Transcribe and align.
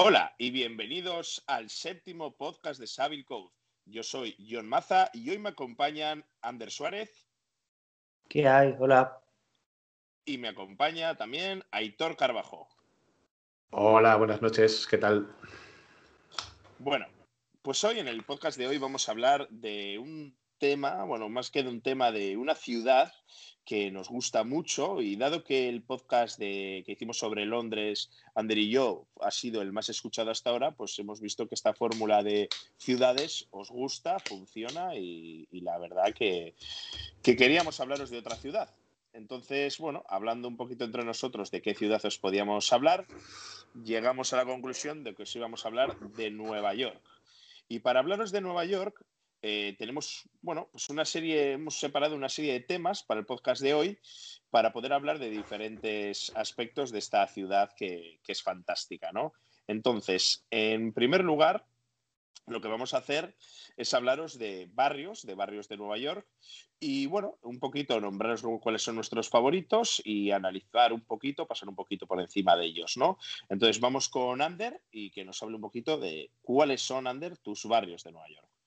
Hola 0.00 0.32
y 0.38 0.52
bienvenidos 0.52 1.42
al 1.48 1.70
séptimo 1.70 2.36
podcast 2.36 2.78
de 2.78 2.86
Savile 2.86 3.24
Code. 3.24 3.50
Yo 3.84 4.04
soy 4.04 4.36
John 4.48 4.68
Maza 4.68 5.10
y 5.12 5.28
hoy 5.28 5.38
me 5.38 5.48
acompañan 5.48 6.24
Ander 6.40 6.70
Suárez. 6.70 7.26
¿Qué 8.28 8.46
hay? 8.46 8.76
Hola. 8.78 9.20
Y 10.24 10.38
me 10.38 10.46
acompaña 10.46 11.16
también 11.16 11.64
Aitor 11.72 12.16
Carbajo. 12.16 12.68
Hola, 13.70 14.14
buenas 14.14 14.40
noches, 14.40 14.86
¿qué 14.86 14.98
tal? 14.98 15.34
Bueno, 16.78 17.06
pues 17.62 17.82
hoy 17.82 17.98
en 17.98 18.06
el 18.06 18.22
podcast 18.22 18.56
de 18.56 18.68
hoy 18.68 18.78
vamos 18.78 19.08
a 19.08 19.10
hablar 19.10 19.48
de 19.48 19.98
un 19.98 20.38
tema, 20.58 21.04
bueno, 21.04 21.28
más 21.28 21.50
que 21.50 21.62
de 21.62 21.68
un 21.68 21.80
tema 21.80 22.12
de 22.12 22.36
una 22.36 22.54
ciudad 22.54 23.12
que 23.64 23.90
nos 23.90 24.08
gusta 24.08 24.44
mucho 24.44 25.02
y 25.02 25.16
dado 25.16 25.44
que 25.44 25.68
el 25.68 25.82
podcast 25.82 26.38
de, 26.38 26.82
que 26.86 26.92
hicimos 26.92 27.18
sobre 27.18 27.44
Londres, 27.44 28.10
Ander 28.34 28.56
y 28.56 28.70
yo, 28.70 29.06
ha 29.20 29.30
sido 29.30 29.60
el 29.60 29.72
más 29.72 29.90
escuchado 29.90 30.30
hasta 30.30 30.48
ahora, 30.50 30.70
pues 30.70 30.98
hemos 30.98 31.20
visto 31.20 31.46
que 31.46 31.54
esta 31.54 31.74
fórmula 31.74 32.22
de 32.22 32.48
ciudades 32.78 33.46
os 33.50 33.70
gusta, 33.70 34.18
funciona 34.20 34.96
y, 34.96 35.46
la 35.52 35.78
verdad 35.78 36.14
que, 36.14 36.54
que 37.22 37.36
queríamos 37.36 37.78
hablaros 37.80 38.08
de 38.08 38.18
otra 38.18 38.36
ciudad. 38.36 38.74
Entonces, 39.12 39.76
bueno, 39.78 40.02
hablando 40.08 40.48
un 40.48 40.56
poquito 40.56 40.84
entre 40.84 41.04
nosotros 41.04 41.50
de 41.50 41.60
qué 41.60 41.74
ciudad 41.74 42.02
os 42.04 42.18
podíamos 42.18 42.72
hablar, 42.72 43.06
llegamos 43.84 44.32
a 44.32 44.36
la 44.36 44.46
conclusión 44.46 45.04
de 45.04 45.14
que 45.14 45.24
os 45.24 45.36
íbamos 45.36 45.64
a 45.64 45.68
hablar 45.68 45.98
de 45.98 46.30
Nueva 46.30 46.72
York. 46.74 47.02
Y 47.68 47.80
para 47.80 48.00
hablaros 48.00 48.32
de 48.32 48.40
Nueva 48.40 48.64
York, 48.64 49.04
eh, 49.40 49.76
tenemos, 49.78 50.28
bueno, 50.42 50.68
pues 50.72 50.88
una 50.88 51.04
serie, 51.04 51.52
hemos 51.52 51.78
separado 51.78 52.16
una 52.16 52.28
serie 52.28 52.52
de 52.54 52.60
temas 52.60 53.04
para 53.04 53.20
el 53.20 53.26
podcast 53.26 53.62
de 53.62 53.74
hoy 53.74 53.98
para 54.50 54.72
poder 54.72 54.92
hablar 54.92 55.18
de 55.18 55.30
diferentes 55.30 56.32
aspectos 56.34 56.90
de 56.90 56.98
esta 56.98 57.26
ciudad 57.28 57.70
que, 57.76 58.20
es 58.26 58.42
fantástica, 58.42 59.12
¿no? 59.12 59.32
Entonces, 59.66 60.44
en 60.50 60.92
primer 60.92 61.22
lugar, 61.22 61.66
lo 62.46 62.60
que 62.60 62.68
vamos 62.68 62.94
a 62.94 62.98
hacer 62.98 63.36
es 63.76 63.94
hablaros 63.94 64.38
de 64.38 64.68
barrios, 64.72 65.24
de 65.24 65.34
barrios 65.34 65.68
de 65.68 65.76
Nueva 65.76 65.98
York 65.98 66.26
y, 66.80 67.06
bueno, 67.06 67.38
un 67.42 67.60
poquito 67.60 68.00
nombraros 68.00 68.42
cuáles 68.60 68.82
son 68.82 68.96
nuestros 68.96 69.28
favoritos 69.28 70.00
y 70.04 70.30
analizar 70.30 70.92
un 70.92 71.02
poquito, 71.02 71.46
pasar 71.46 71.68
un 71.68 71.76
poquito 71.76 72.06
por 72.06 72.20
encima 72.20 72.56
de 72.56 72.64
ellos, 72.64 72.96
¿no? 72.96 73.18
Entonces, 73.50 73.78
vamos 73.78 74.08
con 74.08 74.40
Ander 74.40 74.82
y 74.90 75.10
que 75.10 75.24
nos 75.24 75.40
hable 75.42 75.56
un 75.56 75.62
poquito 75.62 75.98
de 75.98 76.32
cuáles 76.40 76.80
son, 76.80 77.06
Ander, 77.06 77.36
tus 77.36 77.66
barrios 77.66 78.02
de 78.02 78.12
Nueva 78.12 78.28
York. 78.28 78.57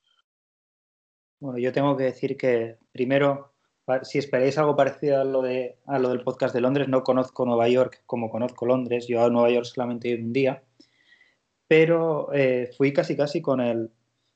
Bueno, 1.41 1.57
yo 1.57 1.73
tengo 1.73 1.97
que 1.97 2.03
decir 2.03 2.37
que 2.37 2.77
primero, 2.91 3.51
si 4.03 4.19
esperáis 4.19 4.59
algo 4.59 4.75
parecido 4.75 5.19
a 5.19 5.23
lo, 5.23 5.41
de, 5.41 5.75
a 5.87 5.97
lo 5.97 6.09
del 6.09 6.21
podcast 6.21 6.53
de 6.53 6.61
Londres, 6.61 6.87
no 6.87 7.01
conozco 7.01 7.45
Nueva 7.45 7.67
York 7.67 8.03
como 8.05 8.29
conozco 8.29 8.67
Londres. 8.67 9.07
Yo 9.07 9.25
a 9.25 9.29
Nueva 9.31 9.49
York 9.49 9.65
solamente 9.65 10.07
he 10.07 10.11
ido 10.11 10.23
un 10.23 10.33
día, 10.33 10.61
pero 11.67 12.31
eh, 12.31 12.69
fui 12.77 12.93
casi 12.93 13.17
casi 13.17 13.41
con 13.41 13.59
el, 13.59 13.89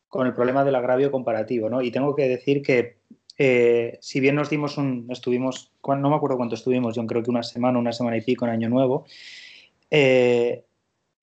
con 0.08 0.26
el 0.26 0.34
problema 0.34 0.64
del 0.66 0.74
agravio 0.74 1.12
comparativo, 1.12 1.70
¿no? 1.70 1.84
Y 1.84 1.92
tengo 1.92 2.16
que 2.16 2.28
decir 2.28 2.64
que 2.64 2.98
eh, 3.38 4.00
si 4.02 4.20
bien 4.20 4.34
nos 4.34 4.50
dimos 4.50 4.80
un, 4.80 5.06
estuvimos, 5.12 5.72
no 5.88 6.10
me 6.10 6.16
acuerdo 6.16 6.38
cuánto 6.38 6.56
estuvimos, 6.56 6.96
yo 6.96 7.06
creo 7.06 7.22
que 7.22 7.30
una 7.30 7.44
semana, 7.44 7.78
una 7.78 7.92
semana 7.92 8.18
y 8.18 8.22
pico 8.22 8.46
en 8.46 8.52
Año 8.52 8.70
Nuevo, 8.70 9.06
eh, 9.92 10.66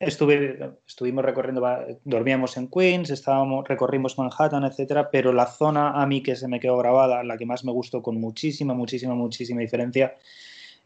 Estuvimos 0.03 1.25
recorriendo, 1.25 1.63
dormíamos 2.03 2.57
en 2.57 2.67
Queens, 2.67 3.11
estábamos, 3.11 3.69
recorrimos 3.69 4.19
Manhattan, 4.19 4.65
etcétera, 4.65 5.11
pero 5.13 5.33
la 5.33 5.47
zona 5.47 5.93
a 5.93 6.05
mí 6.09 6.25
que 6.25 6.35
se 6.35 6.49
me 6.49 6.59
quedó 6.59 6.77
grabada, 6.79 7.23
la 7.23 7.39
que 7.39 7.47
más 7.47 7.65
me 7.65 7.71
gustó 7.71 8.03
con 8.03 8.21
muchísima, 8.21 8.75
muchísima, 8.75 9.15
muchísima 9.15 9.61
diferencia, 9.61 10.17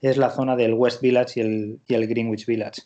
es 0.02 0.18
la 0.18 0.28
zona 0.28 0.54
del 0.54 0.74
West 0.74 1.00
Village 1.00 1.40
y 1.40 1.42
el, 1.42 1.80
y 1.88 1.94
el 1.94 2.06
Greenwich 2.06 2.44
Village. 2.44 2.82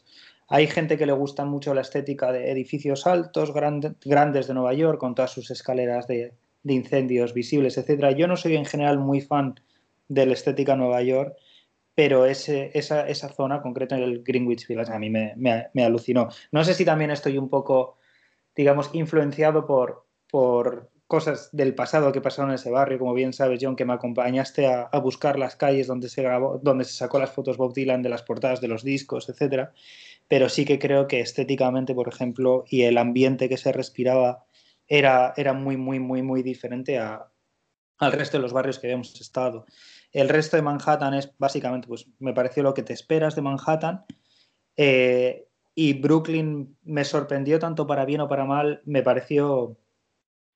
Hay 0.46 0.68
gente 0.68 0.96
que 0.96 1.06
le 1.06 1.12
gusta 1.12 1.44
mucho 1.44 1.74
la 1.74 1.80
estética 1.80 2.30
de 2.30 2.52
edificios 2.52 3.08
altos, 3.08 3.52
grandes 3.52 4.46
de 4.46 4.54
Nueva 4.54 4.74
York, 4.74 5.00
con 5.00 5.16
todas 5.16 5.32
sus 5.32 5.50
escaleras 5.50 6.06
de, 6.06 6.32
de 6.62 6.74
incendios 6.74 7.34
visibles, 7.34 7.76
etcétera. 7.76 8.12
Yo 8.12 8.28
no 8.28 8.36
soy 8.36 8.54
en 8.54 8.66
general 8.66 8.98
muy 9.00 9.20
fan 9.20 9.58
de 10.06 10.26
la 10.26 10.34
estética 10.34 10.76
Nueva 10.76 11.02
York 11.02 11.36
pero 11.94 12.24
ese, 12.24 12.70
esa, 12.74 13.08
esa, 13.08 13.28
zona, 13.28 13.62
concreta 13.62 13.96
en 13.96 14.02
el 14.02 14.22
Greenwich 14.22 14.66
Village, 14.66 14.92
a 14.92 14.98
mí 14.98 15.10
me, 15.10 15.34
me, 15.36 15.84
alucinó. 15.84 16.28
No 16.52 16.64
sé 16.64 16.74
si 16.74 16.84
también 16.84 17.10
estoy 17.10 17.38
un 17.38 17.48
poco, 17.48 17.98
digamos, 18.54 18.90
influenciado 18.92 19.66
por, 19.66 20.06
por 20.30 20.90
cosas 21.06 21.50
del 21.52 21.74
pasado 21.74 22.12
que 22.12 22.20
pasaron 22.20 22.50
en 22.50 22.54
ese 22.54 22.70
barrio, 22.70 22.98
como 22.98 23.14
bien 23.14 23.32
sabes, 23.32 23.58
John, 23.60 23.76
que 23.76 23.84
me 23.84 23.92
acompañaste 23.92 24.66
a, 24.66 24.82
a, 24.82 24.98
buscar 25.00 25.38
las 25.38 25.56
calles 25.56 25.88
donde 25.88 26.08
se 26.08 26.22
grabó, 26.22 26.60
donde 26.62 26.84
se 26.84 26.92
sacó 26.92 27.18
las 27.18 27.32
fotos 27.32 27.56
Bob 27.56 27.74
Dylan 27.74 28.02
de 28.02 28.08
las 28.08 28.22
portadas 28.22 28.60
de 28.60 28.68
los 28.68 28.84
discos, 28.84 29.28
etcétera. 29.28 29.72
Pero 30.28 30.48
sí 30.48 30.64
que 30.64 30.78
creo 30.78 31.08
que 31.08 31.20
estéticamente, 31.20 31.94
por 31.94 32.08
ejemplo, 32.08 32.64
y 32.68 32.82
el 32.82 32.98
ambiente 32.98 33.48
que 33.48 33.56
se 33.56 33.72
respiraba 33.72 34.44
era, 34.86 35.34
era 35.36 35.52
muy, 35.52 35.76
muy, 35.76 35.98
muy, 35.98 36.22
muy 36.22 36.42
diferente 36.42 36.98
a, 36.98 37.30
al 38.00 38.12
resto 38.12 38.38
de 38.38 38.42
los 38.42 38.52
barrios 38.52 38.78
que 38.78 38.86
habíamos 38.86 39.20
estado. 39.20 39.66
El 40.12 40.28
resto 40.28 40.56
de 40.56 40.62
Manhattan 40.62 41.14
es 41.14 41.32
básicamente, 41.38 41.86
pues 41.86 42.06
me 42.18 42.32
pareció 42.32 42.62
lo 42.62 42.74
que 42.74 42.82
te 42.82 42.92
esperas 42.92 43.34
de 43.34 43.42
Manhattan. 43.42 44.04
Eh, 44.76 45.46
y 45.74 45.94
Brooklyn 45.94 46.76
me 46.82 47.04
sorprendió 47.04 47.58
tanto 47.58 47.86
para 47.86 48.04
bien 48.04 48.20
o 48.20 48.28
para 48.28 48.44
mal. 48.44 48.82
Me 48.84 49.02
pareció. 49.02 49.76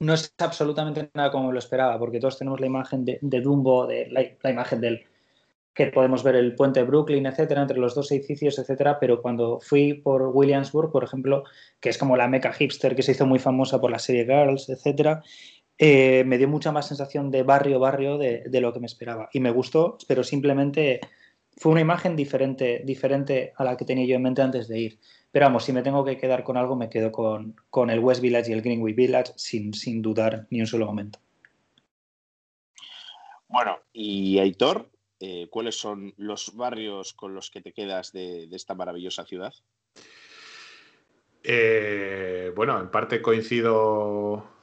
No 0.01 0.15
es 0.15 0.35
absolutamente 0.39 1.11
nada 1.15 1.31
como 1.31 1.53
lo 1.53 1.59
esperaba, 1.59 1.99
porque 1.99 2.19
todos 2.19 2.39
tenemos 2.39 2.61
la 2.61 2.67
imagen 2.67 3.05
de, 3.05 3.41
Dumbo, 3.41 3.87
de 3.87 4.09
la, 4.11 4.51
imagen 4.51 4.81
del 4.81 5.05
que 5.73 5.87
podemos 5.87 6.23
ver 6.23 6.37
el 6.37 6.55
puente 6.55 6.81
de 6.81 6.87
Brooklyn, 6.87 7.27
etcétera, 7.27 7.63
entre 7.63 7.79
los 7.79 7.95
dos 7.95 8.11
edificios, 8.13 8.59
etcétera. 8.59 8.99
Pero 8.99 9.23
cuando 9.23 9.61
fui 9.61 9.95
por 9.95 10.31
Williamsburg, 10.35 10.91
por 10.93 11.05
ejemplo, 11.05 11.45
que 11.81 11.89
es 11.89 11.99
como 11.99 12.17
la 12.17 12.29
meca 12.29 12.53
hipster 12.53 12.95
que 12.95 13.03
se 13.03 13.13
hizo 13.13 13.27
muy 13.27 13.39
famosa 13.39 13.81
por 13.81 13.91
la 13.91 13.99
serie 13.99 14.25
Girls, 14.25 14.69
etcétera, 14.69 15.23
eh, 15.79 16.23
me 16.25 16.39
dio 16.39 16.49
mucha 16.49 16.73
más 16.73 16.87
sensación 16.87 17.31
de 17.31 17.43
barrio, 17.43 17.81
barrio 17.81 18.19
de, 18.19 18.61
lo 18.61 18.73
que 18.73 18.81
me 18.81 18.87
esperaba. 18.87 19.29
Y 19.33 19.41
me 19.41 19.51
gustó, 19.51 19.99
pero 20.07 20.23
simplemente 20.23 21.01
fue 21.57 21.73
una 21.73 21.81
imagen 21.81 22.17
diferente, 22.17 22.83
diferente 22.85 23.53
a 23.57 23.65
la 23.65 23.77
que 23.77 23.85
tenía 23.85 24.07
yo 24.07 24.17
en 24.17 24.23
mente 24.23 24.43
antes 24.43 24.69
de 24.69 24.79
ir. 24.79 24.99
Pero 25.31 25.47
vamos, 25.47 25.65
si 25.65 25.73
me 25.73 25.83
tengo 25.83 26.05
que 26.05 26.17
quedar 26.17 26.45
con 26.45 26.57
algo, 26.57 26.77
me 26.77 26.89
quedo 26.89 27.11
con, 27.11 27.57
con 27.71 27.91
el 27.91 27.99
West 27.99 28.21
Village 28.21 28.51
y 28.51 28.55
el 28.55 28.63
Greenwich 28.63 28.95
Village 28.95 29.33
sin, 29.37 29.75
sin 29.75 30.01
dudar 30.01 30.47
ni 30.51 30.61
un 30.61 30.67
solo 30.67 30.87
momento. 30.87 31.19
Bueno, 33.49 33.79
y 33.93 34.39
Aitor, 34.39 34.91
eh, 35.21 35.49
¿cuáles 35.51 35.77
son 35.77 36.13
los 36.17 36.55
barrios 36.55 37.13
con 37.13 37.35
los 37.35 37.51
que 37.51 37.61
te 37.61 37.73
quedas 37.73 38.13
de, 38.13 38.49
esta 38.53 38.75
maravillosa 38.75 39.25
ciudad? 39.25 39.55
Eh, 41.43 42.53
bueno, 42.55 42.81
en 42.81 42.91
parte 42.91 43.23
coincido 43.23 44.54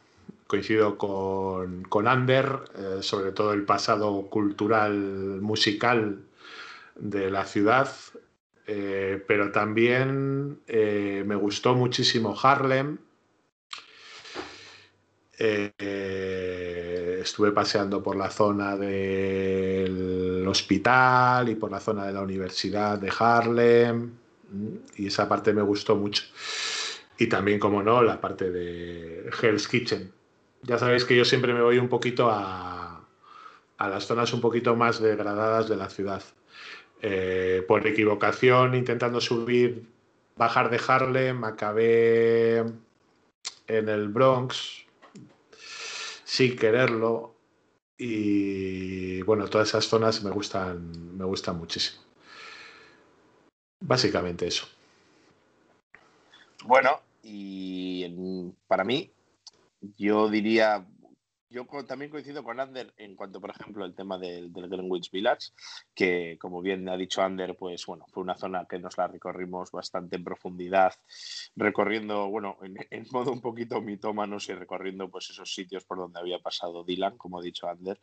coincido 0.52 0.98
con, 0.98 1.84
con 1.84 2.10
Ander, 2.10 2.60
eh, 2.78 2.98
sobre 3.00 3.32
todo 3.32 3.54
el 3.54 3.64
pasado 3.64 4.28
cultural, 4.30 4.92
musical 5.40 6.26
de 6.98 7.32
la 7.32 7.46
ciudad, 7.46 7.90
eh, 8.68 9.24
pero 9.26 9.54
también 9.54 10.60
eh, 10.68 11.24
me 11.26 11.36
gustó 11.36 11.74
muchísimo 11.74 12.38
Harlem. 12.38 12.98
estuve 17.22 17.52
paseando 17.52 18.04
por 18.04 18.18
la 18.18 18.30
zona 18.30 18.76
del 18.76 20.46
hospital 20.48 21.48
y 21.48 21.56
por 21.56 21.72
la 21.72 21.80
zona 21.80 22.06
de 22.06 22.14
la 22.14 22.22
Universidad 22.22 23.00
de 23.00 23.12
Harlem 23.18 24.12
y 24.98 25.08
esa 25.08 25.30
parte 25.30 25.54
me 25.54 25.62
gustó 25.62 25.96
mucho. 25.96 26.24
Y 27.18 27.28
también, 27.28 27.58
como 27.58 27.82
no, 27.84 28.04
la 28.04 28.20
parte 28.20 28.52
de 28.52 29.30
Hell's 29.42 29.68
Kitchen, 29.68 30.12
ya 30.64 30.78
sabéis 30.78 31.06
que 31.06 31.16
yo 31.16 31.26
siempre 31.26 31.54
me 31.54 31.62
voy 31.62 31.78
un 31.78 31.90
poquito 31.90 32.30
a, 32.30 33.08
a 33.78 33.90
las 33.90 34.06
zonas 34.06 34.32
un 34.34 34.42
poquito 34.42 34.76
más 34.76 35.02
degradadas 35.02 35.68
de 35.68 35.76
la 35.76 35.90
ciudad. 35.90 36.24
Eh, 37.02 37.66
por 37.68 37.88
equivocación, 37.88 38.76
intentando 38.76 39.20
subir, 39.20 39.88
bajar 40.36 40.70
de 40.70 40.80
Harlem, 40.88 41.44
acabé 41.44 42.60
en 43.68 43.90
el 43.90 44.10
Bronx 44.10 44.86
sin 46.24 46.56
quererlo. 46.56 47.34
Y 47.98 49.24
bueno, 49.24 49.48
todas 49.48 49.70
esas 49.70 49.86
zonas 49.86 50.24
me 50.24 50.30
gustan, 50.30 51.18
me 51.18 51.26
gustan 51.26 51.58
muchísimo. 51.58 52.04
Básicamente 53.80 54.46
eso. 54.46 54.68
Bueno, 56.66 57.02
y 57.24 58.54
para 58.68 58.84
mí 58.84 59.12
yo 59.82 60.30
diría 60.30 60.88
yo 61.52 61.68
también 61.86 62.10
coincido 62.10 62.44
con 62.44 62.62
Ander 62.62 62.94
en 62.98 63.16
cuanto, 63.16 63.42
por 63.42 63.50
ejemplo, 63.50 63.84
el 63.84 63.94
tema 63.94 64.18
del, 64.18 64.52
Greenwich 64.54 65.12
Village, 65.12 65.50
que 65.94 66.38
como 66.40 66.62
bien 66.62 66.88
ha 66.88 66.96
dicho 66.96 67.22
Ander, 67.22 67.58
pues 67.58 67.86
bueno, 67.86 68.06
fue 68.08 68.24
una 68.24 68.38
zona 68.38 68.66
que 68.70 68.80
nos 68.80 68.98
la 68.98 69.08
recorrimos 69.08 69.70
bastante 69.70 70.16
en 70.16 70.24
profundidad, 70.24 70.94
recorriendo, 71.58 72.30
bueno, 72.30 72.58
en, 72.62 73.06
modo 73.12 73.34
un 73.34 73.42
poquito 73.42 73.82
mitómanos 73.82 74.48
y 74.48 74.54
recorriendo 74.54 75.10
pues 75.10 75.30
esos 75.30 75.54
sitios 75.54 75.84
por 75.84 75.98
donde 75.98 76.22
había 76.22 76.40
pasado 76.40 76.86
Dylan, 76.86 77.18
como 77.18 77.40
ha 77.40 77.42
dicho 77.42 77.68
Ander. 77.68 78.00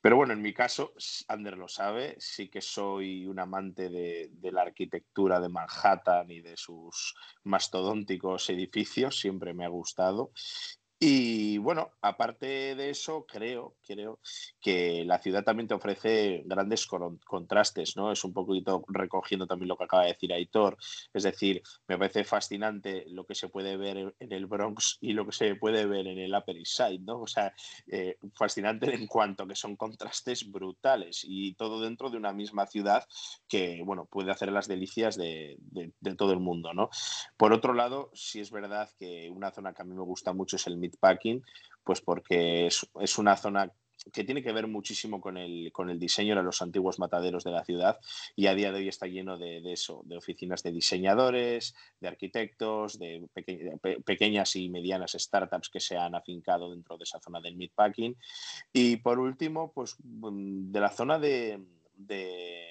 Pero 0.00 0.14
bueno, 0.14 0.32
en 0.32 0.40
mi 0.40 0.54
caso, 0.54 0.92
Ander 1.26 1.58
lo 1.58 1.66
sabe, 1.66 2.14
sí 2.20 2.48
que 2.48 2.60
soy 2.60 3.26
un 3.26 3.40
amante 3.40 3.88
de, 3.88 4.30
de 4.30 4.52
la 4.52 4.62
arquitectura 4.62 5.40
de 5.40 5.48
Manhattan 5.48 6.30
y 6.30 6.40
de 6.40 6.56
sus 6.56 7.16
mastodónticos 7.42 8.48
edificios, 8.50 9.18
siempre 9.18 9.52
me 9.52 9.64
ha 9.64 9.68
gustado. 9.68 10.30
Y 11.00 11.58
bueno, 11.58 11.92
aparte 12.02 12.74
de 12.74 12.90
eso, 12.90 13.24
creo, 13.24 13.76
creo 13.86 14.18
que 14.60 15.04
la 15.04 15.20
ciudad 15.20 15.44
también 15.44 15.68
te 15.68 15.74
ofrece 15.74 16.42
grandes 16.44 16.88
contrastes, 16.88 17.96
¿no? 17.96 18.10
Es 18.10 18.24
un 18.24 18.32
poquito 18.32 18.82
recogiendo 18.88 19.46
también 19.46 19.68
lo 19.68 19.76
que 19.76 19.84
acaba 19.84 20.02
de 20.02 20.08
decir 20.14 20.32
Aitor. 20.32 20.76
Es 21.14 21.22
decir, 21.22 21.62
me 21.86 21.98
parece 21.98 22.24
fascinante 22.24 23.04
lo 23.10 23.24
que 23.24 23.36
se 23.36 23.48
puede 23.48 23.76
ver 23.76 24.12
en 24.18 24.32
el 24.32 24.46
Bronx 24.46 24.98
y 25.00 25.12
lo 25.12 25.24
que 25.24 25.30
se 25.30 25.54
puede 25.54 25.86
ver 25.86 26.08
en 26.08 26.18
el 26.18 26.34
Upper 26.34 26.56
East 26.56 26.76
Side, 26.76 27.00
¿no? 27.00 27.20
O 27.20 27.26
sea, 27.28 27.54
eh, 27.86 28.16
fascinante 28.34 28.92
en 28.92 29.06
cuanto 29.06 29.46
que 29.46 29.54
son 29.54 29.76
contrastes 29.76 30.50
brutales 30.50 31.20
y 31.22 31.54
todo 31.54 31.80
dentro 31.80 32.10
de 32.10 32.16
una 32.16 32.32
misma 32.32 32.66
ciudad 32.66 33.04
que, 33.46 33.82
bueno, 33.84 34.06
puede 34.06 34.32
hacer 34.32 34.50
las 34.50 34.66
delicias 34.66 35.16
de, 35.16 35.58
de 35.60 36.14
todo 36.16 36.32
el 36.32 36.40
mundo, 36.40 36.74
¿no? 36.74 36.90
Por 37.36 37.52
otro 37.52 37.72
lado, 37.72 38.10
sí 38.14 38.40
es 38.40 38.50
verdad 38.50 38.90
que 38.98 39.30
una 39.30 39.52
zona 39.52 39.72
que 39.72 39.82
a 39.82 39.84
mí 39.84 39.94
me 39.94 40.02
gusta 40.02 40.32
mucho 40.32 40.56
es 40.56 40.66
el 40.66 40.87
packing 40.96 41.42
pues 41.88 42.02
porque 42.02 42.66
es, 42.66 43.18
una 43.18 43.34
zona 43.34 43.72
que 44.12 44.22
tiene 44.22 44.42
que 44.42 44.52
ver 44.52 44.66
muchísimo 44.66 45.22
con 45.22 45.38
el, 45.38 45.72
con 45.72 45.88
el 45.88 45.98
diseño 45.98 46.36
de 46.36 46.42
los 46.42 46.60
antiguos 46.60 46.98
mataderos 46.98 47.44
de 47.44 47.50
la 47.50 47.64
ciudad 47.64 47.98
y 48.36 48.46
a 48.46 48.54
día 48.54 48.70
de 48.70 48.80
hoy 48.80 48.88
está 48.88 49.06
lleno 49.06 49.38
de, 49.38 49.62
eso, 49.72 50.02
de 50.04 50.18
oficinas 50.18 50.62
de 50.62 50.72
diseñadores, 50.72 51.74
de 51.98 52.08
arquitectos, 52.08 52.98
de 52.98 53.26
pequeñas 54.04 54.54
y 54.56 54.68
medianas 54.68 55.16
startups 55.18 55.70
que 55.70 55.80
se 55.80 55.96
han 55.96 56.14
afincado 56.14 56.70
dentro 56.70 56.98
de 56.98 57.04
esa 57.04 57.20
zona 57.20 57.40
del 57.40 57.56
meatpacking. 57.56 58.14
Y 58.70 58.98
por 58.98 59.18
último, 59.18 59.72
pues 59.72 59.96
mm, 60.04 60.70
de 60.70 60.80
la 60.80 60.90
zona 60.90 61.18
de, 61.18 61.58
de 61.94 62.66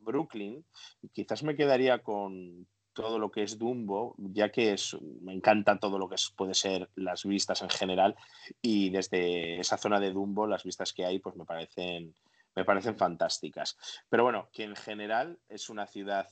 Brooklyn, 0.00 0.64
quizás 1.12 1.44
me 1.44 1.54
quedaría 1.54 2.00
con, 2.00 2.66
todo 2.96 3.18
lo 3.18 3.30
que 3.30 3.42
es 3.42 3.58
Dumbo, 3.58 4.14
ya 4.16 4.50
que 4.50 4.72
es, 4.72 4.96
me 5.20 5.34
encanta 5.34 5.78
todo 5.78 5.98
lo 5.98 6.08
que 6.08 6.16
puede 6.34 6.54
ser 6.54 6.88
las 6.94 7.24
vistas 7.24 7.60
en 7.60 7.68
general 7.68 8.16
y 8.62 8.88
desde 8.88 9.60
esa 9.60 9.76
zona 9.76 10.00
de 10.00 10.12
Dumbo 10.12 10.46
las 10.46 10.64
vistas 10.64 10.94
que 10.94 11.04
hay 11.04 11.18
pues 11.18 11.36
me 11.36 11.44
parecen, 11.44 12.14
me 12.54 12.64
parecen 12.64 12.96
fantásticas. 12.96 13.76
Pero 14.08 14.24
bueno, 14.24 14.48
que 14.50 14.64
en 14.64 14.74
general 14.74 15.38
es 15.50 15.68
una 15.68 15.86
ciudad 15.86 16.26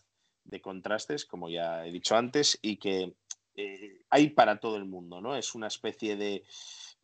de 0.45 0.63
contrastes, 0.63 1.27
como 1.27 1.51
ya 1.51 1.87
he 1.87 1.93
dicho 1.93 2.17
antes, 2.17 2.59
y 2.63 2.79
que 2.79 3.13
eh, 3.57 4.01
hay 4.09 4.31
para 4.31 4.59
todo 4.59 4.77
el 4.77 4.87
mundo, 4.87 5.21
¿no? 5.21 5.37
Es 5.37 5.55
una 5.55 5.67
especie 5.67 6.17
de 6.17 6.45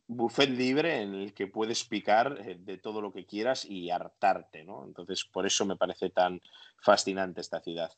buffet 0.07 0.49
libre 0.49 1.03
en 1.03 1.13
el 1.13 1.33
que 1.35 1.47
puedes 1.47 1.85
picar 1.85 2.39
eh, 2.41 2.57
de 2.59 2.79
todo 2.79 2.99
lo 2.99 3.13
que 3.13 3.27
quieras 3.27 3.63
y 3.63 3.91
hartarte, 3.91 4.63
¿no? 4.63 4.85
Entonces, 4.85 5.23
por 5.23 5.45
eso 5.45 5.65
me 5.65 5.77
parece 5.77 6.09
tan 6.09 6.41
fascinante 6.81 7.41
esta 7.41 7.61
ciudad. 7.61 7.91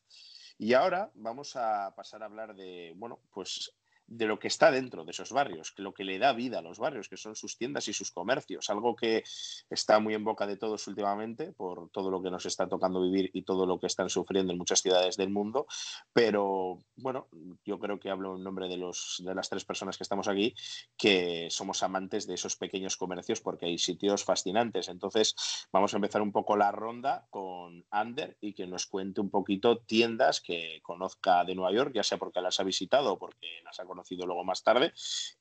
Y 0.58 0.74
ahora 0.74 1.12
vamos 1.16 1.56
a 1.56 1.94
pasar 1.96 2.24
a 2.24 2.26
hablar 2.26 2.56
de, 2.56 2.94
bueno, 2.96 3.20
pues 3.32 3.74
de 4.18 4.28
lo 4.28 4.40
que 4.40 4.48
está 4.48 4.70
dentro 4.70 5.04
de 5.04 5.12
esos 5.12 5.32
barrios, 5.32 5.74
lo 5.78 5.94
que 5.94 6.04
le 6.04 6.20
da 6.20 6.34
vida 6.34 6.60
a 6.60 6.62
los 6.62 6.78
barrios, 6.78 7.10
que 7.10 7.18
son 7.18 7.36
sus 7.36 7.58
tiendas 7.58 7.88
y 7.88 7.94
sus 7.94 8.12
comercios, 8.12 8.70
algo 8.70 8.96
que 8.96 9.24
está 9.70 10.00
muy 10.00 10.14
en 10.14 10.24
boca 10.24 10.46
de 10.46 10.58
todos 10.58 10.88
últimamente 10.88 11.52
por 11.52 11.90
todo 11.90 12.12
lo 12.12 12.22
que 12.22 12.30
nos 12.30 12.46
está 12.46 12.68
tocando 12.68 13.02
vivir 13.02 13.32
y 13.34 13.42
todo 13.42 13.66
lo 13.66 13.80
que 13.80 13.88
están 13.88 14.10
sufriendo 14.10 14.54
en 14.54 14.60
muchas 14.60 14.82
ciudades 14.82 15.18
del 15.18 15.30
mundo. 15.30 15.66
Pero 16.14 16.80
bueno, 16.96 17.28
yo 17.66 17.80
creo 17.80 18.00
que 18.00 18.12
hablo 18.12 18.36
en 18.36 18.44
nombre 18.44 18.68
de, 18.68 18.78
los, 18.78 19.22
de 19.26 19.34
las 19.34 19.50
tres 19.50 19.66
personas 19.66 19.98
que 19.98 20.04
estamos 20.04 20.28
aquí, 20.28 20.54
que 20.96 21.48
somos 21.50 21.82
amantes 21.82 22.28
de 22.28 22.36
esos 22.36 22.56
pequeños 22.56 22.98
comercios 22.98 23.42
porque 23.42 23.66
hay 23.66 23.80
sitios 23.80 24.24
fascinantes. 24.24 24.90
Entonces, 24.90 25.36
vamos 25.72 25.94
a 25.94 25.98
empezar 25.98 26.22
un 26.22 26.32
poco 26.32 26.56
la 26.56 26.72
ronda 26.72 27.26
con 27.32 27.84
Ander 27.90 28.38
y 28.42 28.54
que 28.54 28.68
nos 28.68 28.86
cuente 28.86 29.22
un 29.22 29.32
poquito 29.32 29.80
tiendas 29.80 30.40
que 30.40 30.80
conozca 30.84 31.44
de 31.46 31.56
Nueva 31.56 31.74
York, 31.74 31.94
ya 31.96 32.04
sea 32.04 32.20
porque 32.20 32.42
las 32.42 32.60
ha 32.60 32.64
visitado 32.64 33.14
o 33.14 33.18
porque 33.18 33.62
las 33.64 33.80
ha 33.80 33.86
conocido 33.86 34.03
luego 34.12 34.44
más 34.44 34.64
tarde. 34.64 34.94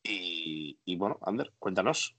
Y, 0.02 0.96
bueno, 0.96 1.18
Ander, 1.22 1.52
cuéntanos. 1.58 2.16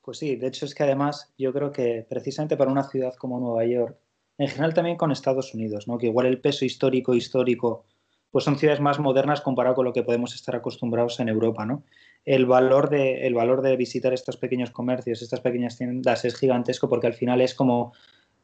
Pues 0.00 0.18
sí, 0.18 0.36
de 0.36 0.46
hecho 0.46 0.66
es 0.66 0.74
que 0.74 0.84
además 0.84 1.32
yo 1.36 1.52
creo 1.52 1.72
que 1.72 2.06
precisamente 2.08 2.56
para 2.56 2.70
una 2.70 2.88
ciudad 2.88 3.14
como 3.14 3.40
Nueva 3.40 3.64
York, 3.66 3.98
en 4.38 4.48
general 4.48 4.74
también 4.74 4.96
con 4.96 5.10
Estados 5.10 5.52
Unidos, 5.52 5.88
¿no? 5.88 5.98
que 5.98 6.06
igual 6.06 6.26
el 6.26 6.40
peso 6.40 6.64
histórico 6.64 7.14
histórico 7.14 7.86
pues 8.30 8.44
son 8.44 8.58
ciudades 8.58 8.80
más 8.80 8.98
modernas 8.98 9.40
comparado 9.40 9.76
con 9.76 9.86
lo 9.86 9.92
que 9.92 10.02
podemos 10.02 10.34
estar 10.34 10.54
acostumbrados 10.54 11.18
en 11.20 11.28
Europa, 11.28 11.64
¿no? 11.64 11.84
El 12.24 12.44
valor 12.44 12.90
de, 12.90 13.26
el 13.26 13.34
valor 13.34 13.62
de 13.62 13.76
visitar 13.76 14.12
estos 14.12 14.36
pequeños 14.36 14.70
comercios, 14.70 15.22
estas 15.22 15.40
pequeñas 15.40 15.78
tiendas 15.78 16.24
es 16.24 16.36
gigantesco 16.36 16.88
porque 16.88 17.06
al 17.06 17.14
final 17.14 17.40
es 17.40 17.54
como 17.54 17.94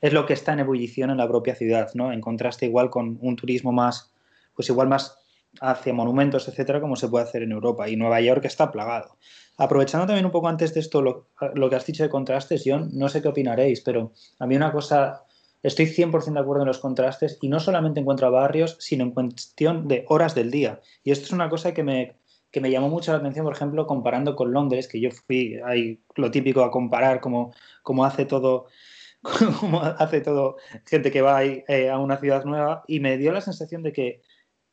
es 0.00 0.12
lo 0.12 0.26
que 0.26 0.32
está 0.32 0.52
en 0.52 0.60
ebullición 0.60 1.10
en 1.10 1.18
la 1.18 1.28
propia 1.28 1.54
ciudad, 1.54 1.90
¿no? 1.94 2.12
En 2.12 2.20
contraste 2.20 2.66
igual 2.66 2.90
con 2.90 3.18
un 3.20 3.36
turismo 3.36 3.70
más, 3.70 4.12
pues 4.54 4.68
igual 4.68 4.88
más 4.88 5.21
hacia 5.60 5.92
monumentos, 5.92 6.48
etcétera, 6.48 6.80
como 6.80 6.96
se 6.96 7.08
puede 7.08 7.24
hacer 7.24 7.42
en 7.42 7.52
Europa. 7.52 7.88
Y 7.88 7.96
Nueva 7.96 8.20
York 8.20 8.44
está 8.44 8.70
plagado. 8.70 9.16
Aprovechando 9.58 10.06
también 10.06 10.24
un 10.24 10.32
poco 10.32 10.48
antes 10.48 10.72
de 10.74 10.80
esto 10.80 11.02
lo, 11.02 11.28
que 11.70 11.76
has 11.76 11.86
dicho 11.86 12.02
de 12.02 12.08
contrastes, 12.08 12.62
John, 12.64 12.90
no 12.92 13.08
sé 13.08 13.20
qué 13.20 13.28
opinaréis, 13.28 13.80
pero 13.82 14.12
a 14.38 14.46
mí 14.46 14.56
una 14.56 14.72
cosa, 14.72 15.24
estoy 15.62 15.86
100% 15.86 16.32
de 16.32 16.40
acuerdo 16.40 16.62
en 16.62 16.68
los 16.68 16.78
contrastes 16.78 17.38
y 17.42 17.48
no 17.48 17.60
solamente 17.60 18.00
en 18.00 18.06
cuanto 18.06 18.26
a 18.26 18.30
barrios, 18.30 18.76
sino 18.80 19.04
en 19.04 19.10
cuestión 19.10 19.88
de 19.88 20.04
horas 20.08 20.34
del 20.34 20.50
día. 20.50 20.80
Y 21.04 21.10
esto 21.10 21.26
es 21.26 21.32
una 21.32 21.50
cosa 21.50 21.74
que 21.74 21.82
me, 21.82 22.16
que 22.50 22.60
me 22.60 22.70
llamó 22.70 22.88
mucho 22.88 23.12
la 23.12 23.18
atención, 23.18 23.44
por 23.44 23.54
ejemplo, 23.54 23.86
comparando 23.86 24.34
con 24.34 24.52
Londres, 24.52 24.88
que 24.88 25.00
yo 25.00 25.10
fui 25.10 25.58
ahí 25.64 26.00
lo 26.16 26.30
típico 26.30 26.64
a 26.64 26.70
comparar 26.70 27.20
cómo, 27.20 27.52
cómo 27.82 28.04
hace 28.04 28.24
todo 28.24 28.66
como 29.60 29.80
hace 29.80 30.20
todo 30.20 30.56
gente 30.84 31.12
que 31.12 31.22
va 31.22 31.44
eh, 31.44 31.90
a 31.90 31.98
una 31.98 32.16
ciudad 32.16 32.44
nueva 32.44 32.82
y 32.88 32.98
me 32.98 33.18
dio 33.18 33.32
la 33.32 33.40
sensación 33.40 33.82
de 33.82 33.92
que 33.92 34.20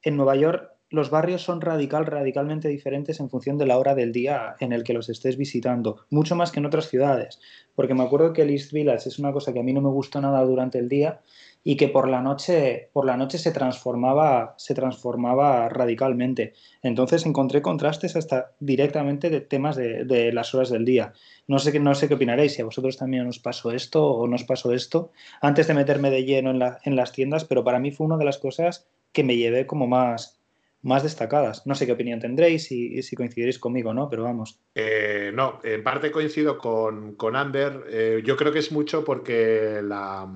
en 0.04 0.18
Nueva 0.18 0.36
York 0.36 0.72
los 0.92 1.12
barrios 1.12 1.44
son 1.44 1.62
radical, 1.62 2.08
radicalmente 2.08 2.68
diferentes 2.68 3.20
en 3.20 3.30
función 3.30 3.60
de 3.60 3.68
la 3.68 3.78
hora 3.78 3.94
del 3.94 4.12
día 4.12 4.56
en 4.60 4.74
el 4.74 4.84
que 4.84 4.94
los 4.94 5.08
estés 5.10 5.38
visitando, 5.38 5.98
mucho 6.10 6.36
más 6.36 6.52
que 6.52 6.60
en 6.60 6.66
otras 6.66 6.90
ciudades, 6.90 7.40
porque 7.76 7.94
me 7.94 8.04
acuerdo 8.04 8.34
que 8.34 8.42
el 8.42 8.50
East 8.50 8.72
Village 8.72 9.08
es 9.08 9.20
una 9.20 9.32
cosa 9.32 9.54
que 9.54 9.60
a 9.60 9.64
mí 9.64 9.72
no 9.72 9.82
me 9.82 9.90
gustó 9.90 10.20
nada 10.20 10.44
durante 10.44 10.80
el 10.80 10.90
día 10.90 11.22
y 11.64 11.76
que 11.76 11.90
por 11.90 12.08
la 12.08 12.22
noche, 12.22 12.90
por 12.92 13.06
la 13.06 13.18
noche 13.18 13.38
se 13.38 13.52
transformaba, 13.52 14.56
se 14.58 14.74
transformaba 14.74 15.70
radicalmente. 15.70 16.54
Entonces 16.82 17.26
encontré 17.26 17.62
contrastes 17.62 18.16
hasta 18.16 18.54
directamente 18.60 19.30
de 19.30 19.42
temas 19.42 19.76
de, 19.76 20.32
las 20.34 20.56
horas 20.56 20.70
del 20.70 20.86
día. 20.86 21.14
No 21.48 21.60
sé, 21.60 21.78
no 21.80 21.94
sé 21.94 22.08
qué 22.08 22.16
opinaréis, 22.16 22.54
si 22.54 22.62
a 22.62 22.66
vosotros 22.66 22.98
también 22.98 23.28
os 23.28 23.40
pasó 23.40 23.72
esto 23.72 24.08
o 24.08 24.28
no 24.28 24.36
os 24.36 24.46
pasó 24.46 24.74
esto, 24.74 25.12
antes 25.42 25.68
de 25.68 25.74
meterme 25.76 26.10
de 26.10 26.24
lleno 26.24 26.50
en, 26.50 26.62
en 26.84 26.96
las 26.96 27.12
tiendas, 27.12 27.46
pero 27.46 27.64
para 27.64 27.80
mí 27.80 27.92
fue 27.92 28.08
una 28.08 28.18
de 28.18 28.26
las 28.26 28.40
cosas 28.40 28.88
que 29.12 29.24
me 29.24 29.36
llevé 29.36 29.66
como 29.66 29.88
más, 29.88 30.40
más 30.82 31.04
destacadas. 31.04 31.66
No 31.66 31.76
sé 31.76 31.86
qué 31.86 31.92
opinión 31.94 32.20
tendréis 32.20 32.72
y, 32.72 33.02
si 33.04 33.16
coincidiréis 33.16 33.60
conmigo, 33.60 33.94
¿no? 33.94 34.10
Pero 34.10 34.24
vamos. 34.24 34.60
Eh, 34.76 35.32
no, 35.34 35.60
en 35.64 35.84
parte 35.84 36.12
coincido 36.12 36.58
con, 36.58 37.16
con 37.16 37.36
Ander. 37.36 37.86
Eh, 37.90 38.22
yo 38.24 38.38
creo 38.38 38.52
que 38.52 38.60
es 38.60 38.72
mucho 38.72 39.04
porque 39.04 39.82
la, 39.84 40.28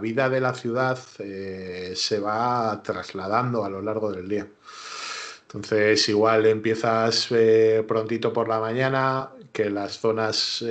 vida 0.00 0.28
de 0.28 0.40
la 0.40 0.54
ciudad 0.54 0.98
eh, 1.18 1.92
se 1.94 2.18
va 2.20 2.82
trasladando 2.82 3.64
a 3.64 3.70
lo 3.70 3.80
largo 3.80 4.12
del 4.12 4.28
día. 4.28 4.46
Entonces, 5.42 6.08
igual 6.08 6.46
empiezas 6.46 7.32
prontito 7.86 8.32
por 8.32 8.48
la 8.48 8.58
mañana, 8.58 9.30
que 9.52 9.70
las 9.70 10.00
zonas 10.00 10.64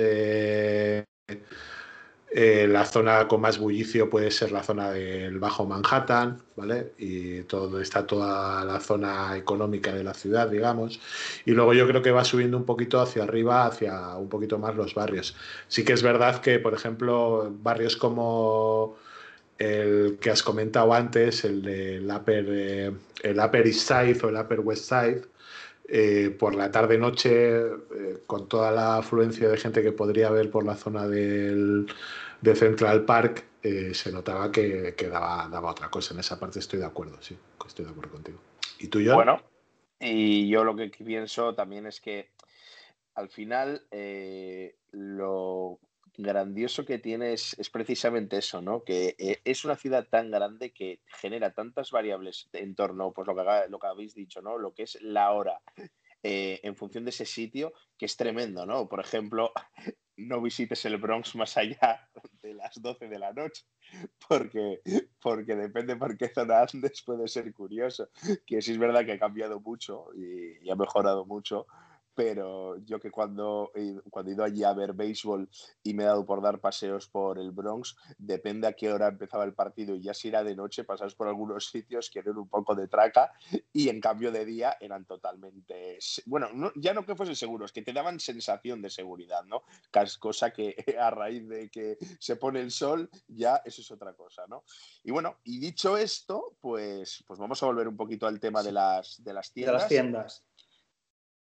eh, 2.36 2.66
la 2.66 2.84
zona 2.84 3.28
con 3.28 3.40
más 3.40 3.58
bullicio 3.58 4.10
puede 4.10 4.32
ser 4.32 4.50
la 4.50 4.64
zona 4.64 4.90
del 4.90 5.38
Bajo 5.38 5.66
Manhattan, 5.66 6.42
¿vale? 6.56 6.92
Y 6.98 7.42
todo, 7.42 7.80
está 7.80 8.04
toda 8.08 8.64
la 8.64 8.80
zona 8.80 9.36
económica 9.36 9.94
de 9.94 10.02
la 10.02 10.14
ciudad, 10.14 10.48
digamos. 10.48 10.98
Y 11.44 11.52
luego 11.52 11.74
yo 11.74 11.86
creo 11.86 12.02
que 12.02 12.10
va 12.10 12.24
subiendo 12.24 12.56
un 12.56 12.64
poquito 12.64 13.00
hacia 13.00 13.22
arriba, 13.22 13.66
hacia 13.66 14.16
un 14.16 14.28
poquito 14.28 14.58
más 14.58 14.74
los 14.74 14.96
barrios. 14.96 15.36
Sí 15.68 15.84
que 15.84 15.92
es 15.92 16.02
verdad 16.02 16.40
que, 16.40 16.58
por 16.58 16.74
ejemplo, 16.74 17.54
barrios 17.62 17.96
como 17.96 18.96
el 19.56 20.18
que 20.20 20.30
has 20.30 20.42
comentado 20.42 20.92
antes, 20.92 21.44
el 21.44 21.62
del 21.62 22.10
Upper, 22.10 22.46
eh, 22.48 22.92
el 23.22 23.38
Upper 23.38 23.64
East 23.64 23.86
Side 23.86 24.18
o 24.24 24.28
el 24.30 24.36
Upper 24.36 24.58
West 24.58 24.88
Side, 24.88 25.22
eh, 25.86 26.34
por 26.36 26.56
la 26.56 26.72
tarde-noche, 26.72 27.60
con 28.26 28.48
toda 28.48 28.72
la 28.72 28.96
afluencia 28.96 29.48
de 29.48 29.56
gente 29.56 29.82
que 29.82 29.92
podría 29.92 30.28
haber 30.28 30.50
por 30.50 30.64
la 30.64 30.74
zona 30.74 31.06
del, 31.06 31.86
de 32.44 32.54
Central 32.54 33.06
Park 33.06 33.42
eh, 33.62 33.94
se 33.94 34.12
notaba 34.12 34.52
que, 34.52 34.94
daba, 35.10 35.70
otra 35.70 35.88
cosa. 35.88 36.12
En 36.12 36.20
esa 36.20 36.38
parte 36.38 36.58
estoy 36.58 36.78
de 36.78 36.84
acuerdo, 36.84 37.20
sí, 37.22 37.36
estoy 37.66 37.86
de 37.86 37.90
acuerdo 37.90 38.12
contigo. 38.12 38.38
¿Y 38.78 38.88
tú, 38.88 39.00
Bueno, 39.14 39.40
y 39.98 40.46
yo 40.48 40.62
lo 40.62 40.76
que 40.76 40.90
pienso 40.90 41.54
también 41.54 41.86
es 41.86 42.02
que 42.02 42.32
al 43.14 43.30
final 43.30 43.86
eh, 43.90 44.76
lo 44.90 45.78
grandioso 46.18 46.84
que 46.84 46.98
tiene 46.98 47.32
es, 47.32 47.56
precisamente 47.72 48.36
eso, 48.36 48.60
¿no? 48.60 48.84
Que 48.84 49.16
eh, 49.18 49.40
es 49.44 49.64
una 49.64 49.76
ciudad 49.76 50.06
tan 50.10 50.30
grande 50.30 50.74
que 50.74 51.00
genera 51.06 51.54
tantas 51.54 51.90
variables 51.92 52.50
en 52.52 52.74
torno, 52.74 53.12
pues 53.12 53.26
lo 53.26 53.34
que, 53.80 53.86
habéis 53.86 54.14
dicho, 54.14 54.42
¿no? 54.42 54.58
Lo 54.58 54.74
que 54.74 54.82
es 54.82 55.00
la 55.00 55.32
hora 55.32 55.62
en 56.26 56.74
función 56.74 57.04
de 57.04 57.10
ese 57.10 57.26
sitio, 57.26 57.74
que 57.98 58.06
es 58.06 58.16
tremendo, 58.16 58.64
¿no? 58.64 58.88
Por 58.88 59.00
ejemplo, 59.00 59.52
no 60.16 60.40
visites 60.40 60.84
el 60.84 60.96
Bronx 60.98 61.34
más 61.34 61.56
allá 61.56 62.08
de 62.42 62.54
las 62.54 62.80
12 62.80 63.08
de 63.08 63.18
la 63.18 63.32
noche, 63.32 63.64
porque, 64.28 64.80
porque 65.20 65.56
depende 65.56 65.96
por 65.96 66.16
qué 66.16 66.28
zona 66.28 66.62
andes, 66.62 67.02
puede 67.02 67.28
ser 67.28 67.52
curioso, 67.52 68.08
que 68.46 68.62
sí 68.62 68.72
es 68.72 68.78
verdad 68.78 69.04
que 69.04 69.12
ha 69.12 69.18
cambiado 69.18 69.60
mucho 69.60 70.06
y 70.14 70.68
ha 70.70 70.76
mejorado 70.76 71.24
mucho, 71.24 71.66
pero 72.14 72.78
yo 72.78 73.00
que 73.00 73.10
cuando, 73.10 73.72
cuando 74.10 74.30
he 74.30 74.34
ido 74.34 74.44
allí 74.44 74.64
a 74.64 74.72
ver 74.72 74.92
béisbol 74.92 75.48
y 75.82 75.94
me 75.94 76.04
he 76.04 76.06
dado 76.06 76.24
por 76.24 76.42
dar 76.42 76.60
paseos 76.60 77.08
por 77.08 77.38
el 77.38 77.50
Bronx, 77.50 77.96
depende 78.18 78.66
a 78.66 78.72
qué 78.72 78.92
hora 78.92 79.08
empezaba 79.08 79.44
el 79.44 79.54
partido 79.54 79.94
y 79.94 80.02
ya 80.02 80.14
si 80.14 80.28
era 80.28 80.44
de 80.44 80.54
noche 80.54 80.84
pasabas 80.84 81.14
por 81.14 81.28
algunos 81.28 81.66
sitios 81.70 82.10
que 82.10 82.20
eran 82.20 82.38
un 82.38 82.48
poco 82.48 82.74
de 82.74 82.88
traca 82.88 83.32
y 83.72 83.88
en 83.88 84.00
cambio 84.00 84.32
de 84.32 84.44
día 84.44 84.76
eran 84.80 85.04
totalmente, 85.04 85.98
bueno, 86.26 86.48
ya 86.76 86.94
no 86.94 87.04
que 87.04 87.16
fuesen 87.16 87.36
seguros, 87.36 87.72
que 87.72 87.82
te 87.82 87.92
daban 87.92 88.20
sensación 88.20 88.80
de 88.80 88.90
seguridad, 88.90 89.44
¿no? 89.44 89.62
Cosa 90.18 90.52
que 90.52 90.74
a 91.00 91.10
raíz 91.10 91.48
de 91.48 91.68
que 91.70 91.98
se 92.18 92.36
pone 92.36 92.60
el 92.60 92.70
sol 92.70 93.10
ya 93.28 93.60
eso 93.64 93.80
es 93.80 93.90
otra 93.90 94.14
cosa, 94.14 94.46
¿no? 94.48 94.64
Y 95.02 95.10
bueno, 95.10 95.38
y 95.44 95.58
dicho 95.58 95.96
esto, 95.96 96.56
pues, 96.60 97.24
pues 97.26 97.38
vamos 97.38 97.62
a 97.62 97.66
volver 97.66 97.88
un 97.88 97.96
poquito 97.96 98.26
al 98.26 98.40
tema 98.40 98.62
de 98.62 98.72
las, 98.72 99.22
de 99.22 99.32
las 99.32 99.52
tiendas. 99.52 99.74
De 99.74 99.78
las 99.78 99.88
tiendas. 99.88 100.44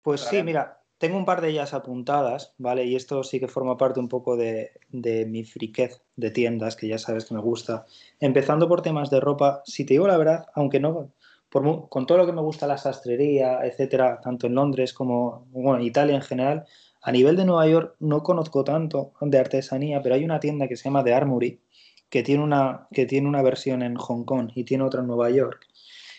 Pues 0.09 0.23
sí, 0.23 0.43
mira, 0.43 0.81
tengo 0.97 1.19
un 1.19 1.27
par 1.27 1.43
de 1.43 1.51
ellas 1.51 1.75
apuntadas, 1.75 2.55
¿vale? 2.57 2.87
Y 2.87 2.97
esto 2.97 3.23
sí 3.23 3.39
que 3.39 3.47
forma 3.47 3.77
parte 3.77 4.01
un 4.01 4.09
poco 4.09 4.39
de, 4.39 4.73
mi 4.91 5.45
friquez 5.45 6.01
de 6.17 6.31
tiendas, 6.31 6.77
que 6.77 6.89
ya 6.89 6.97
sabes 6.97 7.27
que 7.27 7.35
me 7.35 7.43
gusta. 7.43 7.85
Empezando 8.19 8.69
por 8.69 8.81
temas 8.81 9.11
de 9.11 9.21
ropa, 9.21 9.61
si 9.67 9.85
te 9.85 9.93
digo 9.93 10.07
la 10.07 10.17
verdad, 10.17 10.47
aunque 10.55 10.81
no, 10.81 11.13
con 11.51 12.07
todo 12.07 12.17
lo 12.17 12.25
que 12.25 12.33
me 12.33 12.41
gusta 12.41 12.67
la 12.67 12.79
sastrería, 12.79 13.61
etcétera, 13.67 14.19
tanto 14.23 14.47
en 14.47 14.55
Londres 14.55 14.95
como 14.95 15.47
en 15.55 15.83
Italia 15.83 16.15
en 16.15 16.23
general, 16.23 16.65
a 17.03 17.13
nivel 17.13 17.37
de 17.37 17.45
Nueva 17.45 17.69
York 17.69 17.97
no 18.01 18.23
conozco 18.23 18.65
tanto 18.65 19.13
de 19.21 19.39
artesanía, 19.39 20.01
pero 20.01 20.15
hay 20.15 20.25
una 20.25 20.41
tienda 20.41 20.69
que 20.69 20.77
se 20.77 20.85
llama 20.85 21.05
The 21.05 21.13
Armory, 21.13 21.61
que 22.09 22.23
tiene 22.23 22.43
una, 22.43 22.89
que 22.93 23.05
tiene 23.05 23.29
una 23.29 23.43
versión 23.43 23.83
en 23.83 23.97
Hong 23.97 24.25
Kong 24.25 24.53
y 24.55 24.65
tiene 24.65 24.85
otra 24.85 25.03
en 25.03 25.07
Nueva 25.07 25.29
York 25.29 25.68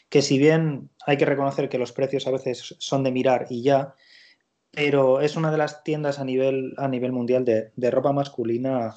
que 0.09 0.21
si 0.21 0.37
bien 0.37 0.89
hay 1.05 1.17
que 1.17 1.25
reconocer 1.25 1.69
que 1.69 1.77
los 1.77 1.91
precios 1.91 2.27
a 2.27 2.31
veces 2.31 2.75
son 2.79 3.03
de 3.03 3.11
mirar 3.11 3.45
y 3.49 3.61
ya, 3.63 3.95
pero 4.71 5.21
es 5.21 5.35
una 5.35 5.51
de 5.51 5.57
las 5.57 5.83
tiendas 5.83 6.19
a 6.19 6.25
nivel, 6.25 6.73
a 6.77 6.87
nivel 6.87 7.11
mundial 7.11 7.45
de, 7.45 7.91
ropa 7.91 8.11
masculina 8.11 8.95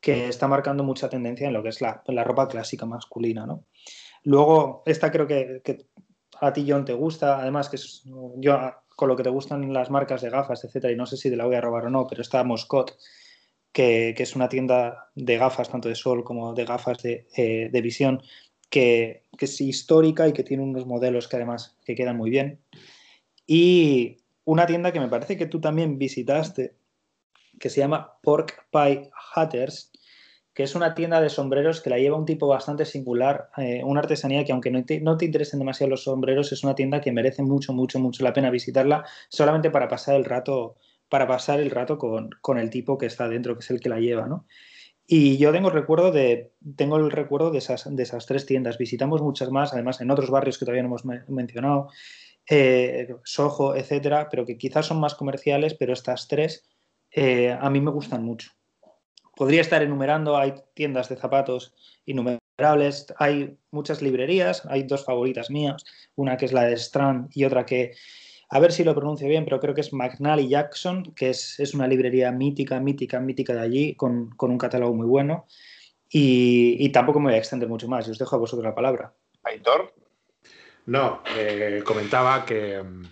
que 0.00 0.28
está 0.28 0.48
marcando 0.48 0.82
mucha 0.82 1.10
tendencia 1.10 1.46
en 1.46 1.52
lo 1.52 1.62
que 1.62 1.68
es 1.70 1.80
la, 1.80 2.02
ropa 2.24 2.48
clásica 2.48 2.86
masculina, 2.86 3.44
¿no? 3.44 3.64
Luego, 4.22 4.82
esta 4.86 5.10
creo 5.10 5.26
que, 5.26 5.62
a 6.40 6.52
ti, 6.52 6.66
John, 6.66 6.84
te 6.84 6.94
gusta, 6.94 7.38
además 7.38 7.68
que 7.68 7.76
yo 8.36 8.72
con 8.96 9.08
lo 9.08 9.16
que 9.16 9.22
te 9.22 9.30
gustan 9.30 9.72
las 9.72 9.90
marcas 9.90 10.20
de 10.20 10.30
gafas, 10.30 10.64
etcétera, 10.64 10.92
y 10.92 10.96
no 10.96 11.06
sé 11.06 11.16
si 11.16 11.30
te 11.30 11.36
la 11.36 11.46
voy 11.46 11.56
a 11.56 11.60
robar 11.60 11.86
o 11.86 11.90
no, 11.90 12.06
pero 12.06 12.22
está 12.22 12.44
Moscot, 12.44 12.98
que, 13.72 14.14
es 14.16 14.36
una 14.36 14.48
tienda 14.48 15.10
de 15.14 15.38
gafas, 15.38 15.70
tanto 15.70 15.88
de 15.88 15.94
sol 15.94 16.24
como 16.24 16.54
de 16.54 16.64
gafas 16.64 17.02
de, 17.02 17.26
eh, 17.36 17.68
de 17.70 17.80
visión, 17.82 18.22
que, 18.70 19.24
es 19.38 19.60
histórica 19.60 20.28
y 20.28 20.32
que 20.32 20.44
tiene 20.44 20.62
unos 20.62 20.86
modelos 20.86 21.26
que 21.26 21.36
además 21.36 21.76
que 21.84 21.94
quedan 21.94 22.16
muy 22.16 22.30
bien. 22.30 22.60
Y 23.46 24.18
una 24.44 24.66
tienda 24.66 24.92
que 24.92 25.00
me 25.00 25.08
parece 25.08 25.36
que 25.36 25.46
tú 25.46 25.60
también 25.60 25.98
visitaste, 25.98 26.74
que 27.58 27.70
se 27.70 27.80
llama 27.80 28.18
Pork 28.22 28.66
Pie 28.70 29.10
Hatters, 29.34 29.90
que 30.54 30.62
es 30.62 30.74
una 30.74 30.94
tienda 30.94 31.20
de 31.20 31.30
sombreros 31.30 31.80
que 31.80 31.90
la 31.90 31.98
lleva 31.98 32.18
un 32.18 32.26
tipo 32.26 32.46
bastante 32.46 32.84
singular, 32.84 33.50
eh, 33.56 33.82
una 33.84 34.00
artesanía 34.00 34.44
que 34.44 34.52
aunque 34.52 34.70
no 34.70 34.84
te, 34.84 35.00
no 35.00 35.16
te, 35.16 35.24
interesen 35.24 35.58
demasiado 35.58 35.90
los 35.90 36.04
sombreros, 36.04 36.52
es 36.52 36.62
una 36.64 36.74
tienda 36.74 37.00
que 37.00 37.12
merece 37.12 37.42
mucho, 37.42 37.72
mucho, 37.72 37.98
mucho 37.98 38.22
la 38.24 38.32
pena 38.32 38.50
visitarla 38.50 39.04
solamente 39.28 39.70
para 39.70 39.88
pasar 39.88 40.16
el 40.16 40.24
rato, 40.24 40.76
para 41.08 41.26
pasar 41.26 41.60
el 41.60 41.70
rato 41.70 41.98
con, 41.98 42.30
con 42.40 42.58
el 42.58 42.68
tipo 42.68 42.98
que 42.98 43.06
está 43.06 43.28
dentro, 43.28 43.54
que 43.54 43.60
es 43.60 43.70
el 43.70 43.80
que 43.80 43.88
la 43.88 44.00
lleva, 44.00 44.26
¿no? 44.26 44.44
Y 45.12 45.38
yo 45.38 45.50
tengo, 45.50 45.70
recuerdo 45.70 46.12
de, 46.12 46.52
tengo 46.76 46.96
el 46.96 47.10
recuerdo 47.10 47.50
de 47.50 47.58
esas, 47.58 47.84
de 47.96 48.00
esas 48.00 48.26
tres 48.26 48.46
tiendas. 48.46 48.78
Visitamos 48.78 49.20
muchas 49.20 49.50
más, 49.50 49.72
además 49.72 50.00
en 50.00 50.08
otros 50.08 50.30
barrios 50.30 50.56
que 50.56 50.64
todavía 50.64 50.84
no 50.84 50.88
hemos 50.88 51.04
mencionado, 51.26 51.88
eh, 52.48 53.16
Soho, 53.24 53.74
etcétera, 53.74 54.28
pero 54.30 54.46
que 54.46 54.56
quizás 54.56 54.86
son 54.86 55.00
más 55.00 55.16
comerciales, 55.16 55.74
pero 55.74 55.94
estas 55.94 56.28
tres 56.28 56.70
eh, 57.10 57.50
a 57.50 57.68
mí 57.70 57.80
me 57.80 57.90
gustan 57.90 58.22
mucho. 58.22 58.52
Podría 59.34 59.62
estar 59.62 59.82
enumerando, 59.82 60.36
hay 60.36 60.54
tiendas 60.74 61.08
de 61.08 61.16
zapatos 61.16 61.74
innumerables, 62.06 63.12
hay 63.18 63.58
muchas 63.72 64.02
librerías, 64.02 64.64
hay 64.66 64.84
dos 64.84 65.04
favoritas 65.04 65.50
mías, 65.50 65.84
una 66.14 66.36
que 66.36 66.44
es 66.44 66.52
la 66.52 66.66
de 66.66 66.74
Strand 66.74 67.30
y 67.34 67.46
otra 67.46 67.66
que 67.66 67.96
a 68.52 68.58
ver 68.58 68.72
si 68.72 68.82
lo 68.82 68.96
pronuncio 68.96 69.28
bien, 69.28 69.44
pero 69.44 69.60
creo 69.60 69.74
que 69.74 69.80
es 69.80 69.92
McNally 69.92 70.48
Jackson, 70.48 71.14
que 71.14 71.30
es, 71.30 71.72
una 71.72 71.86
librería 71.86 72.32
mítica, 72.32 72.80
mítica, 72.80 73.20
mítica 73.20 73.54
de 73.54 73.60
allí, 73.60 73.94
con, 73.94 74.34
un 74.36 74.58
catálogo 74.58 74.92
muy 74.92 75.06
bueno. 75.06 75.46
Y, 76.08 76.88
tampoco 76.90 77.20
me 77.20 77.26
voy 77.26 77.34
a 77.34 77.38
extender 77.38 77.68
mucho 77.68 77.86
más, 77.86 78.08
os 78.08 78.18
dejo 78.18 78.34
a 78.34 78.40
vosotros 78.40 78.64
la 78.64 78.74
palabra. 78.74 79.12
Aitor. 79.44 79.94
No, 80.86 81.22
eh, 81.36 81.80
comentaba 81.84 82.44
que 82.44 82.82
mm, 82.82 83.02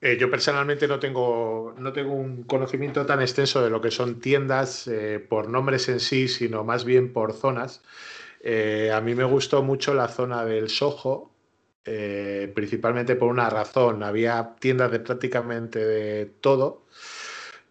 eh, 0.00 0.16
yo 0.18 0.28
personalmente 0.28 0.88
no 0.88 0.98
tengo, 0.98 1.72
no 1.78 1.92
tengo 1.92 2.14
un 2.14 2.42
conocimiento 2.42 3.06
tan 3.06 3.22
extenso 3.22 3.62
de 3.62 3.70
lo 3.70 3.80
que 3.80 3.92
son 3.92 4.20
tiendas 4.20 4.88
eh, 4.88 5.20
por 5.20 5.48
nombres 5.48 5.88
en 5.88 6.00
sí, 6.00 6.26
sino 6.26 6.64
más 6.64 6.84
bien 6.84 7.12
por 7.12 7.32
zonas. 7.32 7.80
a 8.44 9.00
mí 9.00 9.14
me 9.14 9.22
gustó 9.22 9.62
mucho 9.62 9.94
la 9.94 10.08
zona 10.08 10.44
del 10.44 10.68
Soho, 10.68 11.31
eh, 11.84 12.52
principalmente 12.54 13.16
por 13.16 13.28
una 13.28 13.50
razón. 13.50 14.02
Había 14.04 14.54
tiendas 14.60 14.92
de 14.92 15.00
prácticamente 15.00 15.84
de 15.84 16.26
todo, 16.26 16.84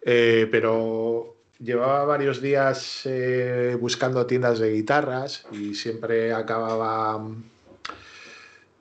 eh, 0.02 0.46
pero 0.50 1.36
llevaba 1.58 2.04
varios 2.04 2.42
días 2.42 3.02
eh, 3.06 3.76
buscando 3.80 4.26
tiendas 4.26 4.58
de 4.58 4.72
guitarras 4.72 5.46
y 5.50 5.74
siempre 5.74 6.34
acababa 6.34 7.26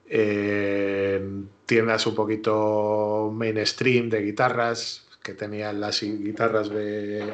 en 0.09 1.50
tiendas 1.65 2.05
un 2.07 2.15
poquito 2.15 3.31
mainstream 3.33 4.09
de 4.09 4.23
guitarras 4.23 5.07
que 5.23 5.33
tenían 5.33 5.79
las 5.79 6.01
guitarras 6.01 6.69
de, 6.69 7.31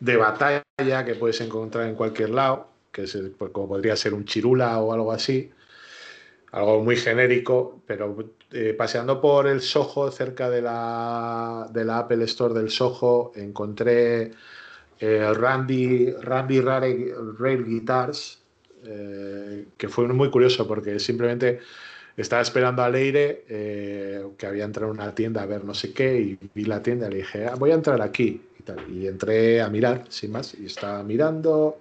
de 0.00 0.16
batalla 0.16 0.64
que 1.04 1.14
puedes 1.14 1.40
encontrar 1.40 1.86
en 1.86 1.94
cualquier 1.94 2.30
lado, 2.30 2.68
que 2.90 3.02
es 3.02 3.16
pues, 3.38 3.52
como 3.52 3.68
podría 3.68 3.94
ser 3.94 4.14
un 4.14 4.24
chirula 4.24 4.80
o 4.80 4.92
algo 4.92 5.12
así 5.12 5.52
algo 6.54 6.84
muy 6.84 6.96
genérico, 6.96 7.80
pero 7.84 8.16
eh, 8.52 8.74
paseando 8.74 9.20
por 9.20 9.48
el 9.48 9.60
Soho, 9.60 10.10
cerca 10.12 10.48
de 10.48 10.62
la, 10.62 11.68
de 11.72 11.84
la 11.84 11.98
Apple 11.98 12.22
Store 12.24 12.54
del 12.54 12.70
Soho, 12.70 13.32
encontré 13.34 14.30
eh, 15.00 15.34
Randy, 15.34 16.12
Randy 16.12 16.60
Rail 16.60 17.64
Guitars, 17.64 18.38
eh, 18.84 19.66
que 19.76 19.88
fue 19.88 20.06
muy 20.06 20.30
curioso 20.30 20.64
porque 20.68 21.00
simplemente 21.00 21.58
estaba 22.16 22.42
esperando 22.42 22.84
a 22.84 22.88
Leire, 22.88 23.42
que 24.38 24.46
había 24.46 24.64
entrado 24.64 24.92
en 24.92 25.00
una 25.00 25.12
tienda 25.12 25.42
a 25.42 25.46
ver 25.46 25.64
no 25.64 25.74
sé 25.74 25.92
qué, 25.92 26.20
y 26.20 26.38
vi 26.54 26.66
la 26.66 26.80
tienda 26.80 27.08
y 27.08 27.10
le 27.10 27.16
dije, 27.16 27.46
ah, 27.46 27.56
voy 27.56 27.72
a 27.72 27.74
entrar 27.74 28.00
aquí. 28.00 28.40
Y 28.88 29.08
entré 29.08 29.60
a 29.60 29.68
mirar, 29.68 30.04
sin 30.08 30.30
más, 30.30 30.54
y 30.54 30.66
estaba 30.66 31.02
mirando. 31.02 31.80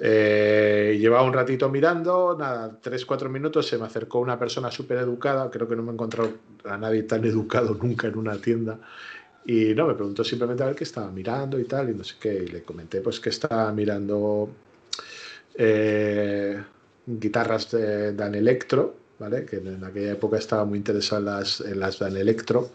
Eh, 0.00 0.96
llevaba 1.00 1.24
un 1.24 1.32
ratito 1.32 1.68
mirando, 1.68 2.36
nada, 2.38 2.78
tres, 2.80 3.04
cuatro 3.04 3.28
minutos, 3.28 3.66
se 3.66 3.78
me 3.78 3.86
acercó 3.86 4.20
una 4.20 4.38
persona 4.38 4.70
súper 4.70 4.98
educada, 4.98 5.50
creo 5.50 5.68
que 5.68 5.74
no 5.74 5.82
me 5.82 5.90
he 5.90 5.94
encontrado 5.94 6.34
a 6.64 6.76
nadie 6.76 7.02
tan 7.02 7.24
educado 7.24 7.74
nunca 7.82 8.06
en 8.06 8.16
una 8.16 8.36
tienda, 8.36 8.78
y 9.44 9.74
no, 9.74 9.88
me 9.88 9.94
preguntó 9.94 10.22
simplemente 10.22 10.62
a 10.62 10.66
ver 10.66 10.76
qué 10.76 10.84
estaba 10.84 11.10
mirando 11.10 11.58
y 11.58 11.64
tal, 11.64 11.90
y 11.90 11.94
no 11.94 12.04
sé 12.04 12.14
qué, 12.20 12.32
y 12.34 12.46
le 12.46 12.62
comenté 12.62 13.00
pues 13.00 13.18
que 13.18 13.30
estaba 13.30 13.72
mirando 13.72 14.50
eh, 15.54 16.62
guitarras 17.04 17.70
de 17.72 18.12
Dan 18.12 18.36
Electro, 18.36 18.94
¿vale? 19.18 19.44
que 19.44 19.56
en 19.56 19.82
aquella 19.82 20.12
época 20.12 20.38
estaba 20.38 20.64
muy 20.64 20.78
interesado 20.78 21.20
en 21.20 21.26
las, 21.26 21.60
en 21.60 21.80
las 21.80 21.98
Dan 21.98 22.16
Electro, 22.16 22.70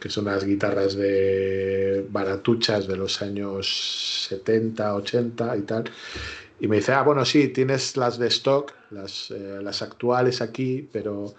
que 0.00 0.08
son 0.08 0.24
las 0.24 0.44
guitarras 0.44 0.96
de 0.96 2.04
baratuchas 2.10 2.88
de 2.88 2.96
los 2.96 3.22
años 3.22 4.26
70, 4.28 4.94
80 4.94 5.56
y 5.56 5.62
tal, 5.62 5.84
y 6.60 6.68
me 6.68 6.76
dice, 6.76 6.92
ah, 6.92 7.02
bueno, 7.02 7.24
sí, 7.24 7.48
tienes 7.48 7.96
las 7.96 8.18
de 8.18 8.28
stock, 8.28 8.72
las, 8.90 9.30
eh, 9.30 9.60
las 9.62 9.82
actuales 9.82 10.40
aquí, 10.40 10.88
pero 10.92 11.34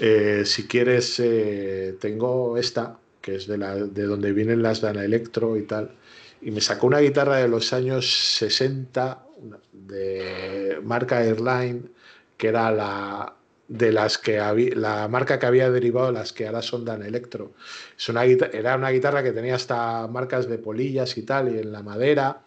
eh, 0.00 0.42
si 0.44 0.66
quieres, 0.66 1.20
eh, 1.20 1.96
tengo 2.00 2.56
esta, 2.56 2.98
que 3.20 3.36
es 3.36 3.46
de, 3.46 3.58
la, 3.58 3.76
de 3.76 4.02
donde 4.04 4.32
vienen 4.32 4.62
las 4.62 4.80
Dana 4.80 5.04
Electro 5.04 5.56
y 5.56 5.62
tal. 5.62 5.92
Y 6.40 6.50
me 6.50 6.60
sacó 6.60 6.88
una 6.88 6.98
guitarra 6.98 7.36
de 7.36 7.48
los 7.48 7.72
años 7.72 8.36
60 8.38 9.24
de 9.72 10.80
marca 10.82 11.22
Airline, 11.22 11.90
que 12.36 12.48
era 12.48 12.72
la, 12.72 13.36
de 13.68 13.92
las 13.92 14.18
que 14.18 14.40
había, 14.40 14.74
la 14.74 15.08
marca 15.08 15.38
que 15.38 15.46
había 15.46 15.70
derivado 15.70 16.08
de 16.08 16.14
las 16.14 16.32
que 16.32 16.46
ahora 16.46 16.62
son 16.62 16.84
Dan 16.84 17.02
Electro. 17.02 17.52
Es 17.96 18.08
una, 18.08 18.24
era 18.24 18.76
una 18.76 18.90
guitarra 18.90 19.22
que 19.22 19.32
tenía 19.32 19.54
hasta 19.54 20.06
marcas 20.08 20.48
de 20.48 20.58
polillas 20.58 21.16
y 21.16 21.22
tal, 21.22 21.54
y 21.54 21.58
en 21.58 21.70
la 21.72 21.82
madera. 21.82 22.42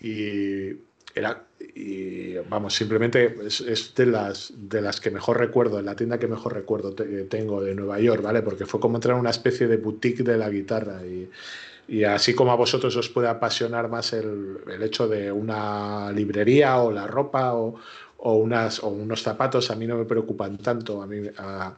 Y 0.00 0.76
era, 1.14 1.44
y 1.74 2.36
vamos, 2.48 2.74
simplemente 2.74 3.36
es, 3.46 3.94
de, 3.94 4.06
las, 4.06 4.52
de 4.56 4.80
las 4.80 5.00
que 5.00 5.10
mejor 5.10 5.38
recuerdo, 5.38 5.78
en 5.78 5.86
la 5.86 5.96
tienda 5.96 6.18
que 6.18 6.28
mejor 6.28 6.54
recuerdo 6.54 6.94
tengo 7.28 7.62
de 7.62 7.74
Nueva 7.74 7.98
York, 8.00 8.22
¿vale? 8.22 8.42
Porque 8.42 8.66
fue 8.66 8.80
como 8.80 8.96
entrar 8.96 9.14
en 9.14 9.20
una 9.20 9.30
especie 9.30 9.66
de 9.66 9.76
boutique 9.76 10.22
de 10.22 10.38
la 10.38 10.48
guitarra. 10.50 11.04
Y, 11.04 11.28
y 11.88 12.04
así 12.04 12.34
como 12.34 12.52
a 12.52 12.56
vosotros 12.56 12.94
os 12.96 13.08
puede 13.08 13.28
apasionar 13.28 13.88
más 13.88 14.12
el, 14.12 14.58
el 14.70 14.82
hecho 14.82 15.08
de 15.08 15.32
una 15.32 16.12
librería 16.12 16.78
o 16.80 16.92
la 16.92 17.06
ropa 17.06 17.54
o, 17.54 17.76
o, 18.18 18.34
unas, 18.34 18.82
o 18.82 18.88
unos 18.88 19.22
zapatos, 19.22 19.70
a 19.70 19.74
mí 19.76 19.86
no 19.86 19.96
me 19.96 20.04
preocupan 20.04 20.58
tanto. 20.58 21.02
A 21.02 21.06
mí, 21.06 21.28
a, 21.38 21.74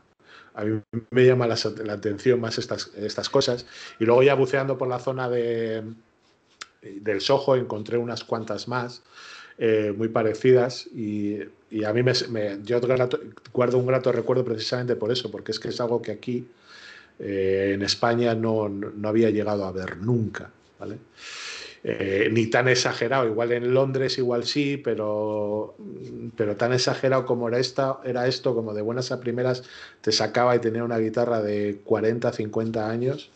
mí 0.64 0.80
me 1.10 1.24
llama 1.24 1.46
la, 1.46 1.56
la, 1.84 1.92
atención 1.92 2.40
más 2.40 2.58
estas, 2.58 2.90
estas 2.96 3.28
cosas. 3.28 3.66
Y 3.98 4.04
luego 4.04 4.22
ya 4.22 4.34
buceando 4.34 4.76
por 4.76 4.88
la 4.88 4.98
zona 4.98 5.28
de, 5.28 5.84
del 6.82 7.20
Soho 7.20 7.56
encontré 7.56 7.98
unas 7.98 8.24
cuantas 8.24 8.68
más. 8.68 9.02
Eh, 9.62 9.92
muy 9.94 10.08
parecidas 10.08 10.86
y, 10.86 11.38
a 11.84 11.92
mí 11.92 12.02
me, 12.02 12.58
yo 12.64 12.80
guardo 13.52 13.76
un 13.76 13.86
grato 13.86 14.10
recuerdo 14.10 14.42
precisamente 14.42 14.96
por 14.96 15.12
eso, 15.12 15.30
porque 15.30 15.52
es 15.52 15.60
que 15.60 15.68
es 15.68 15.78
algo 15.82 16.00
que 16.00 16.12
aquí 16.12 16.46
eh, 17.18 17.72
en 17.74 17.82
España 17.82 18.34
no, 18.34 18.70
no, 18.70 19.06
había 19.06 19.28
llegado 19.28 19.66
a 19.66 19.72
ver 19.72 19.98
nunca, 19.98 20.50
¿vale? 20.78 20.96
Eh, 21.84 22.30
ni 22.32 22.46
tan 22.46 22.68
exagerado, 22.68 23.26
igual 23.26 23.52
en 23.52 23.74
Londres 23.74 24.16
igual 24.16 24.44
sí, 24.44 24.78
pero, 24.78 25.74
pero 26.38 26.56
tan 26.56 26.72
exagerado 26.72 27.26
como 27.26 27.46
era, 27.46 27.58
esta, 27.58 27.98
era 28.02 28.26
esto, 28.26 28.54
como 28.54 28.72
de 28.72 28.80
buenas 28.80 29.12
a 29.12 29.20
primeras 29.20 29.62
te 30.00 30.10
sacaba 30.10 30.56
y 30.56 30.60
tenía 30.60 30.84
una 30.84 30.96
guitarra 30.96 31.42
de 31.42 31.82
40, 31.84 32.32
50 32.32 32.88
años, 32.88 33.30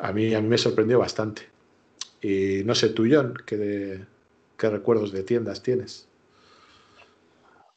a 0.00 0.10
mí, 0.12 0.34
a 0.34 0.40
mí 0.40 0.48
me 0.48 0.58
sorprendió 0.58 0.98
bastante. 0.98 1.49
Y 2.20 2.62
no 2.64 2.74
sé 2.74 2.90
tú, 2.90 3.06
John, 3.10 3.34
¿qué, 3.46 4.04
recuerdos 4.58 5.12
de 5.12 5.22
tiendas 5.22 5.62
tienes? 5.62 6.08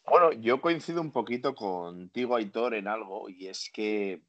Bueno, 0.05 0.33
yo 0.33 0.59
coincido 0.59 1.01
un 1.01 1.11
poquito 1.11 1.55
contigo, 1.55 2.35
Aitor, 2.35 2.75
en 2.75 2.87
algo, 2.87 3.29
y 3.29 3.47
es 3.47 3.69
que 3.73 4.21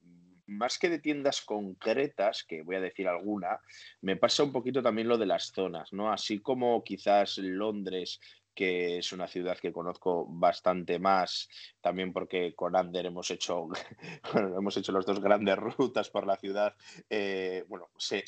más 0.46 0.78
que 0.78 0.88
de 0.88 0.98
tiendas 1.00 1.40
concretas, 1.40 2.44
que 2.44 2.62
voy 2.62 2.76
a 2.76 2.80
decir 2.80 3.08
alguna, 3.08 3.58
me 4.02 4.16
pasa 4.16 4.44
un 4.44 4.52
poquito 4.52 4.82
también 4.82 5.08
lo 5.08 5.18
de 5.18 5.26
las 5.26 5.52
zonas, 5.52 5.92
¿no? 5.92 6.12
Así 6.12 6.40
como 6.40 6.84
quizás 6.84 7.38
Londres 7.38 8.20
que 8.54 8.98
es 8.98 9.12
una 9.12 9.26
ciudad 9.26 9.58
que 9.58 9.72
conozco 9.72 10.26
bastante 10.28 10.98
más, 10.98 11.48
también 11.84 12.14
porque 12.14 12.54
con 12.54 12.74
Ander 12.74 13.04
hemos 13.04 13.30
hecho, 13.30 13.68
hemos 14.34 14.74
hecho 14.78 14.90
las 14.90 15.04
dos 15.04 15.20
grandes 15.20 15.54
rutas 15.76 16.08
por 16.08 16.26
la 16.26 16.38
ciudad. 16.38 16.74
Eh, 17.10 17.62
bueno, 17.68 17.90
se, 17.98 18.24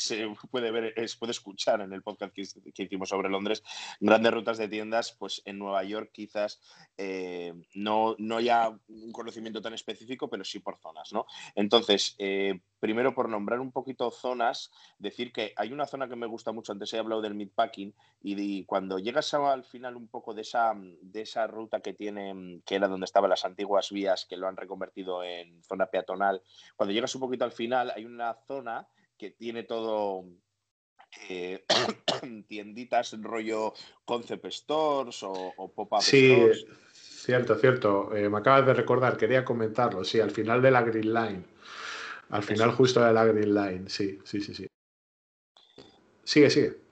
puede 0.51 0.71
ver, 0.71 0.93
se 1.09 1.17
puede 1.17 1.31
escuchar 1.31 1.81
en 1.81 1.95
el 1.95 2.03
podcast 2.03 2.35
que, 2.35 2.43
hicimos 2.83 3.09
sobre 3.09 3.31
Londres, 3.31 3.63
grandes 3.99 4.35
rutas 4.35 4.59
de 4.59 4.69
tiendas, 4.69 5.17
pues 5.19 5.41
en 5.47 5.59
Nueva 5.59 5.83
York 5.85 6.11
quizás 6.13 6.61
eh, 6.99 7.55
no, 7.75 8.15
no 8.19 8.41
ya 8.41 8.79
un 8.89 9.13
conocimiento 9.13 9.63
tan 9.63 9.73
específico, 9.73 10.29
pero 10.29 10.45
sí 10.45 10.59
por 10.59 10.77
zonas, 10.77 11.15
¿no? 11.15 11.25
Entonces, 11.55 12.15
eh, 12.19 12.61
primero 12.79 13.15
por 13.15 13.31
nombrar 13.31 13.61
un 13.61 13.73
poquito 13.73 14.11
zonas, 14.11 14.71
decir 14.99 15.33
que 15.33 15.55
hay 15.57 15.73
una 15.73 15.87
zona 15.87 16.09
que 16.09 16.17
me 16.17 16.27
gusta 16.27 16.53
mucho, 16.53 16.73
antes 16.73 16.93
he 16.93 16.99
hablado 16.99 17.23
del 17.23 17.35
meatpacking, 17.35 17.95
y, 18.21 18.39
y 18.39 18.65
cuando 18.67 18.99
llegas 18.99 19.33
al 19.33 19.65
final 19.65 19.97
un 19.97 20.09
poco 20.09 20.35
de 20.35 20.43
esa, 20.43 20.75
de 20.77 21.23
esa 21.23 21.47
ruta 21.47 21.81
que 21.81 21.95
tiene, 21.95 22.61
que 22.67 22.75
era 22.75 22.87
donde 22.87 23.07
estaban 23.07 23.31
las 23.31 23.46
antiguas 23.47 23.91
vías, 23.91 24.27
que 24.29 24.37
lo 24.37 24.47
han 24.47 24.57
reconvertido 24.57 25.23
en 25.23 25.63
zona 25.63 25.87
peatonal, 25.87 26.43
cuando 26.75 26.93
llegas 26.93 27.15
un 27.15 27.23
poquito 27.23 27.45
al 27.45 27.53
final 27.53 27.93
hay 27.95 28.05
una 28.05 28.35
zona 28.47 28.87
que 29.17 29.31
tiene 29.31 29.63
todo 29.63 30.25
eh, 31.29 31.65
tienditas 32.49 33.21
rollo 33.21 33.73
concept 34.05 34.47
stores 34.47 35.23
o, 35.23 35.33
o 35.57 35.73
pop-up 35.73 36.03
sí, 36.03 36.35
stores. 36.35 36.67
Cierto, 36.93 37.57
cierto. 37.57 38.15
Eh, 38.15 38.29
me 38.29 38.39
acabas 38.39 38.67
de 38.67 38.75
recordar, 38.75 39.17
quería 39.17 39.45
comentarlo. 39.45 40.05
Sí, 40.05 40.21
al 40.21 40.31
final 40.31 40.63
de 40.63 40.71
la 40.71 40.83
Green 40.83 41.13
Line. 41.13 41.45
Al 42.31 42.43
final 42.43 42.69
Eso. 42.69 42.77
justo 42.77 43.05
de 43.05 43.13
la 43.13 43.25
Green 43.25 43.55
Line, 43.55 43.89
sí, 43.89 44.19
sí, 44.25 44.41
sí, 44.41 44.55
sí. 44.55 44.67
Sigue, 46.23 46.51
sigue. 46.51 46.86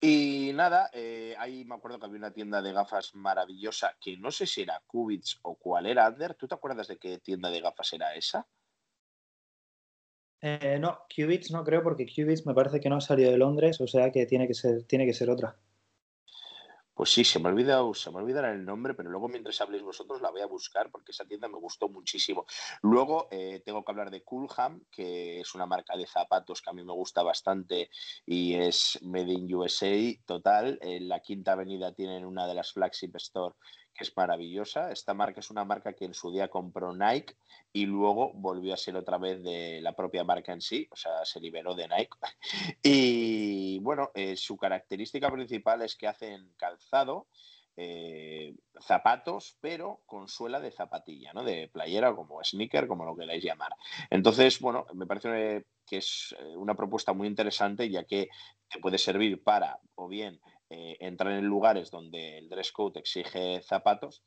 Y 0.00 0.52
nada, 0.54 0.90
eh, 0.92 1.34
ahí 1.38 1.64
me 1.64 1.74
acuerdo 1.74 1.98
que 1.98 2.06
había 2.06 2.18
una 2.18 2.32
tienda 2.32 2.60
de 2.60 2.72
gafas 2.72 3.14
maravillosa, 3.14 3.96
que 4.00 4.16
no 4.18 4.30
sé 4.30 4.46
si 4.46 4.62
era 4.62 4.82
Cubits 4.86 5.38
o 5.42 5.56
cuál 5.56 5.86
era, 5.86 6.06
Ander. 6.06 6.34
¿Tú 6.34 6.46
te 6.46 6.54
acuerdas 6.54 6.88
de 6.88 6.98
qué 6.98 7.18
tienda 7.18 7.50
de 7.50 7.60
gafas 7.60 7.92
era 7.94 8.14
esa? 8.14 8.46
Eh, 10.42 10.78
no, 10.78 11.00
Cubits 11.14 11.50
no 11.50 11.64
creo, 11.64 11.82
porque 11.82 12.06
Cubits 12.06 12.46
me 12.46 12.54
parece 12.54 12.78
que 12.78 12.90
no 12.90 12.96
ha 12.96 13.00
salido 13.00 13.30
de 13.30 13.38
Londres, 13.38 13.80
o 13.80 13.86
sea 13.86 14.12
que 14.12 14.26
tiene 14.26 14.46
que 14.46 14.54
ser, 14.54 14.84
tiene 14.84 15.06
que 15.06 15.14
ser 15.14 15.30
otra. 15.30 15.56
Pues 16.96 17.10
sí, 17.10 17.24
se 17.24 17.38
me, 17.38 17.50
ha 17.50 17.52
olvidado, 17.52 17.92
se 17.92 18.10
me 18.10 18.16
olvidará 18.16 18.52
el 18.52 18.64
nombre, 18.64 18.94
pero 18.94 19.10
luego 19.10 19.28
mientras 19.28 19.60
habléis 19.60 19.82
vosotros 19.82 20.22
la 20.22 20.30
voy 20.30 20.40
a 20.40 20.46
buscar 20.46 20.90
porque 20.90 21.12
esa 21.12 21.26
tienda 21.26 21.46
me 21.46 21.58
gustó 21.58 21.90
muchísimo. 21.90 22.46
Luego 22.80 23.28
eh, 23.30 23.60
tengo 23.66 23.84
que 23.84 23.92
hablar 23.92 24.10
de 24.10 24.22
Coolham, 24.22 24.82
que 24.90 25.40
es 25.40 25.54
una 25.54 25.66
marca 25.66 25.94
de 25.94 26.06
zapatos 26.06 26.62
que 26.62 26.70
a 26.70 26.72
mí 26.72 26.82
me 26.82 26.94
gusta 26.94 27.22
bastante 27.22 27.90
y 28.24 28.54
es 28.54 28.98
Made 29.02 29.30
in 29.30 29.54
USA 29.54 29.94
total. 30.24 30.78
En 30.80 31.06
la 31.06 31.20
Quinta 31.20 31.52
Avenida 31.52 31.92
tienen 31.92 32.24
una 32.24 32.46
de 32.46 32.54
las 32.54 32.72
flagship 32.72 33.14
store 33.16 33.54
que 33.96 34.04
es 34.04 34.16
maravillosa. 34.16 34.90
Esta 34.92 35.14
marca 35.14 35.40
es 35.40 35.50
una 35.50 35.64
marca 35.64 35.94
que 35.94 36.04
en 36.04 36.14
su 36.14 36.30
día 36.30 36.48
compró 36.48 36.94
Nike 36.94 37.34
y 37.72 37.86
luego 37.86 38.32
volvió 38.34 38.74
a 38.74 38.76
ser 38.76 38.96
otra 38.96 39.18
vez 39.18 39.42
de 39.42 39.80
la 39.82 39.94
propia 39.94 40.24
marca 40.24 40.52
en 40.52 40.60
sí, 40.60 40.86
o 40.90 40.96
sea, 40.96 41.24
se 41.24 41.40
liberó 41.40 41.74
de 41.74 41.88
Nike. 41.88 42.16
Y 42.82 43.78
bueno, 43.80 44.10
eh, 44.14 44.36
su 44.36 44.56
característica 44.56 45.30
principal 45.30 45.82
es 45.82 45.96
que 45.96 46.06
hacen 46.06 46.52
calzado, 46.56 47.26
eh, 47.78 48.54
zapatos, 48.80 49.58
pero 49.60 50.00
con 50.06 50.28
suela 50.28 50.60
de 50.60 50.70
zapatilla, 50.70 51.32
¿no? 51.34 51.44
De 51.44 51.68
playera, 51.68 52.14
como 52.14 52.42
sneaker, 52.42 52.88
como 52.88 53.04
lo 53.04 53.14
queráis 53.14 53.44
llamar. 53.44 53.74
Entonces, 54.08 54.60
bueno, 54.60 54.86
me 54.94 55.06
parece 55.06 55.66
que 55.86 55.98
es 55.98 56.34
eh, 56.38 56.56
una 56.56 56.74
propuesta 56.74 57.12
muy 57.12 57.28
interesante, 57.28 57.90
ya 57.90 58.04
que 58.04 58.28
te 58.70 58.80
puede 58.80 58.96
servir 58.96 59.42
para, 59.42 59.78
o 59.94 60.08
bien, 60.08 60.40
eh, 60.70 60.96
entrar 61.00 61.32
en 61.32 61.46
lugares 61.46 61.90
donde 61.90 62.38
el 62.38 62.48
dress 62.48 62.72
code 62.72 63.00
exige 63.00 63.62
zapatos 63.62 64.22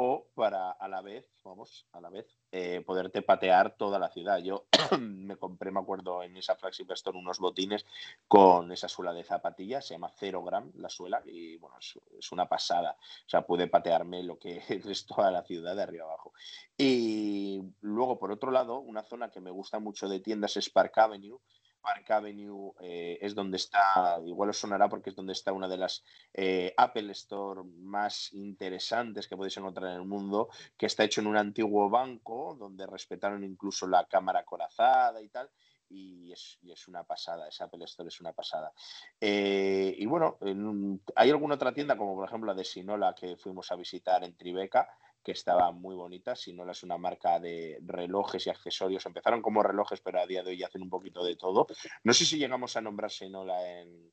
o 0.00 0.28
para 0.36 0.70
a 0.70 0.86
la 0.86 1.02
vez, 1.02 1.28
vamos, 1.42 1.84
a 1.90 2.00
la 2.00 2.08
vez, 2.08 2.38
eh, 2.52 2.84
poderte 2.86 3.20
patear 3.20 3.76
toda 3.76 3.98
la 3.98 4.08
ciudad. 4.08 4.38
Yo 4.38 4.66
me 5.00 5.36
compré, 5.36 5.72
me 5.72 5.80
acuerdo, 5.80 6.22
en 6.22 6.36
esa 6.36 6.54
Flagship 6.54 6.92
Store 6.92 7.18
unos 7.18 7.40
botines 7.40 7.84
con 8.28 8.70
esa 8.70 8.88
suela 8.88 9.12
de 9.12 9.24
zapatillas, 9.24 9.84
se 9.84 9.94
llama 9.94 10.12
Zero 10.16 10.44
Gram 10.44 10.70
la 10.76 10.88
suela, 10.88 11.20
y 11.26 11.56
bueno, 11.56 11.78
es, 11.80 11.98
es, 12.16 12.30
una 12.30 12.48
pasada. 12.48 12.96
O 13.00 13.28
sea, 13.28 13.44
pude 13.44 13.66
patearme 13.66 14.22
lo 14.22 14.38
que 14.38 14.62
es 14.68 15.04
toda 15.04 15.32
la 15.32 15.42
ciudad 15.42 15.74
de 15.74 15.82
arriba 15.82 16.04
abajo. 16.04 16.32
Y 16.76 17.60
luego, 17.80 18.20
por 18.20 18.30
otro 18.30 18.52
lado, 18.52 18.78
una 18.78 19.02
zona 19.02 19.32
que 19.32 19.40
me 19.40 19.50
gusta 19.50 19.80
mucho 19.80 20.08
de 20.08 20.20
tiendas 20.20 20.56
es 20.56 20.70
Park 20.70 20.96
Avenue, 20.98 21.40
Park 21.80 22.10
Avenue 22.10 22.72
eh, 22.80 23.18
es 23.20 23.34
donde 23.34 23.56
está, 23.56 24.18
igual 24.24 24.50
os 24.50 24.58
sonará 24.58 24.88
porque 24.88 25.10
es 25.10 25.16
donde 25.16 25.32
está 25.32 25.52
una 25.52 25.68
de 25.68 25.76
las 25.76 26.04
eh, 26.34 26.74
Apple 26.76 27.10
Store 27.12 27.62
más 27.64 28.32
interesantes 28.32 29.26
que 29.26 29.36
podéis 29.36 29.56
encontrar 29.56 29.90
en 29.90 29.96
el 29.96 30.06
mundo, 30.06 30.48
que 30.76 30.86
está 30.86 31.04
hecho 31.04 31.20
en 31.20 31.26
un 31.26 31.36
antiguo 31.36 31.88
banco 31.90 32.56
donde 32.58 32.86
respetaron 32.86 33.44
incluso 33.44 33.86
la 33.86 34.04
cámara 34.06 34.44
corazada 34.44 35.20
y 35.22 35.28
tal. 35.28 35.50
Y 35.90 36.32
es, 36.32 36.58
una 36.86 37.04
pasada, 37.04 37.48
esa 37.48 37.64
Apple 37.64 37.84
Store 37.84 38.08
es 38.08 38.20
una 38.20 38.32
pasada. 38.32 38.72
Eh, 39.20 39.94
y 39.96 40.06
bueno, 40.06 40.38
en, 40.42 41.00
hay 41.14 41.30
alguna 41.30 41.54
otra 41.54 41.72
tienda, 41.72 41.96
como 41.96 42.14
por 42.14 42.26
ejemplo 42.26 42.52
la 42.52 42.58
de 42.58 42.64
Sinola 42.64 43.14
que 43.14 43.36
fuimos 43.36 43.70
a 43.72 43.76
visitar 43.76 44.22
en 44.24 44.36
Tribeca, 44.36 44.88
que 45.22 45.32
estaba 45.32 45.72
muy 45.72 45.94
bonita. 45.94 46.36
Sinola 46.36 46.72
es 46.72 46.82
una 46.82 46.98
marca 46.98 47.40
de 47.40 47.78
relojes 47.84 48.46
y 48.46 48.50
accesorios. 48.50 49.04
Empezaron 49.06 49.42
como 49.42 49.62
relojes, 49.62 50.00
pero 50.00 50.20
a 50.20 50.26
día 50.26 50.42
de 50.42 50.50
hoy 50.50 50.62
hacen 50.62 50.82
un 50.82 50.90
poquito 50.90 51.24
de 51.24 51.36
todo. 51.36 51.66
No 52.04 52.12
sé 52.12 52.24
si 52.24 52.38
llegamos 52.38 52.76
a 52.76 52.80
nombrar 52.80 53.10
Sinola 53.10 53.80
en, 53.80 54.12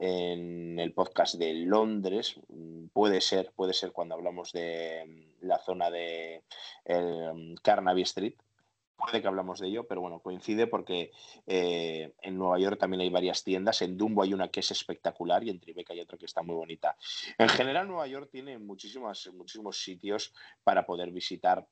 en 0.00 0.78
el 0.78 0.92
podcast 0.92 1.34
de 1.34 1.54
Londres. 1.54 2.40
Puede 2.92 3.20
ser, 3.20 3.52
puede 3.54 3.72
ser 3.72 3.92
cuando 3.92 4.14
hablamos 4.14 4.52
de 4.52 5.34
la 5.40 5.58
zona 5.58 5.90
de 5.90 6.44
el 6.84 7.54
Carnaby 7.62 8.02
Street 8.02 8.34
puede 8.96 9.20
que 9.20 9.28
hablamos 9.28 9.60
de 9.60 9.68
ello, 9.68 9.86
pero 9.86 10.00
bueno, 10.00 10.20
coincide 10.20 10.66
porque 10.66 11.12
eh, 11.46 12.14
en 12.22 12.38
Nueva 12.38 12.58
York 12.58 12.78
también 12.78 13.00
hay 13.02 13.10
varias 13.10 13.44
tiendas. 13.44 13.82
En 13.82 13.96
Dumbo 13.96 14.22
hay 14.22 14.34
una 14.34 14.48
que 14.48 14.60
es 14.60 14.70
espectacular 14.70 15.44
y 15.44 15.50
en 15.50 15.60
Tribeca 15.60 15.92
hay 15.92 16.00
otra 16.00 16.18
que 16.18 16.26
está 16.26 16.42
muy 16.42 16.54
bonita. 16.54 16.96
En 17.38 17.48
general, 17.48 17.86
Nueva 17.88 18.06
York 18.06 18.28
tiene 18.30 18.58
muchísimos, 18.58 19.30
muchísimos 19.34 19.82
sitios 19.82 20.32
para 20.64 20.86
poder 20.86 21.10
visitar 21.10 21.66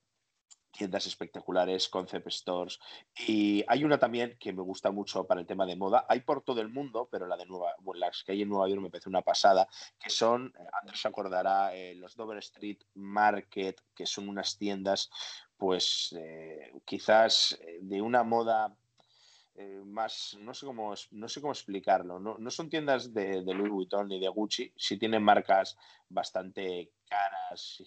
tiendas 0.77 1.07
espectaculares, 1.07 1.89
concept 1.89 2.29
stores. 2.31 2.79
Y 3.27 3.65
hay 3.69 3.85
una 3.85 3.99
también 3.99 4.37
que 4.39 4.53
me 4.53 4.63
gusta 4.63 4.91
mucho 4.91 5.27
para 5.27 5.41
el 5.41 5.47
tema 5.47 5.67
de 5.67 5.77
moda. 5.77 6.05
Hay 6.09 6.21
por 6.21 6.43
todo 6.43 6.61
el 6.61 6.69
mundo, 6.69 7.09
pero 7.11 7.27
la 7.27 7.37
de 7.37 7.47
Nueva, 7.47 7.75
las 7.95 8.23
que 8.25 8.33
hay 8.33 8.43
en 8.43 8.49
Nueva 8.49 8.69
York 8.69 8.83
me 8.83 8.91
parece 8.91 9.09
una 9.09 9.23
pasada, 9.23 9.69
que 9.99 10.11
son, 10.11 10.53
eh, 10.59 10.65
Andrés 10.81 11.01
se 11.01 11.09
acordará, 11.09 11.75
eh, 11.75 11.95
los 11.95 12.17
Dover 12.17 12.39
Street 12.39 12.79
Market, 12.95 13.81
que 13.95 14.07
son 14.07 14.29
unas 14.29 14.59
tiendas, 14.59 15.11
pues 15.57 16.15
eh, 16.19 16.73
quizás 16.85 17.59
de 17.81 18.03
una 18.03 18.23
moda 18.23 18.77
más, 19.85 20.37
no 20.41 20.53
sé 20.53 20.67
cómo, 20.67 20.95
no 21.13 21.29
sé 21.29 21.41
cómo 21.41 21.53
explicarlo, 21.53 22.19
no, 22.19 22.37
no 22.39 22.51
son 22.51 22.69
tiendas 22.69 23.15
de, 23.15 23.43
de, 23.43 23.55
Louis 23.55 23.71
Vuitton 23.71 24.09
ni 24.09 24.19
de 24.19 24.29
Gucci, 24.29 24.73
sí 24.77 24.99
tienen 24.99 25.23
marcas 25.23 25.77
bastante 26.09 26.91
caras, 27.09 27.85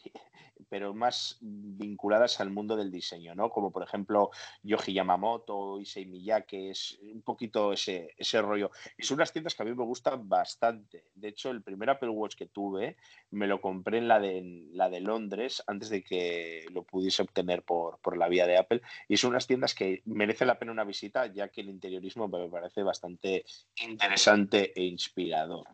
pero 0.70 0.94
más 0.94 1.38
vinculadas 1.42 2.40
al 2.40 2.50
mundo 2.50 2.76
del 2.76 2.92
diseño, 2.92 3.36
¿no? 3.36 3.50
Como 3.50 3.72
por 3.72 3.84
ejemplo 3.84 4.32
Yoji 4.64 4.94
Yamamoto, 4.94 5.80
Issei 5.80 6.06
Miyake, 6.06 6.72
es 6.72 7.00
un 7.02 7.22
poquito 7.22 7.74
ese, 7.74 8.14
ese 8.18 8.42
rollo. 8.42 8.72
Y 8.98 9.04
son 9.04 9.16
unas 9.16 9.32
tiendas 9.32 9.56
que 9.56 9.64
a 9.64 9.66
mí 9.66 9.74
me 9.74 9.84
gustan 9.84 10.28
bastante. 10.28 11.06
De 11.16 11.30
hecho, 11.30 11.52
el 11.52 11.64
primer 11.64 11.90
Apple 11.90 12.10
Watch 12.10 12.36
que 12.36 12.48
tuve 12.48 12.98
me 13.32 13.48
lo 13.48 13.62
compré 13.62 13.98
en 13.98 14.08
la 14.08 14.20
de, 14.20 14.68
la 14.72 14.90
de 14.90 15.02
Londres 15.02 15.64
antes 15.68 15.90
de 15.90 16.04
que 16.04 16.66
lo 16.72 16.84
pudiese 16.84 17.22
obtener 17.22 17.64
por, 17.64 18.00
por 18.00 18.18
la 18.18 18.28
vía 18.28 18.48
de 18.48 18.58
Apple. 18.58 18.82
Y 19.08 19.18
son 19.18 19.32
unas 19.32 19.48
tiendas 19.48 19.74
que 19.74 20.02
merece 20.06 20.46
la 20.46 20.60
pena 20.60 20.72
una 20.72 20.84
visita, 20.84 21.28
ya 21.28 21.50
que 21.50 21.62
el 21.62 21.70
interiorismo 21.70 22.28
me 22.28 22.50
parece 22.50 22.84
bastante 22.84 23.46
interesante 23.82 24.74
e 24.76 24.84
inspirador. 24.84 25.68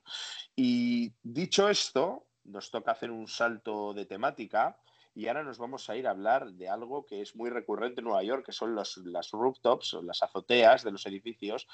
Y 0.56 1.14
dicho 1.24 1.70
esto, 1.70 2.26
nos 2.46 2.72
toca 2.72 2.92
hacer 2.92 3.12
un 3.12 3.28
salto 3.28 3.94
de 3.94 4.06
temática 4.06 4.78
y 5.16 5.28
ahora 5.28 5.44
nos 5.44 5.60
vamos 5.60 5.90
a 5.90 5.96
ir 5.96 6.08
a 6.08 6.12
hablar 6.12 6.54
de 6.54 6.70
algo 6.70 7.06
que 7.06 7.22
es 7.22 7.36
muy 7.36 7.50
recurrente 7.50 8.02
en 8.02 8.06
Nueva 8.06 8.24
York, 8.24 8.46
que 8.46 8.52
son 8.52 8.76
las 8.76 9.32
rooftops 9.32 9.94
o 9.94 10.02
las 10.02 10.24
azoteas 10.24 10.84
de 10.84 10.92
los 10.92 11.06
edificios. 11.06 11.68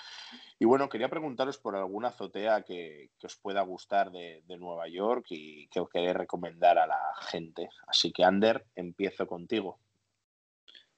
Y 0.59 0.65
bueno, 0.65 0.89
quería 0.89 1.09
preguntaros 1.09 1.57
por 1.57 1.75
alguna 1.75 2.09
azotea 2.09 2.63
que, 2.63 3.11
os 3.23 3.37
pueda 3.37 3.61
gustar 3.61 4.11
de, 4.11 4.43
Nueva 4.59 4.89
York 4.89 5.27
y 5.29 5.67
que 5.69 5.79
os 5.79 5.89
queréis 5.89 6.17
recomendar 6.17 6.77
a 6.77 6.87
la 6.87 6.99
gente. 7.21 7.69
Así 7.87 8.11
que, 8.11 8.25
Ander, 8.25 8.65
empiezo 8.75 9.25
contigo. 9.25 9.79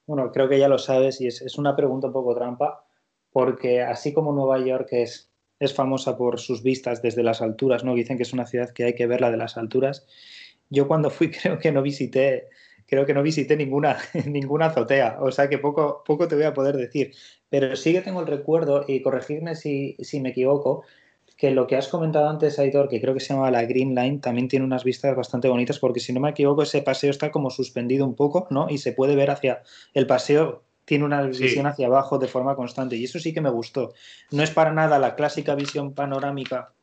Bueno, 0.04 0.32
creo 0.32 0.48
que 0.48 0.58
ya 0.58 0.68
lo 0.68 0.78
sabes 0.78 1.20
y 1.20 1.28
es, 1.28 1.42
es 1.42 1.58
una 1.58 1.76
pregunta 1.76 2.08
un 2.08 2.12
poco 2.12 2.34
trampa, 2.34 2.84
porque 3.30 3.82
así 3.82 4.12
como 4.12 4.32
Nueva 4.32 4.58
York 4.58 4.88
es 4.90 5.31
es 5.64 5.74
famosa 5.74 6.16
por 6.16 6.40
sus 6.40 6.62
vistas 6.62 7.02
desde 7.02 7.22
las 7.22 7.40
alturas, 7.40 7.84
¿no? 7.84 7.94
Dicen 7.94 8.16
que 8.16 8.24
es 8.24 8.32
una 8.32 8.46
ciudad 8.46 8.70
que 8.70 8.84
hay 8.84 8.94
que 8.94 9.06
verla 9.06 9.30
de 9.30 9.36
las 9.36 9.56
alturas. 9.56 10.06
Yo 10.70 10.88
cuando 10.88 11.10
fui 11.10 11.30
creo 11.42 11.58
que 11.58 11.72
no 11.72 11.82
visité, 11.82 12.48
creo 12.86 13.06
que 13.06 13.14
no 13.14 13.22
visité 13.22 13.56
ninguna, 13.56 13.98
ninguna 14.26 14.66
azotea, 14.66 15.18
o 15.20 15.30
sea 15.30 15.48
que 15.48 15.58
poco, 15.58 16.02
poco 16.04 16.28
te 16.28 16.34
voy 16.34 16.44
a 16.44 16.54
poder 16.54 16.76
decir. 16.76 17.12
Pero 17.48 17.76
sí 17.76 17.92
que 17.92 18.00
tengo 18.00 18.20
el 18.20 18.26
recuerdo, 18.26 18.84
y 18.88 19.02
corregirme 19.02 19.54
si, 19.54 19.96
si 20.00 20.20
me 20.20 20.30
equivoco, 20.30 20.84
que 21.36 21.50
lo 21.50 21.66
que 21.66 21.76
has 21.76 21.88
comentado 21.88 22.28
antes, 22.28 22.58
Aitor, 22.58 22.88
que 22.88 23.00
creo 23.00 23.14
que 23.14 23.20
se 23.20 23.34
llama 23.34 23.50
la 23.50 23.64
Green 23.64 23.94
Line, 23.94 24.18
también 24.18 24.48
tiene 24.48 24.64
unas 24.64 24.84
vistas 24.84 25.14
bastante 25.16 25.48
bonitas, 25.48 25.78
porque 25.78 26.00
si 26.00 26.12
no 26.12 26.20
me 26.20 26.30
equivoco, 26.30 26.62
ese 26.62 26.82
paseo 26.82 27.10
está 27.10 27.30
como 27.30 27.50
suspendido 27.50 28.06
un 28.06 28.14
poco, 28.14 28.46
¿no? 28.50 28.68
Y 28.70 28.78
se 28.78 28.92
puede 28.92 29.16
ver 29.16 29.30
hacia 29.30 29.62
el 29.94 30.06
paseo 30.06 30.62
tiene 30.92 31.06
una 31.06 31.22
visión 31.22 31.66
hacia 31.66 31.86
abajo 31.86 32.18
de 32.18 32.28
forma 32.28 32.54
constante 32.54 32.96
y 32.96 33.04
eso 33.04 33.18
sí 33.18 33.32
que 33.32 33.40
me 33.40 33.48
gustó. 33.48 33.94
No 34.30 34.42
es 34.42 34.50
para 34.50 34.74
nada 34.74 34.98
la 34.98 35.14
clásica 35.14 35.54
visión 35.54 35.94
panorámica 35.94 36.74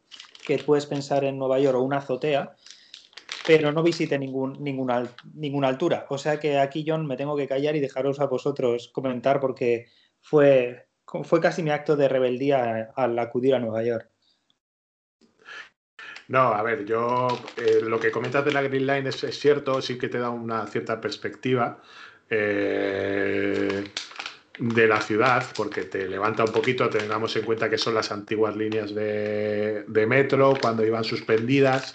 que 0.48 0.58
puedes 0.58 0.88
pensar 0.88 1.26
en 1.26 1.38
Nueva 1.38 1.60
York 1.60 1.78
o 1.78 1.84
una 1.84 1.98
azotea, 1.98 2.56
pero 3.46 3.72
no 3.72 3.84
visite 3.84 4.18
ningún, 4.18 4.64
ninguna, 4.64 5.08
ninguna 5.36 5.68
altura. 5.68 6.08
O 6.10 6.18
sea 6.18 6.40
que 6.40 6.58
aquí, 6.58 6.84
John, 6.88 7.06
me 7.06 7.18
tengo 7.18 7.38
que 7.38 7.48
callar 7.48 7.76
y 7.76 7.82
dejaros 7.82 8.20
a 8.20 8.26
vosotros 8.26 8.90
comentar 8.92 9.40
porque 9.40 9.86
fue, 10.22 10.88
fue 11.06 11.40
casi 11.40 11.62
mi 11.62 11.70
acto 11.70 11.96
de 11.96 12.10
rebeldía 12.10 12.90
al 12.96 13.20
acudir 13.20 13.54
a 13.54 13.60
Nueva 13.60 13.84
York. 13.84 14.10
No, 16.30 16.52
a 16.54 16.64
ver, 16.64 16.84
yo 16.86 17.28
eh, 17.58 17.82
lo 17.84 18.00
que 18.00 18.10
comentas 18.10 18.44
de 18.44 18.54
la 18.54 18.64
Green 18.64 18.88
Line 18.88 19.10
es, 19.10 19.24
es, 19.24 19.40
cierto, 19.40 19.84
sí 19.84 20.00
que 20.00 20.10
te 20.10 20.18
da 20.18 20.32
una 20.32 20.66
cierta 20.66 21.00
perspectiva, 21.00 21.80
eh, 22.30 23.84
de 24.60 24.88
la 24.88 25.02
ciudad, 25.02 25.46
porque 25.56 25.84
te 25.84 26.08
levanta 26.08 26.44
un 26.44 26.52
poquito, 26.52 26.90
tengamos 26.90 27.36
en 27.36 27.44
cuenta 27.44 27.70
que 27.70 27.78
son 27.78 27.94
las 27.94 28.12
antiguas 28.12 28.56
líneas 28.56 28.94
de, 28.94 30.06
metro, 30.08 30.54
cuando 30.62 30.86
iban 30.86 31.04
suspendidas, 31.04 31.94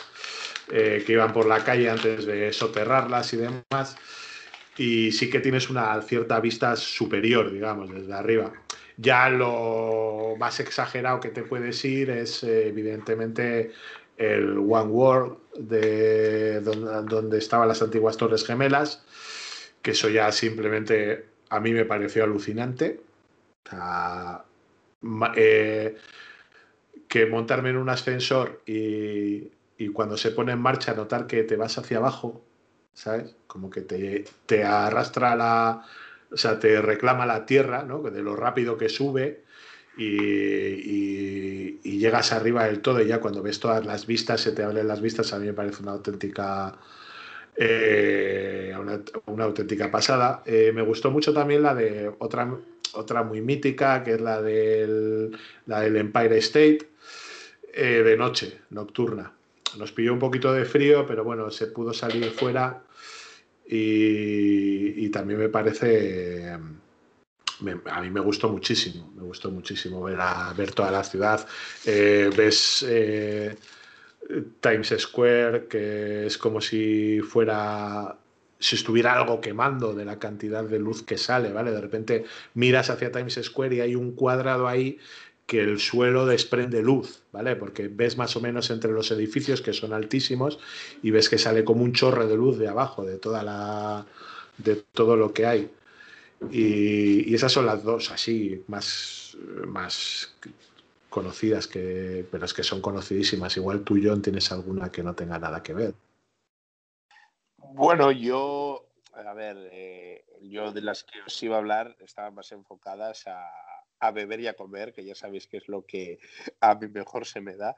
eh, 0.73 1.03
que 1.07 1.12
iban 1.12 1.33
por 1.33 1.47
la 1.47 1.62
calle 1.62 1.90
antes 1.90 2.25
de 2.25 2.53
soterrarlas 2.53 3.35
y 3.35 3.37
demás, 3.37 3.97
y 4.79 5.12
sí 5.12 5.29
que 5.29 5.40
tienes 5.40 5.68
una 5.68 6.01
cierta 6.03 6.40
vista 6.40 6.75
superior, 6.75 7.53
digamos, 7.53 7.92
desde 7.92 8.14
arriba. 8.14 8.53
Ya 8.97 9.29
lo 9.29 10.35
más 10.38 10.59
exagerado 10.61 11.20
que 11.20 11.29
te 11.29 11.42
puedes 11.42 11.85
ir 11.85 12.11
es 12.11 12.42
eh, 12.44 12.68
evidentemente 12.68 13.73
el 14.16 14.59
One 14.59 14.90
World 14.90 15.37
de 15.59 16.61
donde 16.61 17.38
estaban 17.38 17.68
las 17.68 17.83
antiguas 17.83 18.16
Torres 18.16 18.44
Gemelas, 18.44 19.03
que 19.85 19.90
eso 19.90 20.09
ya 20.09 20.33
simplemente 20.33 21.27
a 21.51 21.61
mí 21.61 21.73
me 21.73 21.85
pareció 21.85 22.25
alucinante. 22.25 23.03
Eh, 25.37 25.97
que 27.07 27.27
montarme 27.27 27.68
en 27.68 27.77
un 27.77 27.90
ascensor 27.90 28.62
y, 28.66 29.51
cuando 29.92 30.16
se 30.16 30.31
pone 30.31 30.53
en 30.53 30.59
marcha 30.59 30.94
notar 30.94 31.27
que 31.27 31.42
te 31.44 31.57
vas 31.57 31.77
hacia 31.77 31.99
abajo, 31.99 32.42
¿sabes? 32.94 33.37
Como 33.47 33.68
que 33.68 33.83
te, 33.83 34.25
te 34.47 34.64
arrastra 34.64 35.37
la, 35.37 35.85
o 36.33 36.37
sea, 36.38 36.59
te 36.59 36.81
reclama 36.81 37.27
la 37.27 37.44
tierra, 37.44 37.83
¿no? 37.83 38.01
De 38.01 38.23
lo 38.23 38.35
rápido 38.35 38.79
que 38.79 38.88
sube 38.88 39.44
y, 39.99 40.07
y, 41.85 41.99
llegas 41.99 42.33
arriba 42.33 42.64
del 42.64 42.81
todo 42.81 43.03
y 43.03 43.07
ya 43.07 43.20
cuando 43.20 43.42
ves 43.42 43.61
todas 43.61 43.85
las 43.85 44.07
vistas, 44.07 44.40
se 44.40 44.53
te 44.53 44.62
abren 44.62 44.88
las 44.88 45.03
vistas, 45.03 45.33
a 45.35 45.38
mí 45.38 45.47
me 45.47 45.53
parece 45.53 45.83
una 45.83 45.92
auténtica 45.92 46.79
eh, 47.56 48.74
una, 49.26 49.44
auténtica 49.44 49.90
pasada. 49.90 50.42
Eh, 50.46 50.72
me 50.74 50.82
gustó 50.82 51.10
mucho 51.10 51.32
también 51.32 51.62
la 51.62 51.74
de 51.74 52.12
otra, 52.18 52.56
otra 52.92 53.22
muy 53.22 53.40
mítica, 53.40 54.02
que 54.02 54.14
es 54.14 54.20
la 54.20 54.42
del, 54.42 55.36
la 55.66 55.80
del 55.80 55.96
Empire 55.96 56.38
State, 56.38 56.80
eh, 57.72 58.02
de 58.04 58.16
noche, 58.16 58.60
nocturna. 58.70 59.32
Nos 59.78 59.92
pilló 59.92 60.12
un 60.12 60.18
poquito 60.18 60.52
de 60.52 60.64
frío, 60.64 61.06
pero 61.06 61.24
bueno, 61.24 61.50
se 61.50 61.68
pudo 61.68 61.92
salir 61.92 62.30
fuera 62.30 62.82
y, 63.66 65.08
también 65.08 65.38
me 65.38 65.48
parece... 65.48 66.50
a 66.50 68.00
mí 68.00 68.10
me 68.10 68.20
gustó 68.20 68.48
muchísimo, 68.48 69.12
me 69.16 69.22
gustó 69.22 69.50
muchísimo 69.50 70.02
ver, 70.02 70.18
a, 70.20 70.52
ver 70.54 70.72
toda 70.72 70.90
la 70.90 71.04
ciudad. 71.04 71.46
ves 71.84 72.84
Times 74.60 74.94
Square, 74.98 75.66
que 75.66 76.26
es 76.26 76.38
como 76.38 76.60
si 76.60 77.20
fuera 77.20 78.18
si 78.58 78.76
estuviera 78.76 79.12
algo 79.12 79.40
quemando 79.40 79.92
de 79.92 80.06
la 80.06 80.18
cantidad 80.18 80.64
de 80.64 80.78
luz 80.78 81.02
que 81.02 81.18
sale, 81.18 81.52
¿vale? 81.52 81.70
De 81.70 81.80
repente 81.80 82.24
miras 82.54 82.88
hacia 82.88 83.12
Times 83.12 83.38
Square 83.42 83.76
y 83.76 83.80
hay 83.80 83.94
un 83.94 84.12
cuadrado 84.12 84.68
ahí 84.68 84.98
que 85.46 85.60
el 85.60 85.78
suelo 85.78 86.24
desprende 86.24 86.82
luz, 86.82 87.22
¿vale? 87.32 87.56
Porque 87.56 87.88
ves 87.88 88.16
más 88.16 88.34
o 88.37 88.40
menos 88.40 88.70
entre 88.70 88.92
los 88.92 89.10
edificios 89.10 89.60
que 89.60 89.74
son 89.74 89.92
altísimos 89.92 90.58
y 91.02 91.10
ves 91.10 91.28
que 91.28 91.37
sale 91.37 91.64
como 91.64 91.84
un 91.84 91.92
chorro 91.92 92.26
de 92.26 92.37
luz 92.37 92.58
de 92.58 92.68
abajo, 92.68 93.04
de 93.04 93.18
toda 93.18 93.42
la 93.42 94.06
de 94.56 94.76
todo 94.76 95.16
lo 95.16 95.32
que 95.32 95.46
hay. 95.46 95.70
Y, 96.50 97.34
esas 97.34 97.52
son 97.52 97.66
las 97.66 97.82
dos 97.82 98.10
así 98.10 98.62
más, 98.68 99.37
más 99.66 100.34
conocidas, 101.14 101.68
que, 101.68 102.27
pero 102.29 102.44
es 102.44 102.53
que 102.53 102.64
son 102.64 102.81
conocidísimas. 102.81 103.57
Igual 103.57 103.85
tú, 103.85 103.96
John, 104.03 104.20
tienes 104.20 104.50
alguna 104.50 104.90
que 104.90 105.05
no 105.05 105.14
tenga 105.14 105.38
nada 105.38 105.62
que 105.62 105.72
ver. 105.72 105.94
Bueno, 107.57 108.11
yo, 108.11 108.88
a 109.12 109.33
ver, 109.33 109.57
eh, 109.70 110.24
yo 110.42 110.72
de 110.72 110.81
las 110.81 111.05
que 111.05 111.20
os 111.24 111.40
iba 111.44 111.55
a 111.55 111.61
hablar 111.61 111.96
estaban 112.00 112.35
más 112.35 112.50
enfocadas 112.50 113.29
a, 113.29 113.48
a 114.00 114.11
beber 114.11 114.40
y 114.40 114.48
a 114.48 114.57
comer, 114.57 114.92
que 114.92 115.05
ya 115.05 115.14
sabéis 115.14 115.46
que 115.46 115.59
es 115.59 115.68
lo 115.68 115.87
que 115.87 116.18
a 116.61 116.74
mí 116.74 116.88
mejor 116.88 117.27
se 117.27 117.40
me 117.40 117.55
da. 117.55 117.77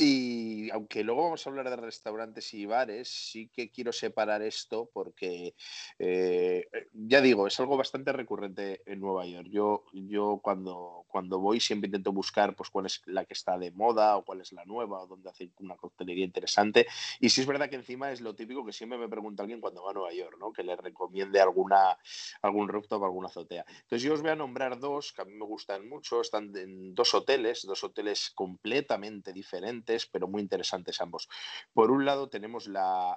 Y 0.00 0.70
aunque 0.70 1.02
luego 1.02 1.24
vamos 1.24 1.44
a 1.44 1.50
hablar 1.50 1.68
de 1.68 1.74
restaurantes 1.74 2.54
y 2.54 2.66
bares, 2.66 3.08
sí 3.08 3.48
que 3.48 3.68
quiero 3.72 3.92
separar 3.92 4.42
esto 4.42 4.88
porque, 4.94 5.56
eh, 5.98 6.68
ya 6.92 7.20
digo, 7.20 7.48
es 7.48 7.58
algo 7.58 7.76
bastante 7.76 8.12
recurrente 8.12 8.80
en 8.86 9.00
Nueva 9.00 9.26
York. 9.26 9.48
Yo, 9.50 9.86
yo 9.92 10.38
cuando, 10.40 11.04
cuando 11.08 11.40
voy 11.40 11.58
siempre 11.58 11.88
intento 11.88 12.12
buscar 12.12 12.54
pues, 12.54 12.70
cuál 12.70 12.86
es 12.86 13.02
la 13.06 13.24
que 13.24 13.32
está 13.34 13.58
de 13.58 13.72
moda 13.72 14.16
o 14.16 14.24
cuál 14.24 14.40
es 14.40 14.52
la 14.52 14.64
nueva 14.66 15.02
o 15.02 15.08
dónde 15.08 15.30
hacer 15.30 15.50
una 15.58 15.74
coctelería 15.76 16.24
interesante. 16.24 16.86
Y 17.18 17.30
sí 17.30 17.40
es 17.40 17.48
verdad 17.48 17.68
que 17.68 17.74
encima 17.74 18.12
es 18.12 18.20
lo 18.20 18.36
típico 18.36 18.64
que 18.64 18.72
siempre 18.72 19.00
me 19.00 19.08
pregunta 19.08 19.42
alguien 19.42 19.60
cuando 19.60 19.82
va 19.82 19.90
a 19.90 19.94
Nueva 19.94 20.12
York, 20.12 20.36
¿no? 20.38 20.52
que 20.52 20.62
le 20.62 20.76
recomiende 20.76 21.40
alguna, 21.40 21.98
algún 22.42 22.68
rooftop 22.68 23.02
alguna 23.02 23.26
azotea. 23.26 23.64
Entonces 23.68 24.02
yo 24.02 24.14
os 24.14 24.22
voy 24.22 24.30
a 24.30 24.36
nombrar 24.36 24.78
dos 24.78 25.12
que 25.12 25.22
a 25.22 25.24
mí 25.24 25.34
me 25.34 25.44
gustan 25.44 25.88
mucho. 25.88 26.20
Están 26.20 26.56
en 26.56 26.94
dos 26.94 27.14
hoteles, 27.14 27.62
dos 27.66 27.82
hoteles 27.82 28.30
completamente 28.30 29.32
diferentes 29.32 29.87
pero 30.10 30.28
muy 30.28 30.42
interesantes 30.42 31.00
ambos. 31.00 31.28
Por 31.72 31.90
un 31.90 32.04
lado 32.04 32.28
tenemos 32.28 32.66
la 32.66 33.12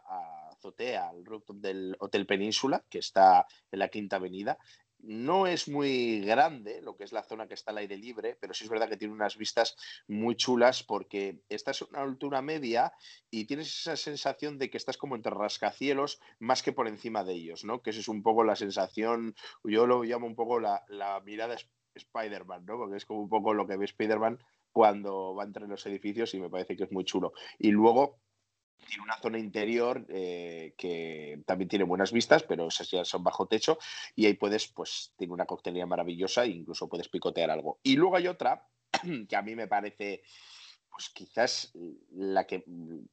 azotea, 0.51 1.09
al 1.09 1.25
rooftop 1.25 1.57
del 1.57 1.95
Hotel 1.99 2.25
Península, 2.25 2.83
que 2.89 2.99
está 2.99 3.45
en 3.71 3.79
la 3.79 3.89
Quinta 3.89 4.17
Avenida. 4.17 4.57
No 5.03 5.47
es 5.47 5.67
muy 5.67 6.21
grande 6.21 6.79
lo 6.81 6.95
que 6.95 7.03
es 7.03 7.11
la 7.11 7.23
zona 7.23 7.47
que 7.47 7.55
está 7.55 7.71
al 7.71 7.79
aire 7.79 7.97
libre, 7.97 8.37
pero 8.39 8.53
sí 8.53 8.65
es 8.65 8.69
verdad 8.69 8.87
que 8.87 8.97
tiene 8.97 9.15
unas 9.15 9.35
vistas 9.35 9.75
muy 10.07 10.35
chulas 10.35 10.83
porque 10.83 11.41
estás 11.49 11.81
a 11.81 11.85
una 11.85 12.03
altura 12.03 12.43
media 12.43 12.93
y 13.31 13.45
tienes 13.45 13.79
esa 13.79 13.95
sensación 13.95 14.59
de 14.59 14.69
que 14.69 14.77
estás 14.77 14.97
como 14.97 15.15
entre 15.15 15.31
rascacielos 15.31 16.19
más 16.37 16.61
que 16.61 16.71
por 16.71 16.87
encima 16.87 17.23
de 17.23 17.33
ellos, 17.33 17.63
¿no? 17.63 17.81
Que 17.81 17.89
esa 17.89 17.99
es 17.99 18.07
un 18.07 18.21
poco 18.21 18.43
la 18.43 18.55
sensación, 18.55 19.33
yo 19.63 19.87
lo 19.87 20.03
llamo 20.03 20.27
un 20.27 20.35
poco 20.35 20.59
la, 20.59 20.83
la 20.87 21.19
mirada 21.21 21.57
Spider-Man, 21.95 22.65
¿no? 22.65 22.77
Porque 22.77 22.97
es 22.97 23.05
como 23.05 23.21
un 23.21 23.29
poco 23.29 23.55
lo 23.55 23.65
que 23.65 23.77
ve 23.77 23.85
Spider-Man 23.85 24.39
cuando 24.71 25.35
va 25.35 25.43
entre 25.43 25.67
los 25.67 25.85
edificios 25.85 26.33
y 26.33 26.39
me 26.39 26.49
parece 26.49 26.75
que 26.75 26.83
es 26.83 26.91
muy 26.91 27.03
chulo. 27.05 27.33
Y 27.59 27.71
luego 27.71 28.19
tiene 28.87 29.03
una 29.03 29.17
zona 29.17 29.39
interior 29.39 30.05
eh, 30.09 30.73
que 30.77 31.41
también 31.45 31.69
tiene 31.69 31.85
buenas 31.85 32.11
vistas, 32.11 32.43
pero 32.43 32.67
esas 32.67 32.89
ya 32.89 33.05
son 33.05 33.23
bajo 33.23 33.47
techo 33.47 33.77
y 34.15 34.25
ahí 34.25 34.33
puedes, 34.33 34.67
pues, 34.67 35.13
tiene 35.17 35.33
una 35.33 35.45
coctelería 35.45 35.85
maravillosa 35.85 36.43
e 36.43 36.49
incluso 36.49 36.89
puedes 36.89 37.09
picotear 37.09 37.51
algo. 37.51 37.79
Y 37.83 37.95
luego 37.95 38.15
hay 38.15 38.27
otra 38.27 38.67
que 39.29 39.35
a 39.35 39.41
mí 39.41 39.55
me 39.55 39.67
parece 39.67 40.23
pues 40.91 41.09
quizás 41.09 41.71
la 42.11 42.45
que, 42.45 42.63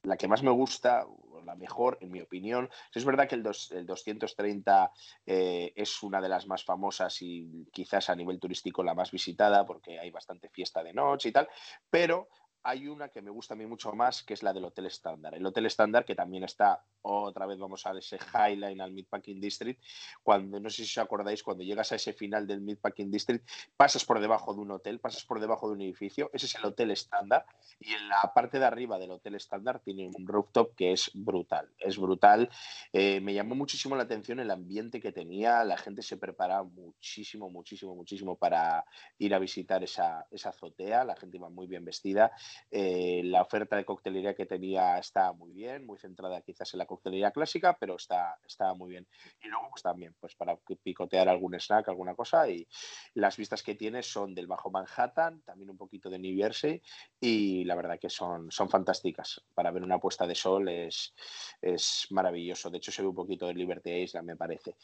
la 0.02 0.16
que 0.16 0.28
más 0.28 0.42
me 0.42 0.50
gusta, 0.50 1.06
o 1.06 1.40
la 1.42 1.54
mejor, 1.54 1.96
en 2.00 2.10
mi 2.10 2.20
opinión. 2.20 2.68
Es 2.92 3.04
verdad 3.04 3.28
que 3.28 3.36
el, 3.36 3.48
el 3.70 3.86
230 3.86 4.92
eh, 5.24 5.72
es 5.76 6.02
una 6.02 6.20
de 6.20 6.28
las 6.28 6.46
más 6.46 6.64
famosas 6.64 7.22
y 7.22 7.66
quizás 7.72 8.10
a 8.10 8.16
nivel 8.16 8.40
turístico 8.40 8.82
la 8.82 8.94
más 8.94 9.10
visitada, 9.10 9.64
porque 9.64 9.98
hay 9.98 10.10
bastante 10.10 10.48
fiesta 10.48 10.82
de 10.82 10.92
noche 10.92 11.28
y 11.28 11.32
tal, 11.32 11.48
pero 11.88 12.28
hay 12.62 12.88
una 12.88 13.08
que 13.08 13.22
me 13.22 13.30
gusta 13.30 13.54
a 13.54 13.56
mí 13.56 13.66
mucho 13.66 13.92
más, 13.92 14.22
que 14.22 14.34
es 14.34 14.42
la 14.42 14.52
del 14.52 14.64
Hotel 14.64 14.86
Estándar. 14.86 15.34
El 15.34 15.46
Hotel 15.46 15.66
Estándar, 15.66 16.04
que 16.04 16.14
también 16.14 16.44
está, 16.44 16.84
otra 17.02 17.46
vez 17.46 17.58
vamos 17.58 17.86
a 17.86 17.96
ese 17.96 18.18
Highline 18.34 18.80
al 18.80 18.92
Meatpacking 18.92 19.40
District, 19.40 19.82
cuando, 20.22 20.60
no 20.60 20.68
sé 20.68 20.84
si 20.84 20.98
os 20.98 21.04
acordáis, 21.04 21.42
cuando 21.42 21.64
llegas 21.64 21.92
a 21.92 21.96
ese 21.96 22.12
final 22.12 22.46
del 22.46 22.60
Meatpacking 22.60 23.10
District, 23.10 23.46
pasas 23.76 24.04
por 24.04 24.20
debajo 24.20 24.52
de 24.54 24.60
un 24.60 24.70
hotel, 24.70 24.98
pasas 24.98 25.24
por 25.24 25.40
debajo 25.40 25.68
de 25.68 25.74
un 25.74 25.80
edificio, 25.82 26.30
ese 26.32 26.46
es 26.46 26.54
el 26.56 26.64
Hotel 26.64 26.90
Estándar, 26.90 27.46
y 27.80 27.92
en 27.92 28.08
la 28.08 28.32
parte 28.34 28.58
de 28.58 28.66
arriba 28.66 28.98
del 28.98 29.12
Hotel 29.12 29.36
Estándar 29.36 29.80
tiene 29.80 30.08
un 30.08 30.26
rooftop 30.26 30.74
que 30.74 30.92
es 30.92 31.10
brutal, 31.14 31.70
es 31.78 31.96
brutal. 31.96 32.50
Eh, 32.92 33.20
me 33.20 33.34
llamó 33.34 33.54
muchísimo 33.54 33.96
la 33.96 34.02
atención 34.02 34.40
el 34.40 34.50
ambiente 34.50 35.00
que 35.00 35.12
tenía, 35.12 35.64
la 35.64 35.76
gente 35.76 36.02
se 36.02 36.16
prepara 36.16 36.62
muchísimo, 36.62 37.50
muchísimo, 37.50 37.94
muchísimo 37.94 38.36
para 38.36 38.84
ir 39.18 39.34
a 39.34 39.38
visitar 39.38 39.82
esa, 39.82 40.26
esa 40.30 40.50
azotea, 40.50 41.04
la 41.04 41.16
gente 41.16 41.36
iba 41.36 41.48
muy 41.48 41.66
bien 41.66 41.84
vestida 41.84 42.32
eh, 42.70 43.22
la 43.24 43.42
oferta 43.42 43.76
de 43.76 43.84
coctelería 43.84 44.34
que 44.34 44.46
tenía 44.46 44.98
está 44.98 45.32
muy 45.32 45.52
bien, 45.52 45.86
muy 45.86 45.98
centrada 45.98 46.40
quizás 46.42 46.72
en 46.74 46.78
la 46.78 46.86
coctelería 46.86 47.30
clásica, 47.30 47.76
pero 47.78 47.96
está, 47.96 48.38
está 48.46 48.74
muy 48.74 48.90
bien. 48.90 49.06
Y 49.42 49.48
luego 49.48 49.68
pues 49.70 49.82
también 49.82 50.14
pues 50.20 50.34
para 50.34 50.56
picotear 50.56 51.28
algún 51.28 51.54
snack, 51.54 51.88
alguna 51.88 52.14
cosa. 52.14 52.48
Y 52.48 52.66
las 53.14 53.36
vistas 53.36 53.62
que 53.62 53.74
tiene 53.74 54.02
son 54.02 54.34
del 54.34 54.46
Bajo 54.46 54.70
Manhattan, 54.70 55.42
también 55.42 55.70
un 55.70 55.76
poquito 55.76 56.10
de 56.10 56.18
New 56.18 56.36
Jersey 56.36 56.82
y 57.20 57.64
la 57.64 57.74
verdad 57.74 57.98
que 57.98 58.10
son, 58.10 58.50
son 58.50 58.68
fantásticas. 58.68 59.42
Para 59.54 59.70
ver 59.70 59.82
una 59.82 59.98
puesta 59.98 60.26
de 60.26 60.34
sol 60.34 60.68
es, 60.68 61.14
es 61.60 62.06
maravilloso. 62.10 62.70
De 62.70 62.78
hecho 62.78 62.92
se 62.92 63.02
ve 63.02 63.08
un 63.08 63.14
poquito 63.14 63.46
de 63.46 63.54
Liberty 63.54 63.90
Island, 63.90 64.26
me 64.26 64.36
parece. 64.36 64.76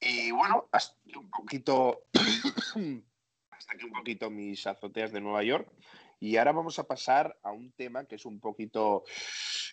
Y 0.00 0.30
bueno, 0.30 0.68
hasta 0.72 0.96
un 1.16 1.30
poquito... 1.30 2.04
hasta 3.50 3.74
aquí 3.74 3.84
un 3.84 3.92
poquito 3.92 4.30
mis 4.30 4.66
azoteas 4.66 5.12
de 5.12 5.20
Nueva 5.20 5.42
York. 5.42 5.68
Y 6.20 6.36
ahora 6.36 6.52
vamos 6.52 6.78
a 6.78 6.84
pasar 6.84 7.36
a 7.42 7.52
un 7.52 7.72
tema 7.72 8.04
que 8.06 8.16
es 8.16 8.26
un 8.26 8.40
poquito 8.40 9.04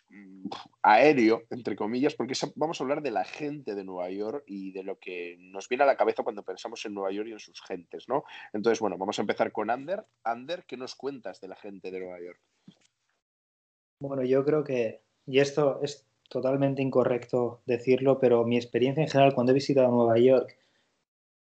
mm, 0.09 0.47
aéreo, 0.83 1.43
entre 1.49 1.75
comillas, 1.75 2.13
porque 2.13 2.35
vamos 2.55 2.79
a 2.79 2.83
hablar 2.83 3.01
de 3.01 3.11
la 3.11 3.25
gente 3.25 3.75
de 3.75 3.83
Nueva 3.83 4.09
York 4.09 4.43
y 4.45 4.71
de 4.71 4.83
lo 4.83 4.99
que 4.99 5.37
nos 5.39 5.67
viene 5.67 5.83
a 5.83 5.87
la 5.87 5.97
cabeza 5.97 6.23
cuando 6.23 6.43
pensamos 6.43 6.85
en 6.85 6.93
Nueva 6.93 7.11
York 7.11 7.29
y 7.29 7.33
en 7.33 7.39
sus 7.39 7.61
gentes, 7.61 8.07
¿no? 8.07 8.23
Entonces, 8.53 8.79
bueno, 8.79 8.97
vamos 8.97 9.17
a 9.17 9.21
empezar 9.21 9.51
con 9.51 9.69
Ander. 9.69 10.05
Ander, 10.23 10.65
¿qué 10.67 10.77
nos 10.77 10.95
cuentas 10.95 11.41
de 11.41 11.47
la 11.47 11.55
gente 11.55 11.91
de 11.91 11.99
Nueva 11.99 12.19
York? 12.19 12.39
Bueno, 13.99 14.23
yo 14.23 14.43
creo 14.45 14.63
que, 14.63 15.01
y 15.25 15.39
esto 15.39 15.79
es 15.81 16.05
totalmente 16.29 16.81
incorrecto 16.81 17.61
decirlo, 17.65 18.19
pero 18.19 18.45
mi 18.45 18.57
experiencia 18.57 19.01
en 19.01 19.09
general 19.09 19.33
cuando 19.33 19.51
he 19.51 19.55
visitado 19.55 19.89
Nueva 19.89 20.17
York 20.17 20.57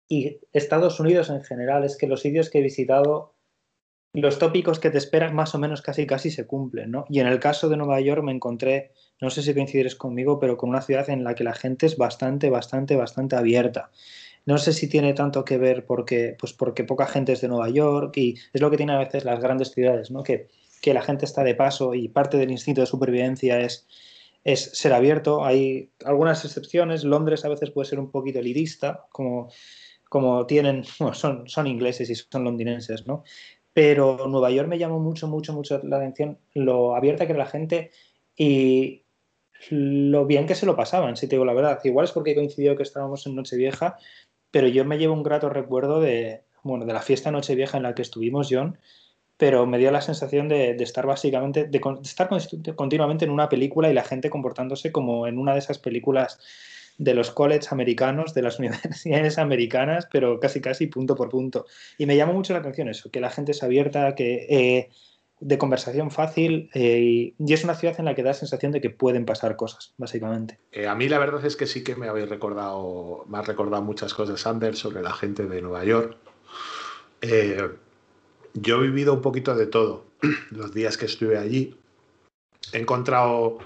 y 0.09 0.41
Estados 0.53 1.01
Unidos 1.01 1.31
en 1.31 1.43
general 1.43 1.85
es 1.85 1.97
que 1.97 2.07
los 2.07 2.21
sitios 2.21 2.51
que 2.51 2.59
he 2.59 2.63
visitado 2.63 3.35
los 4.15 4.39
tópicos 4.39 4.79
que 4.79 4.91
te 4.91 4.99
esperas 4.99 5.33
más 5.33 5.55
o 5.55 5.59
menos 5.59 5.81
casi 5.81 6.07
casi 6.07 6.31
se 6.31 6.47
cumplen, 6.47 6.91
¿no? 6.91 7.07
Y 7.09 7.21
en 7.21 7.27
el 7.27 7.41
caso 7.41 7.69
de 7.69 7.79
Nueva 7.79 8.01
York 8.01 8.23
me 8.23 8.33
encontré, 8.33 8.93
no 9.21 9.31
sé 9.31 9.43
si 9.43 9.55
coincidirás 9.55 9.95
conmigo, 9.95 10.39
pero 10.39 10.57
con 10.57 10.69
una 10.69 10.83
ciudad 10.83 11.09
en 11.09 11.25
la 11.25 11.35
que 11.35 11.45
la 11.45 11.55
gente 11.55 11.87
es 11.87 11.97
bastante, 11.97 12.51
bastante, 12.51 12.97
bastante 12.97 13.37
abierta. 13.37 13.91
No 14.45 14.59
sé 14.59 14.73
si 14.73 14.89
tiene 14.89 15.15
tanto 15.15 15.45
que 15.45 15.57
ver 15.57 15.87
porque, 15.87 16.37
pues 16.39 16.53
porque 16.53 16.85
poca 16.85 17.07
gente 17.07 17.33
es 17.33 17.41
de 17.41 17.49
Nueva 17.49 17.71
York 17.71 18.17
y 18.17 18.35
es 18.53 18.61
lo 18.61 18.71
que 18.71 18.77
tienen 18.77 18.97
a 18.97 18.99
veces 18.99 19.25
las 19.25 19.41
grandes 19.41 19.71
ciudades, 19.71 20.11
¿no? 20.11 20.23
Que, 20.23 20.49
que 20.83 20.93
la 20.93 21.03
gente 21.03 21.25
está 21.25 21.45
de 21.45 21.55
paso 21.55 21.95
y 21.95 22.09
parte 22.09 22.37
del 22.37 22.51
instinto 22.51 22.81
de 22.81 22.87
supervivencia 22.87 23.61
es, 23.61 23.87
es 24.45 24.73
ser 24.73 24.93
abierto. 24.93 25.45
Hay 25.45 25.91
algunas 26.05 26.45
excepciones. 26.45 27.05
Londres 27.05 27.45
a 27.45 27.49
veces 27.49 27.71
puede 27.71 27.89
ser 27.89 28.01
un 28.01 28.11
poquito 28.11 28.41
elitista, 28.41 29.07
como, 29.11 29.49
como 30.09 30.45
tienen, 30.47 30.85
son, 31.13 31.49
son 31.49 31.67
ingleses 31.67 32.11
y 32.11 32.15
son 32.17 32.45
londinenses, 32.45 33.07
¿no? 33.07 33.23
Pero 33.73 34.27
Nueva 34.29 34.51
York 34.51 34.69
me 34.69 34.79
llamó 34.79 34.99
mucho, 34.99 35.29
mucho, 35.29 35.53
mucho 35.53 35.81
la 35.85 35.97
atención 35.97 36.39
lo 36.55 36.95
abierta 36.95 37.27
que 37.27 37.33
era 37.33 37.45
la 37.45 37.51
gente 37.51 37.91
y 38.37 39.03
lo 39.71 40.27
bien 40.27 40.47
que 40.47 40.55
se 40.55 40.67
lo 40.67 40.77
pasaban, 40.77 41.17
si 41.17 41.29
te 41.29 41.37
digo 41.37 41.45
la 41.45 41.55
verdad. 41.55 41.81
Igual 41.85 42.05
es 42.05 42.13
porque 42.13 42.35
coincidió 42.35 42.77
que 42.77 42.83
estábamos 42.83 43.27
en 43.27 43.37
Nochevieja, 43.37 43.97
pero 44.51 44.67
yo 44.69 44.85
me 44.85 44.99
llevo 44.99 45.15
un 45.15 45.23
grato 45.23 45.49
recuerdo 45.49 46.01
de, 46.01 46.43
bueno, 46.63 46.85
de 46.85 46.93
la 46.93 47.03
fiesta 47.03 47.31
Nochevieja 47.31 47.77
en 47.77 47.85
la 47.85 47.95
que 47.95 48.03
estuvimos, 48.03 48.49
John, 48.51 48.79
pero 49.37 49.67
me 49.67 49.79
dio 49.79 49.91
la 49.91 50.01
sensación 50.01 50.49
de, 50.49 50.71
estar 50.77 51.07
básicamente, 51.07 51.65
de, 51.65 51.81
estar 52.03 52.29
continuamente 52.75 53.25
en 53.25 53.31
una 53.31 53.49
película 53.49 53.91
y 53.91 53.95
la 53.95 54.05
gente 54.05 54.31
comportándose 54.31 54.93
como 54.93 55.27
en 55.27 55.39
una 55.39 55.53
de 55.53 55.61
esas 55.61 55.79
películas 55.79 56.39
de 56.99 57.15
los 57.15 57.31
colleges 57.31 57.73
americanos, 57.73 58.35
de 58.35 58.43
las 58.43 58.59
universidades 58.59 59.39
americanas, 59.39 60.09
pero 60.11 60.39
casi 60.41 60.61
casi 60.61 60.87
punto 60.87 61.15
por 61.15 61.29
punto. 61.29 61.67
Y 61.99 62.07
me 62.07 62.17
llama 62.17 62.33
mucho 62.33 62.53
la 62.53 62.61
atención 62.61 62.89
eso, 62.89 63.11
que 63.11 63.21
la 63.21 63.31
gente 63.31 63.53
es 63.53 63.63
abierta, 63.63 64.15
que 64.15 64.47
eh, 64.49 64.91
de 65.41 65.59
conversación 65.59 66.11
fácil 66.11 66.71
eh, 66.73 67.35
y 67.37 67.53
es 67.53 67.65
una 67.65 67.75
ciudad 67.75 67.97
en 67.99 68.05
la 68.05 68.15
que 68.15 68.23
da 68.23 68.31
la 68.31 68.35
sensación 68.35 68.71
de 68.71 68.81
que 68.81 68.91
pueden 68.91 69.25
pasar 69.25 69.57
cosas, 69.57 69.95
básicamente. 69.99 70.61
Eh, 70.71 70.87
a 70.87 70.95
mí 70.95 71.09
la 71.09 71.19
verdad 71.19 71.45
es 71.45 71.57
que 71.57 71.67
sí 71.67 71.83
que 71.83 71.97
me 71.97 72.09
habéis 72.09 72.29
recordado, 72.29 73.25
me 73.29 73.39
ha 73.39 73.43
recordado 73.43 73.83
muchas 73.83 74.15
cosas, 74.15 74.41
Sanders, 74.41 74.79
sobre 74.79 75.03
la 75.03 75.13
gente 75.13 75.47
de 75.47 75.61
Nueva 75.61 75.85
York. 75.85 76.17
yo 78.55 78.77
he 78.77 78.83
vivido 78.83 79.15
un 79.15 79.21
poquito 79.21 79.57
de 79.57 79.67
todo 79.67 80.05
los 80.51 80.73
días 80.73 80.97
que 80.97 81.07
estuve 81.07 81.39
allí. 81.39 81.77
He 82.73 82.79
encontrado 82.79 83.59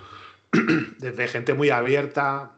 desde 0.99 1.29
gente 1.29 1.53
muy 1.53 1.69
abierta, 1.69 2.56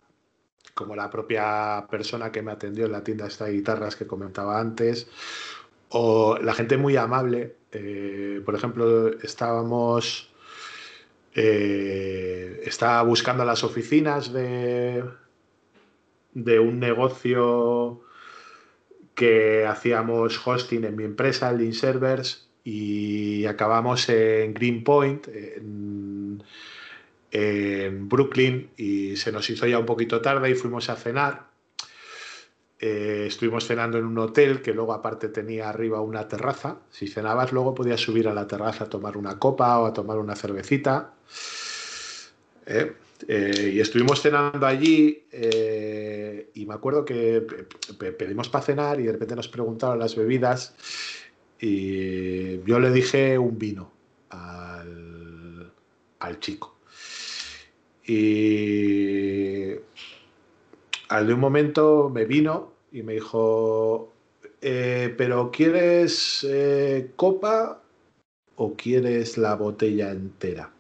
como 0.78 0.94
la 0.94 1.10
propia 1.10 1.88
persona 1.90 2.30
que 2.30 2.40
me 2.40 2.52
atendió 2.52 2.86
en 2.86 2.92
la 2.92 3.02
tienda 3.02 3.26
esta 3.26 3.46
de 3.46 3.52
guitarras 3.54 3.96
que 3.96 4.06
comentaba 4.06 4.60
antes, 4.60 5.08
o 5.88 6.38
la 6.40 6.54
gente 6.54 6.76
muy 6.76 6.96
amable. 6.96 7.56
Eh, 7.72 8.40
por 8.44 8.54
ejemplo, 8.54 9.08
estábamos. 9.20 10.32
Eh, 11.34 12.62
estaba 12.64 13.02
buscando 13.02 13.44
las 13.44 13.64
oficinas 13.64 14.32
de, 14.32 15.02
de 16.34 16.58
un 16.60 16.78
negocio 16.78 18.00
que 19.16 19.66
hacíamos 19.66 20.40
hosting 20.46 20.84
en 20.84 20.94
mi 20.94 21.02
empresa, 21.02 21.50
el 21.50 21.74
Servers, 21.74 22.48
y 22.62 23.46
acabamos 23.46 24.08
en 24.10 24.54
Greenpoint, 24.54 25.26
en, 25.26 25.97
en 27.30 28.08
Brooklyn 28.08 28.70
y 28.76 29.16
se 29.16 29.32
nos 29.32 29.48
hizo 29.50 29.66
ya 29.66 29.78
un 29.78 29.86
poquito 29.86 30.20
tarde 30.20 30.50
y 30.50 30.54
fuimos 30.54 30.88
a 30.90 30.96
cenar. 30.96 31.48
Eh, 32.80 33.24
estuvimos 33.26 33.66
cenando 33.66 33.98
en 33.98 34.04
un 34.04 34.18
hotel 34.18 34.62
que 34.62 34.72
luego 34.72 34.92
aparte 34.92 35.28
tenía 35.28 35.68
arriba 35.68 36.00
una 36.00 36.28
terraza. 36.28 36.78
Si 36.90 37.08
cenabas 37.08 37.52
luego 37.52 37.74
podías 37.74 38.00
subir 38.00 38.28
a 38.28 38.34
la 38.34 38.46
terraza 38.46 38.84
a 38.84 38.88
tomar 38.88 39.16
una 39.16 39.38
copa 39.38 39.78
o 39.80 39.86
a 39.86 39.92
tomar 39.92 40.18
una 40.18 40.36
cervecita. 40.36 41.12
Eh, 42.66 42.92
eh, 43.26 43.72
y 43.74 43.80
estuvimos 43.80 44.22
cenando 44.22 44.64
allí 44.64 45.24
y 46.54 46.66
me 46.66 46.74
acuerdo 46.74 47.04
que 47.04 47.44
pedimos 48.16 48.48
para 48.48 48.64
cenar 48.64 49.00
y 49.00 49.04
de 49.04 49.12
repente 49.12 49.34
nos 49.34 49.48
preguntaron 49.48 49.98
las 49.98 50.14
bebidas 50.14 50.74
y 51.60 52.62
yo 52.62 52.78
le 52.78 52.92
dije 52.92 53.36
un 53.38 53.58
vino 53.58 53.90
al, 54.30 55.72
al 56.20 56.38
chico. 56.38 56.77
Y 58.08 59.72
al 61.08 61.26
de 61.26 61.34
un 61.34 61.40
momento 61.40 62.10
me 62.12 62.24
vino 62.24 62.72
y 62.90 63.02
me 63.02 63.14
dijo, 63.14 64.12
eh, 64.60 65.14
pero 65.16 65.50
¿quieres 65.50 66.44
eh, 66.48 67.12
copa 67.16 67.82
o 68.56 68.74
quieres 68.74 69.38
la 69.38 69.54
botella 69.54 70.10
entera? 70.10 70.72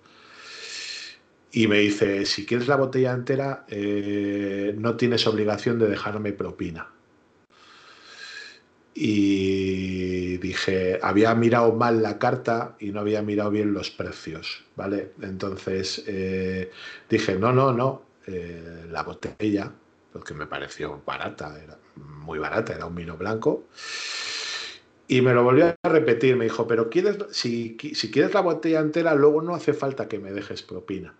y 1.52 1.66
me 1.66 1.78
dice, 1.78 2.26
si 2.26 2.44
quieres 2.44 2.68
la 2.68 2.76
botella 2.76 3.12
entera, 3.12 3.64
eh, 3.68 4.74
no 4.78 4.96
tienes 4.96 5.26
obligación 5.26 5.78
de 5.78 5.88
dejarme 5.88 6.32
propina. 6.32 6.88
Y 9.00 10.38
dije, 10.38 10.98
había 11.00 11.32
mirado 11.36 11.72
mal 11.72 12.02
la 12.02 12.18
carta 12.18 12.74
y 12.80 12.90
no 12.90 12.98
había 12.98 13.22
mirado 13.22 13.52
bien 13.52 13.72
los 13.72 13.90
precios, 13.90 14.64
¿vale? 14.74 15.12
Entonces 15.22 16.02
eh, 16.08 16.72
dije, 17.08 17.36
no, 17.36 17.52
no, 17.52 17.72
no, 17.72 18.02
eh, 18.26 18.86
la 18.90 19.04
botella, 19.04 19.70
porque 20.12 20.34
me 20.34 20.48
pareció 20.48 21.00
barata, 21.06 21.62
era 21.62 21.78
muy 21.94 22.40
barata, 22.40 22.74
era 22.74 22.86
un 22.86 22.96
vino 22.96 23.16
blanco. 23.16 23.68
Y 25.06 25.22
me 25.22 25.32
lo 25.32 25.44
volvió 25.44 25.76
a 25.80 25.88
repetir, 25.88 26.34
me 26.34 26.46
dijo, 26.46 26.66
pero 26.66 26.90
quieres, 26.90 27.18
si, 27.30 27.76
si 27.94 28.10
quieres 28.10 28.34
la 28.34 28.40
botella 28.40 28.80
entera, 28.80 29.14
luego 29.14 29.42
no 29.42 29.54
hace 29.54 29.74
falta 29.74 30.08
que 30.08 30.18
me 30.18 30.32
dejes 30.32 30.64
propina. 30.64 31.14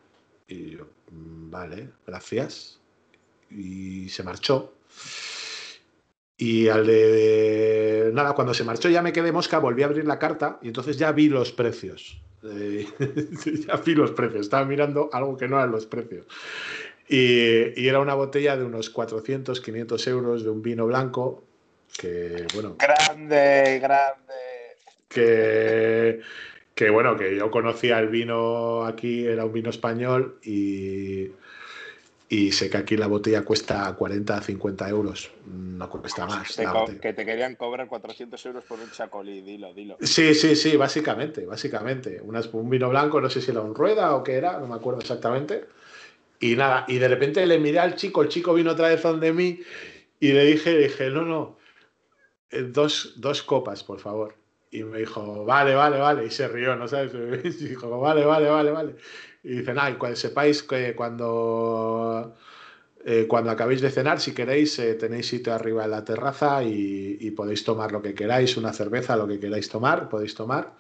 Y 0.49 0.71
yo, 0.73 0.89
mm, 1.13 1.49
vale, 1.49 1.91
gracias. 2.05 2.81
Y 3.53 4.09
se 4.09 4.25
marchó. 4.25 4.75
Y 6.41 6.69
al 6.69 6.87
de, 6.87 8.11
Nada, 8.15 8.33
cuando 8.35 8.55
se 8.55 8.63
marchó 8.63 8.89
ya 8.89 9.03
me 9.03 9.13
quedé 9.13 9.33
mosca, 9.33 9.59
volví 9.59 9.83
a 9.83 9.87
abrir 9.87 10.07
la 10.07 10.21
carta 10.21 10.59
y 10.63 10.69
entonces 10.69 10.97
ya 10.97 11.11
vi 11.11 11.29
los 11.29 11.51
precios. 11.51 12.23
Eh, 12.45 12.87
ya 13.67 13.77
vi 13.77 13.95
los 13.97 14.13
precios. 14.13 14.43
Estaba 14.43 14.65
mirando 14.65 15.11
algo 15.13 15.37
que 15.37 15.49
no 15.49 15.57
eran 15.57 15.73
los 15.73 15.87
precios. 15.87 16.27
Y, 17.09 17.81
y, 17.81 17.89
era 17.89 18.01
una 18.01 18.15
botella 18.15 18.57
de 18.57 18.65
unos 18.65 18.89
400, 18.91 19.61
500 19.61 20.07
euros 20.07 20.45
de 20.45 20.51
un 20.51 20.63
vino 20.63 20.87
blanco 20.87 21.43
que, 21.99 22.47
bueno... 22.55 22.77
Grande, 22.79 23.81
grande. 23.81 24.35
Que, 25.09 26.21
que 26.75 26.91
bueno, 26.91 27.17
que 27.17 27.35
yo 27.35 27.51
conocía 27.51 27.99
el 27.99 28.09
vino 28.09 28.85
aquí, 28.85 29.27
era 29.27 29.45
un 29.45 29.53
vino 29.53 29.71
español 29.71 30.39
y, 30.45 31.29
y 32.29 32.53
sé 32.53 32.69
que 32.69 32.77
aquí 32.77 32.97
la 32.97 33.07
botella 33.07 33.43
cuesta 33.43 33.91
40, 33.95 34.43
50 34.43 34.89
euros, 34.89 35.31
no 35.47 35.89
cuesta 35.89 36.27
más. 36.27 36.55
que 37.01 37.13
te 37.15 37.25
querían 37.25 37.57
cobrar 37.57 37.89
400 37.89 38.45
euros 38.47 38.65
por 38.65 38.79
un 38.79 38.91
chacolí, 38.91 39.41
dilo, 39.41 39.73
dilo. 39.73 39.97
Sí, 40.01 40.35
sí, 40.35 40.55
sí, 40.55 40.77
básicamente, 40.77 41.47
básicamente. 41.47 42.21
un 42.21 42.71
vino 42.71 42.91
blanco, 42.91 43.21
no 43.21 43.31
sé 43.31 43.41
si 43.41 43.51
era 43.51 43.63
un 43.63 43.75
rueda 43.75 44.15
o 44.15 44.23
qué 44.23 44.35
era, 44.35 44.59
no 44.59 44.67
me 44.67 44.75
acuerdo 44.75 45.01
exactamente. 45.01 45.65
Y 46.41 46.55
nada, 46.55 46.85
y 46.87 46.99
de 46.99 47.09
repente 47.09 47.45
le 47.47 47.59
miré 47.59 47.79
al 47.79 47.97
chico, 47.97 48.23
el 48.23 48.29
chico 48.29 48.53
vino 48.55 48.73
otra 48.73 48.89
vez 48.89 49.03
donde 49.03 49.33
mí 49.33 49.61
y 50.21 50.33
le 50.33 50.45
dije, 50.45 50.73
le 50.73 50.83
dije, 50.85 51.11
no, 51.11 51.23
no, 51.23 51.59
eh, 52.51 52.63
dos, 52.63 53.15
dos 53.17 53.43
copas, 53.43 53.83
por 53.85 54.01
favor. 54.01 54.35
Y 54.71 54.83
me 54.83 54.99
dijo, 54.99 55.45
vale, 55.45 55.75
vale, 55.75 55.99
vale. 55.99 56.27
Y 56.27 56.31
se 56.31 56.47
rió, 56.47 56.77
¿no 56.77 56.89
sabes? 56.89 57.13
Y 57.45 57.69
dijo, 57.69 57.99
vale, 58.01 58.25
vale, 58.25 58.51
vale, 58.51 58.71
vale. 58.71 58.97
Y 59.49 59.53
dice, 59.53 59.73
nada, 59.73 59.89
y 59.91 60.15
sepáis 60.15 60.63
que 60.63 60.95
cuando, 60.95 62.37
eh, 63.03 63.25
cuando 63.27 63.51
acabéis 63.51 63.81
de 63.81 63.91
cenar, 63.91 64.21
si 64.21 64.35
queréis, 64.35 64.79
eh, 64.79 64.93
tenéis 64.93 65.27
sitio 65.27 65.55
arriba 65.55 65.87
en 65.87 65.91
la 65.91 66.05
terraza 66.05 66.63
y, 66.63 67.31
podéis 67.31 67.65
tomar 67.65 67.91
lo 67.91 68.03
que 68.03 68.15
queráis, 68.15 68.59
una 68.59 68.75
cerveza, 68.75 69.17
lo 69.17 69.27
que 69.27 69.41
queráis 69.41 69.71
tomar, 69.71 70.07
podéis 70.11 70.35
tomar. 70.35 70.75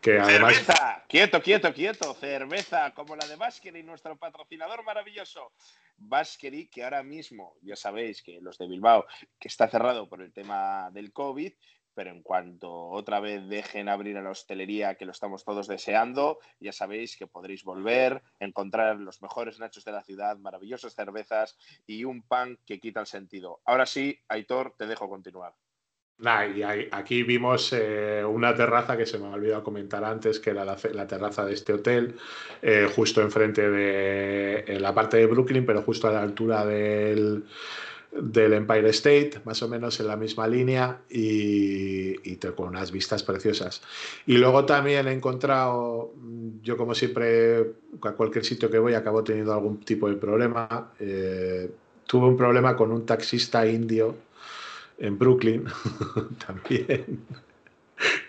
¡Cerveza! 0.00 1.02
Quieto, 1.08 1.42
quieto, 1.42 1.74
quieto. 1.74 2.14
Cerveza, 2.14 2.92
como 2.94 3.16
la 3.16 3.26
de 3.26 3.34
Baskery, 3.34 3.82
nuestro 3.82 4.16
patrocinador 4.16 4.84
maravilloso. 4.84 5.50
Baskery, 5.96 6.68
que 6.68 6.84
ahora 6.84 7.02
mismo, 7.02 7.56
ya 7.62 7.74
sabéis 7.74 8.22
que 8.22 8.40
los 8.40 8.58
de 8.58 8.68
Bilbao, 8.68 9.06
que 9.40 9.48
está 9.48 9.66
cerrado 9.66 10.08
por 10.08 10.22
el 10.22 10.32
tema 10.32 10.88
del 10.92 11.12
COVID, 11.12 11.52
pero 11.94 12.10
en 12.10 12.22
cuanto 12.22 12.70
otra 12.72 13.20
vez 13.20 13.48
dejen 13.48 13.88
abrir 13.88 14.16
a 14.16 14.22
la 14.22 14.30
hostelería, 14.30 14.96
que 14.96 15.04
lo 15.04 15.12
estamos 15.12 15.44
todos 15.44 15.68
deseando, 15.68 16.38
ya 16.60 16.72
sabéis 16.72 17.16
que 17.16 17.26
podréis 17.26 17.64
volver, 17.64 18.22
encontrar 18.40 18.96
los 18.98 19.22
mejores 19.22 19.58
nachos 19.58 19.84
de 19.84 19.92
la 19.92 20.02
ciudad, 20.02 20.36
maravillosas 20.38 20.94
cervezas 20.94 21.56
y 21.86 22.04
un 22.04 22.22
pan 22.22 22.58
que 22.66 22.80
quita 22.80 23.00
el 23.00 23.06
sentido. 23.06 23.60
Ahora 23.64 23.86
sí, 23.86 24.18
Aitor, 24.28 24.74
te 24.76 24.86
dejo 24.86 25.08
continuar. 25.08 25.54
y 26.54 26.62
aquí 26.62 27.22
vimos 27.22 27.72
eh, 27.72 28.24
una 28.24 28.54
terraza 28.54 28.96
que 28.96 29.06
se 29.06 29.18
me 29.18 29.26
ha 29.26 29.30
olvidado 29.30 29.62
comentar 29.62 30.04
antes, 30.04 30.40
que 30.40 30.50
era 30.50 30.64
la, 30.64 31.06
terraza 31.06 31.44
de 31.44 31.54
este 31.54 31.72
hotel, 31.72 32.16
eh, 32.62 32.88
justo 32.94 33.20
enfrente 33.20 33.70
de 33.70 34.78
la 34.80 34.94
parte 34.94 35.18
de 35.18 35.26
Brooklyn, 35.26 35.66
pero 35.66 35.82
justo 35.82 36.08
a 36.08 36.12
la 36.12 36.22
altura 36.22 36.64
del, 36.64 37.44
del 38.16 38.52
Empire 38.52 38.88
State, 38.90 39.40
más 39.44 39.62
o 39.62 39.68
menos 39.68 39.98
en 39.98 40.06
la 40.06 40.16
misma 40.16 40.46
línea 40.46 41.00
y, 41.10 42.36
con 42.54 42.68
unas 42.68 42.92
vistas 42.92 43.22
preciosas. 43.22 43.82
Y 44.26 44.36
luego 44.36 44.64
también 44.66 45.08
he 45.08 45.12
encontrado, 45.12 46.12
yo 46.62 46.76
como 46.76 46.94
siempre, 46.94 47.72
a 48.02 48.12
cualquier 48.12 48.44
sitio 48.44 48.70
que 48.70 48.78
voy 48.78 48.94
acabo 48.94 49.24
teniendo 49.24 49.52
algún 49.52 49.80
tipo 49.80 50.08
de 50.08 50.16
problema. 50.16 50.92
Eh, 51.00 51.70
tuve 52.06 52.26
un 52.26 52.36
problema 52.36 52.76
con 52.76 52.92
un 52.92 53.06
taxista 53.06 53.66
indio 53.66 54.14
en 54.98 55.18
Brooklyn, 55.18 55.64
también, 56.46 57.20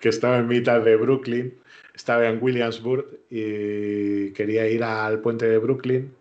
que 0.02 0.10
estaba 0.10 0.38
en 0.38 0.48
mitad 0.48 0.82
de 0.82 0.96
Brooklyn, 0.96 1.54
estaba 1.94 2.28
en 2.28 2.42
Williamsburg 2.42 3.06
y 3.30 4.32
quería 4.32 4.68
ir 4.68 4.84
al 4.84 5.20
puente 5.20 5.48
de 5.48 5.58
Brooklyn 5.58 6.12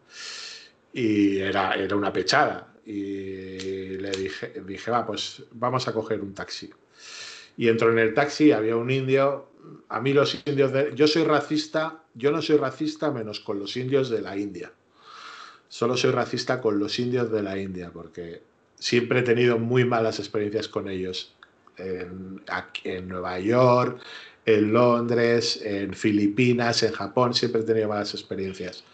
y 0.93 1.39
era, 1.39 1.75
era 1.75 1.97
una 1.97 2.13
pechada 2.13 2.74
y 2.87 3.97
le 3.99 4.11
dije, 4.11 4.53
dije, 4.67 4.91
va, 4.91 5.07
pues 5.07 5.43
vamos 5.53 5.89
a 5.89 5.93
coger 5.93 6.21
un 6.21 6.35
taxi. 6.35 6.71
Y 7.57 7.69
entró 7.69 7.91
en 7.91 7.99
el 7.99 8.15
taxi, 8.15 8.53
había 8.53 8.77
un 8.77 8.91
indio. 8.91 9.49
A 9.89 10.01
mí 10.01 10.13
los 10.13 10.43
indios, 10.47 10.73
de, 10.73 10.93
yo 10.95 11.07
soy 11.07 11.25
racista, 11.25 12.03
yo 12.15 12.31
no 12.31 12.43
soy 12.43 12.57
racista 12.57 13.11
menos 13.11 13.41
con 13.41 13.59
los 13.59 13.77
indios 13.77 14.11
de 14.11 14.21
la 14.21 14.37
India. 14.37 14.73
Solo 15.69 15.97
soy 15.97 16.11
racista 16.11 16.61
con 16.61 16.79
los 16.79 16.99
indios 16.99 17.31
de 17.33 17.43
la 17.43 17.59
India, 17.59 17.91
porque 17.93 18.43
siempre 18.79 19.21
he 19.21 19.23
tenido 19.23 19.59
muy 19.59 19.85
malas 19.85 20.19
experiencias 20.19 20.69
con 20.69 20.89
ellos. 20.89 21.35
En, 21.77 22.41
en 22.85 23.09
Nueva 23.09 23.41
York, 23.41 24.01
en 24.47 24.73
Londres, 24.73 25.61
en 25.65 25.95
Filipinas, 25.95 26.83
en 26.83 26.93
Japón, 26.93 27.35
siempre 27.35 27.63
he 27.63 27.65
tenido 27.65 27.89
malas 27.89 28.15
experiencias. 28.15 28.85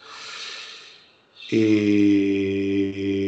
Y, 1.51 3.20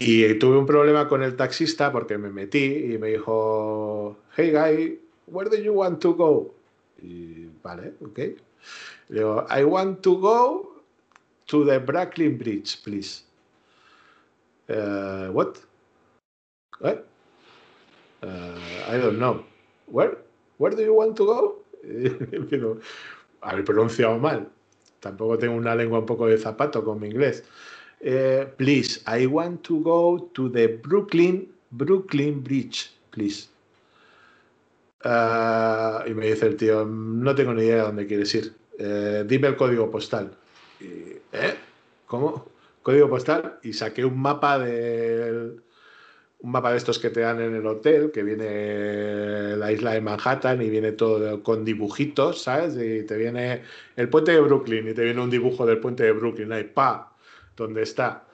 y 0.00 0.38
tuve 0.38 0.58
un 0.58 0.66
problema 0.66 1.08
con 1.08 1.22
el 1.22 1.36
taxista 1.36 1.90
porque 1.92 2.18
me 2.18 2.30
metí 2.30 2.92
y 2.94 2.98
me 2.98 3.08
dijo, 3.08 4.16
hey 4.36 4.50
guy, 4.50 5.00
where 5.26 5.50
do 5.50 5.56
you 5.56 5.72
want 5.72 6.00
to 6.00 6.14
go? 6.14 6.54
Y 7.02 7.48
vale, 7.62 7.94
ok. 8.00 8.18
Le 8.18 9.18
digo, 9.20 9.46
I 9.50 9.64
want 9.64 10.00
to 10.02 10.18
go 10.18 10.82
to 11.46 11.64
the 11.64 11.78
Brooklyn 11.78 12.38
Bridge, 12.38 12.82
please. 12.82 13.24
Uh, 14.68 15.28
what? 15.32 15.58
What? 16.80 17.06
Uh, 18.22 18.58
I 18.88 18.98
don't 18.98 19.18
know. 19.18 19.44
Where? 19.86 20.18
Where 20.58 20.70
do 20.74 20.82
you 20.82 20.94
want 20.94 21.16
to 21.16 21.26
go? 21.26 21.58
haber 23.42 23.64
pronunciado 23.64 24.18
mal 24.20 24.48
tampoco 25.02 25.36
tengo 25.36 25.56
una 25.56 25.74
lengua 25.74 25.98
un 25.98 26.06
poco 26.06 26.28
de 26.28 26.38
zapato 26.38 26.82
con 26.84 27.00
mi 27.00 27.08
inglés. 27.08 27.44
Eh, 28.04 28.46
please, 28.56 29.00
I 29.06 29.26
want 29.26 29.62
to 29.62 29.80
go 29.80 30.30
to 30.34 30.48
the 30.50 30.66
Brooklyn, 30.66 31.46
Brooklyn 31.70 32.42
Bridge, 32.42 32.90
please. 33.10 33.48
Ah, 35.04 36.04
y 36.06 36.12
me 36.12 36.26
dice 36.26 36.46
el 36.46 36.56
tío, 36.56 36.84
no 36.84 37.34
tengo 37.34 37.54
ni 37.54 37.62
idea 37.62 37.76
de 37.76 37.82
dónde 37.82 38.06
quieres 38.06 38.34
ir. 38.34 38.52
Eh, 38.78 39.24
dime 39.26 39.48
el 39.48 39.56
código 39.56 39.88
postal. 39.88 40.36
¿Eh? 40.80 41.54
¿Cómo? 42.06 42.48
Código 42.82 43.08
postal. 43.08 43.60
Y 43.62 43.72
saqué 43.72 44.04
un 44.04 44.20
mapa 44.20 44.58
del 44.58 45.62
un 46.42 46.50
mapa 46.50 46.72
de 46.72 46.78
estos 46.78 46.98
que 46.98 47.10
te 47.10 47.20
dan 47.20 47.40
en 47.40 47.54
el 47.54 47.64
hotel, 47.64 48.10
que 48.10 48.24
viene 48.24 49.56
la 49.56 49.70
isla 49.70 49.92
de 49.92 50.00
Manhattan 50.00 50.60
y 50.60 50.68
viene 50.70 50.90
todo 50.90 51.40
con 51.44 51.64
dibujitos, 51.64 52.42
¿sabes? 52.42 52.74
Y 52.76 53.06
te 53.06 53.16
viene 53.16 53.62
el 53.94 54.08
puente 54.08 54.32
de 54.32 54.40
Brooklyn 54.40 54.88
y 54.88 54.92
te 54.92 55.04
viene 55.04 55.20
un 55.20 55.30
dibujo 55.30 55.64
del 55.64 55.78
puente 55.78 56.02
de 56.02 56.10
Brooklyn, 56.10 56.52
ahí, 56.52 56.64
pa, 56.64 57.11
¿dónde 57.56 57.82
está? 57.82 58.26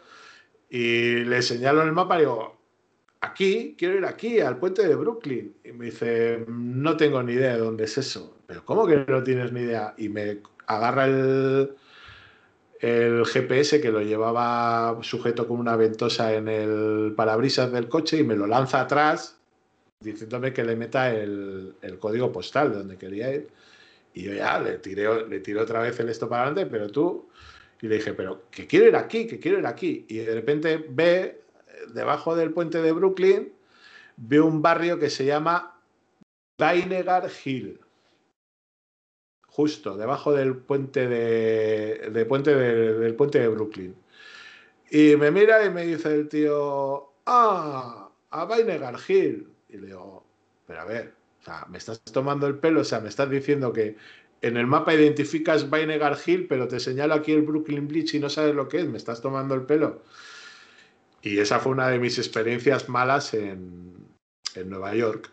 Y 0.71 1.25
le 1.25 1.43
señalo 1.43 1.83
el 1.83 1.93
mapa 1.93 2.17
y 2.17 2.21
digo, 2.21 2.59
aquí, 3.21 3.75
quiero 3.79 3.97
ir 3.97 4.05
aquí, 4.05 4.41
al 4.41 4.59
puente 4.59 4.87
de 4.87 4.95
Brooklyn. 4.95 5.55
Y 5.65 5.73
me 5.73 5.87
dice, 5.87 6.45
no 6.49 6.97
tengo 6.97 7.23
ni 7.23 7.33
idea 7.35 7.55
de 7.55 7.61
dónde 7.61 7.85
es 7.85 7.99
eso. 7.99 8.39
Pero 8.47 8.65
¿cómo 8.65 8.87
que 8.87 9.05
no 9.09 9.23
tienes 9.23 9.53
ni 9.53 9.61
idea? 9.61 9.95
Y 9.97 10.09
me 10.09 10.41
agarra 10.67 11.07
el, 11.07 11.75
el 12.81 13.25
GPS 13.25 13.81
que 13.81 13.91
lo 13.91 14.03
llevaba 14.03 14.99
sujeto 15.03 15.49
con 15.49 15.59
una 15.59 15.77
ventosa 15.77 16.35
en 16.35 16.49
el 16.49 17.15
parabrisas 17.17 17.73
del 17.73 17.89
coche 17.89 18.19
y 18.19 18.25
me 18.25 18.37
lo 18.37 18.47
lanza 18.47 18.81
atrás 18.81 19.39
diciéndome 20.01 20.53
que 20.53 20.65
le 20.65 20.77
meta 20.77 21.13
el, 21.13 21.75
código 21.99 22.31
postal 22.31 22.71
de 22.71 22.79
donde 22.79 22.97
quería 22.97 23.35
ir. 23.35 23.49
Y 24.15 24.23
yo 24.23 24.33
ya 24.33 24.61
le 24.61 24.79
tiré, 24.79 25.27
le 25.27 25.41
tiré 25.41 25.61
otra 25.61 25.81
vez 25.81 25.99
el 26.01 26.09
esto 26.09 26.29
para 26.29 26.43
adelante, 26.43 26.71
pero 26.71 26.89
tú... 26.91 27.29
Y 27.81 27.89
le 27.89 27.97
dije, 27.97 28.15
pero 28.15 28.51
que 28.51 28.67
quiero 28.67 28.87
ir 28.87 28.97
aquí, 28.97 29.27
que 29.27 29.39
quiero 29.39 29.59
ir 29.59 29.67
aquí. 29.67 30.05
Y 30.09 30.19
de 30.19 30.35
repente 30.35 30.85
ve, 30.89 31.43
debajo 31.95 32.35
del 32.35 32.53
puente 32.53 32.83
de 32.83 32.93
Brooklyn, 32.93 33.53
ve 34.17 34.41
un 34.41 34.63
barrio 34.63 34.99
que 34.99 35.11
se 35.11 35.25
llama 35.25 35.81
Vinegar 36.59 37.31
Hill 37.45 37.81
justo 39.59 39.97
debajo 39.97 40.33
del 40.33 40.55
puente 40.57 41.09
de, 41.09 42.25
puente 42.29 42.55
del 42.55 43.17
puente 43.17 43.41
de 43.41 43.49
Brooklyn. 43.49 43.97
Y 44.89 45.17
me 45.17 45.33
mira 45.33 45.65
y 45.65 45.71
me 45.71 45.85
dice 45.85 46.15
el 46.15 46.29
tío, 46.29 47.13
ah, 47.27 48.09
a 48.31 48.45
Vinegar 48.45 48.95
Hill. 49.09 49.53
Y 49.69 49.79
le 49.79 49.89
digo, 49.89 50.25
pero 50.65 50.83
a 50.83 50.85
ver, 50.85 51.13
o 51.41 51.45
sea, 51.45 51.67
me 51.69 51.79
estás 51.79 52.01
tomando 52.05 52.47
el 52.47 52.59
pelo, 52.59 52.83
o 52.83 52.85
sea, 52.85 53.01
me 53.01 53.09
estás 53.09 53.29
diciendo 53.31 53.73
que 53.73 53.97
en 54.41 54.57
el 54.57 54.67
mapa 54.67 54.95
identificas 54.95 55.71
Vinegar 55.71 56.17
Hill, 56.25 56.47
pero 56.49 56.69
te 56.69 56.81
señalo 56.81 57.15
aquí 57.15 57.33
el 57.33 57.43
Brooklyn 57.43 57.89
Bridge 57.89 58.15
y 58.15 58.21
no 58.21 58.29
sabes 58.29 58.55
lo 58.55 58.69
que 58.69 58.79
es, 58.81 58.87
me 58.87 58.99
estás 58.99 59.21
tomando 59.21 59.55
el 59.55 59.63
pelo. 59.63 60.03
Y 61.23 61.39
esa 61.39 61.59
fue 61.59 61.73
una 61.73 61.89
de 61.89 61.99
mis 61.99 62.19
experiencias 62.19 62.89
malas 62.89 63.35
en, 63.35 63.95
en 64.55 64.71
Nueva 64.71 64.95
York. 64.95 65.31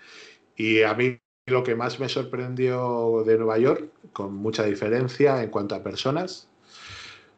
Y 0.56 0.82
a 0.82 0.94
mí 0.94 1.20
lo 1.48 1.64
que 1.64 1.76
más 1.76 2.00
me 2.00 2.10
sorprendió 2.10 3.24
de 3.26 3.38
Nueva 3.38 3.60
York, 3.60 3.92
con 4.14 4.34
mucha 4.34 4.64
diferencia 4.64 5.44
en 5.44 5.50
cuanto 5.50 5.76
a 5.76 5.84
personas, 5.84 6.50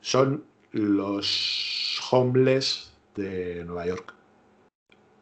son 0.01 0.45
los 0.72 1.99
homeless 2.09 2.93
de 3.15 3.65
Nueva 3.65 3.88
York. 3.88 4.13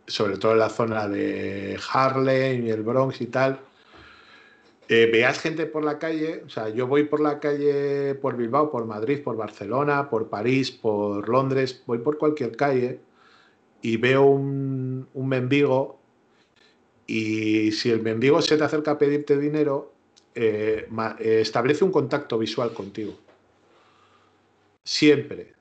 Sobre 0.05 0.37
todo 0.37 0.51
en 0.51 0.59
la 0.59 0.69
zona 0.69 1.07
de 1.07 1.79
Harlem 1.91 2.67
y 2.67 2.69
el 2.69 2.83
Bronx 2.83 3.21
y 3.21 3.25
tal. 3.25 3.59
Eh, 4.87 5.09
veas 5.11 5.39
gente 5.39 5.65
por 5.65 5.83
la 5.83 5.97
calle, 5.97 6.43
o 6.45 6.49
sea, 6.49 6.69
yo 6.69 6.85
voy 6.85 7.05
por 7.05 7.19
la 7.19 7.39
calle 7.39 8.13
por 8.15 8.37
Bilbao, 8.37 8.69
por 8.69 8.85
Madrid, 8.85 9.23
por 9.23 9.35
Barcelona, 9.35 10.09
por 10.11 10.29
París, 10.29 10.69
por 10.69 11.27
Londres, 11.27 11.81
voy 11.87 11.97
por 11.99 12.19
cualquier 12.19 12.55
calle 12.55 12.99
y 13.81 13.97
veo 13.97 14.23
un, 14.25 15.07
mendigo 15.15 15.99
y 17.07 17.71
si 17.71 17.89
el 17.89 18.01
mendigo 18.01 18.41
se 18.43 18.57
te 18.57 18.63
acerca 18.63 18.91
a 18.91 18.97
pedirte 18.99 19.37
dinero, 19.39 19.91
eh, 20.35 20.87
eh, 21.19 21.39
establece 21.41 21.83
un 21.83 21.91
contacto 21.91 22.37
visual 22.37 22.71
contigo. 22.73 23.17
Siempre. 24.83 25.53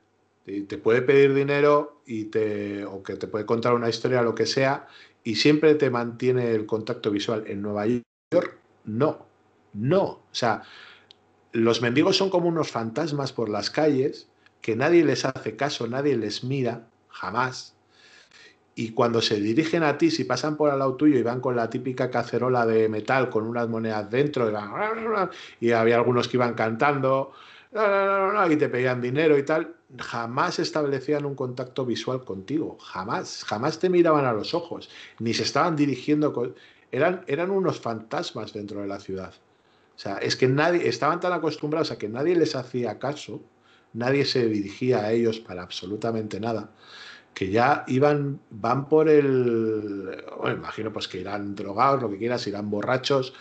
te 0.45 0.77
puede 0.77 1.01
pedir 1.01 1.33
dinero 1.33 2.01
y 2.05 2.25
te, 2.25 2.85
o 2.85 3.01
que 3.01 3.15
te 3.15 3.25
puede 3.25 3.47
contar 3.47 3.73
una 3.73 3.89
historia, 3.89 4.21
lo 4.21 4.35
que 4.35 4.45
sea, 4.45 4.87
y 5.23 5.35
siempre 5.35 5.73
te 5.73 5.89
mantiene 5.89 6.51
el 6.51 6.67
contacto 6.67 7.09
visual. 7.09 7.45
En 7.47 7.63
Nueva 7.63 7.87
York, 7.87 8.59
no. 8.85 9.25
No. 9.73 10.03
O 10.03 10.21
sea, 10.31 10.63
los 11.51 11.81
mendigos 11.81 12.17
son 12.17 12.29
como 12.29 12.47
unos 12.47 12.71
fantasmas 12.71 13.33
por 13.33 13.49
las 13.49 13.69
calles, 13.69 14.27
que 14.61 14.75
nadie 14.75 15.03
les 15.03 15.25
hace 15.25 15.55
caso, 15.55 15.87
nadie 15.87 16.17
les 16.17 16.43
mira, 16.43 16.87
jamás 17.09 17.75
y 18.75 18.91
cuando 18.91 19.21
se 19.21 19.39
dirigen 19.39 19.83
a 19.83 19.97
ti, 19.97 20.11
si 20.11 20.25
pasan 20.25 20.57
por 20.57 20.69
al 20.69 20.79
lado 20.79 20.95
tuyo 20.95 21.17
y 21.17 21.23
van 21.23 21.39
con 21.39 21.55
la 21.55 21.69
típica 21.69 22.11
cacerola 22.11 22.65
de 22.65 22.89
metal 22.89 23.29
con 23.29 23.47
unas 23.47 23.69
monedas 23.69 24.09
dentro, 24.11 24.51
y, 25.61 25.71
había 25.71 25.95
algunos 25.95 26.27
que 26.27 26.37
iban 26.37 26.53
cantando, 26.55 27.31
y 27.71 28.55
te 28.57 28.67
pedían 28.67 29.01
dinero 29.01 29.37
y 29.37 29.43
tal, 29.43 29.75
jamás 29.97 30.59
establecían 30.59 31.25
un 31.25 31.35
contacto 31.35 31.85
visual 31.85 32.25
contigo, 32.25 32.77
jamás, 32.79 33.45
jamás 33.45 33.79
te 33.79 33.89
miraban 33.89 34.25
a 34.25 34.33
los 34.33 34.53
ojos, 34.53 34.89
ni 35.19 35.33
se 35.33 35.43
estaban 35.43 35.77
dirigiendo, 35.77 36.53
eran, 36.95 37.23
eran 37.27 37.51
unos 37.51 37.79
fantasmas 37.79 38.53
dentro 38.53 38.81
de 38.81 38.87
la 38.87 38.99
ciudad. 38.99 39.33
O 39.95 39.99
sea, 39.99 40.17
es 40.17 40.35
que 40.35 40.47
nadie, 40.47 40.87
estaban 40.87 41.19
tan 41.19 41.33
acostumbrados 41.33 41.91
a 41.91 41.97
que 41.97 42.09
nadie 42.09 42.35
les 42.35 42.55
hacía 42.55 42.99
caso, 42.99 43.41
nadie 43.93 44.25
se 44.25 44.45
dirigía 44.47 44.99
a 44.99 45.11
ellos 45.11 45.39
para 45.39 45.63
absolutamente 45.63 46.39
nada 46.39 46.71
que 47.35 47.51
ya 47.51 47.83
iban, 47.87 48.39
van 48.49 48.87
por 48.87 49.09
el, 49.09 50.23
bueno, 50.39 50.57
imagino 50.57 50.91
pues 50.91 51.07
que 51.09 51.19
irán 51.19 51.53
drogados, 51.53 52.01
lo 52.01 52.09
que 52.09 52.17
quieras, 52.17 52.47
irán 52.47 52.71
borrachos, 52.71 53.33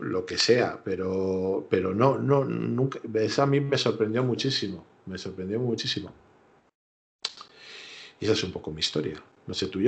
lo 0.00 0.24
que 0.24 0.38
sea, 0.38 0.80
pero, 0.82 1.66
pero 1.68 1.94
no, 1.94 2.18
no, 2.18 2.44
nunca, 2.44 2.98
eso 3.14 3.42
a 3.42 3.46
mí 3.46 3.60
me 3.60 3.76
sorprendió 3.76 4.24
muchísimo, 4.24 4.86
me 5.04 5.18
sorprendió 5.18 5.60
muchísimo. 5.60 6.10
Y 8.18 8.24
esa 8.24 8.32
es 8.32 8.44
un 8.44 8.52
poco 8.52 8.70
mi 8.70 8.80
historia, 8.80 9.22
no 9.46 9.52
sé 9.52 9.66
tú. 9.66 9.78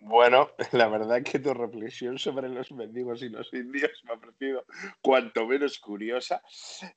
Bueno, 0.00 0.50
la 0.72 0.88
verdad 0.88 1.22
que 1.22 1.38
tu 1.38 1.52
reflexión 1.54 2.18
sobre 2.18 2.48
los 2.48 2.70
mendigos 2.72 3.22
y 3.22 3.28
los 3.28 3.52
indios 3.52 4.02
me 4.04 4.14
ha 4.14 4.16
parecido 4.16 4.64
cuanto 5.02 5.46
menos 5.46 5.78
curiosa. 5.78 6.42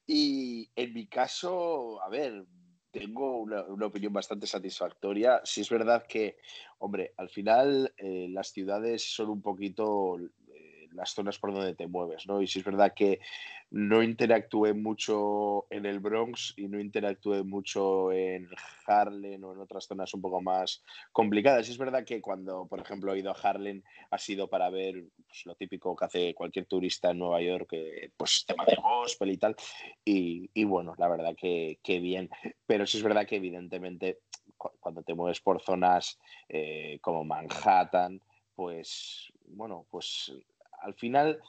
Y 0.05 0.69
en 0.75 0.93
mi 0.93 1.07
caso, 1.07 2.01
a 2.03 2.09
ver, 2.09 2.45
tengo 2.91 3.39
una, 3.39 3.61
opinión 3.85 4.13
bastante 4.13 4.45
satisfactoria. 4.45 5.41
Si 5.43 5.61
es 5.61 5.69
verdad 5.69 6.05
que, 6.07 6.37
hombre, 6.79 7.13
al 7.17 7.29
final 7.29 7.93
eh, 7.97 8.27
las 8.29 8.49
ciudades 8.51 9.13
son 9.13 9.29
un 9.29 9.41
poquito 9.41 10.17
las 10.93 11.13
zonas 11.13 11.39
por 11.39 11.53
donde 11.53 11.75
te 11.75 11.87
mueves, 11.87 12.27
¿no? 12.27 12.41
Y 12.41 12.47
si 12.47 12.59
es 12.59 12.65
verdad 12.65 12.93
que 12.95 13.19
no 13.71 14.03
interactué 14.03 14.73
mucho 14.73 15.65
en 15.69 15.85
el 15.85 15.99
Bronx 16.01 16.53
y 16.57 16.67
no 16.67 16.79
interactué 16.79 17.43
mucho 17.43 18.11
en 18.11 18.49
Harlem 18.85 19.41
o 19.45 19.53
en 19.53 19.59
otras 19.59 19.85
zonas 19.85 20.13
un 20.13 20.21
poco 20.21 20.41
más 20.41 20.83
complicadas. 21.13 21.67
Y 21.67 21.71
es 21.71 21.77
verdad 21.77 22.03
que 22.03 22.21
cuando, 22.21 22.67
por 22.67 22.81
ejemplo, 22.81 23.13
he 23.13 23.19
ido 23.19 23.31
a 23.31 23.39
Harlem 23.41 23.81
ha 24.09 24.17
sido 24.17 24.49
para 24.49 24.69
ver 24.69 25.05
pues, 25.25 25.45
lo 25.45 25.55
típico 25.55 25.95
que 25.95 26.05
hace 26.05 26.33
cualquier 26.33 26.65
turista 26.65 27.11
en 27.11 27.19
Nueva 27.19 27.41
York, 27.41 27.73
pues 28.17 28.43
tema 28.45 28.65
de 28.65 28.75
gospel 28.75 29.31
y 29.31 29.37
tal. 29.37 29.55
Y, 30.03 30.63
bueno, 30.65 30.93
la 30.97 31.07
verdad 31.07 31.33
que, 31.35 31.79
bien. 31.85 32.29
Pero 32.65 32.85
sí 32.85 32.97
es 32.97 33.03
verdad 33.03 33.25
que 33.25 33.37
evidentemente 33.37 34.19
cuando 34.57 35.01
te 35.01 35.15
mueves 35.15 35.39
por 35.39 35.61
zonas 35.61 36.19
eh, 36.49 36.99
como 37.01 37.23
Manhattan, 37.23 38.21
pues 38.53 39.31
bueno, 39.47 39.85
pues 39.89 40.31
al 40.81 40.93
final, 40.95 41.39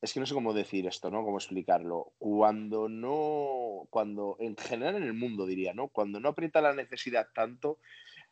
es 0.00 0.12
que 0.12 0.20
no 0.20 0.26
sé 0.26 0.34
cómo 0.34 0.52
decir 0.52 0.86
esto, 0.86 1.10
¿no? 1.10 1.24
Cómo 1.24 1.38
explicarlo. 1.38 2.12
Cuando 2.18 2.88
no, 2.88 3.86
cuando 3.90 4.36
en 4.38 4.56
general 4.56 4.96
en 4.96 5.02
el 5.02 5.14
mundo 5.14 5.46
diría, 5.46 5.74
¿no? 5.74 5.88
Cuando 5.88 6.20
no 6.20 6.30
aprieta 6.30 6.60
la 6.60 6.74
necesidad 6.74 7.28
tanto, 7.34 7.78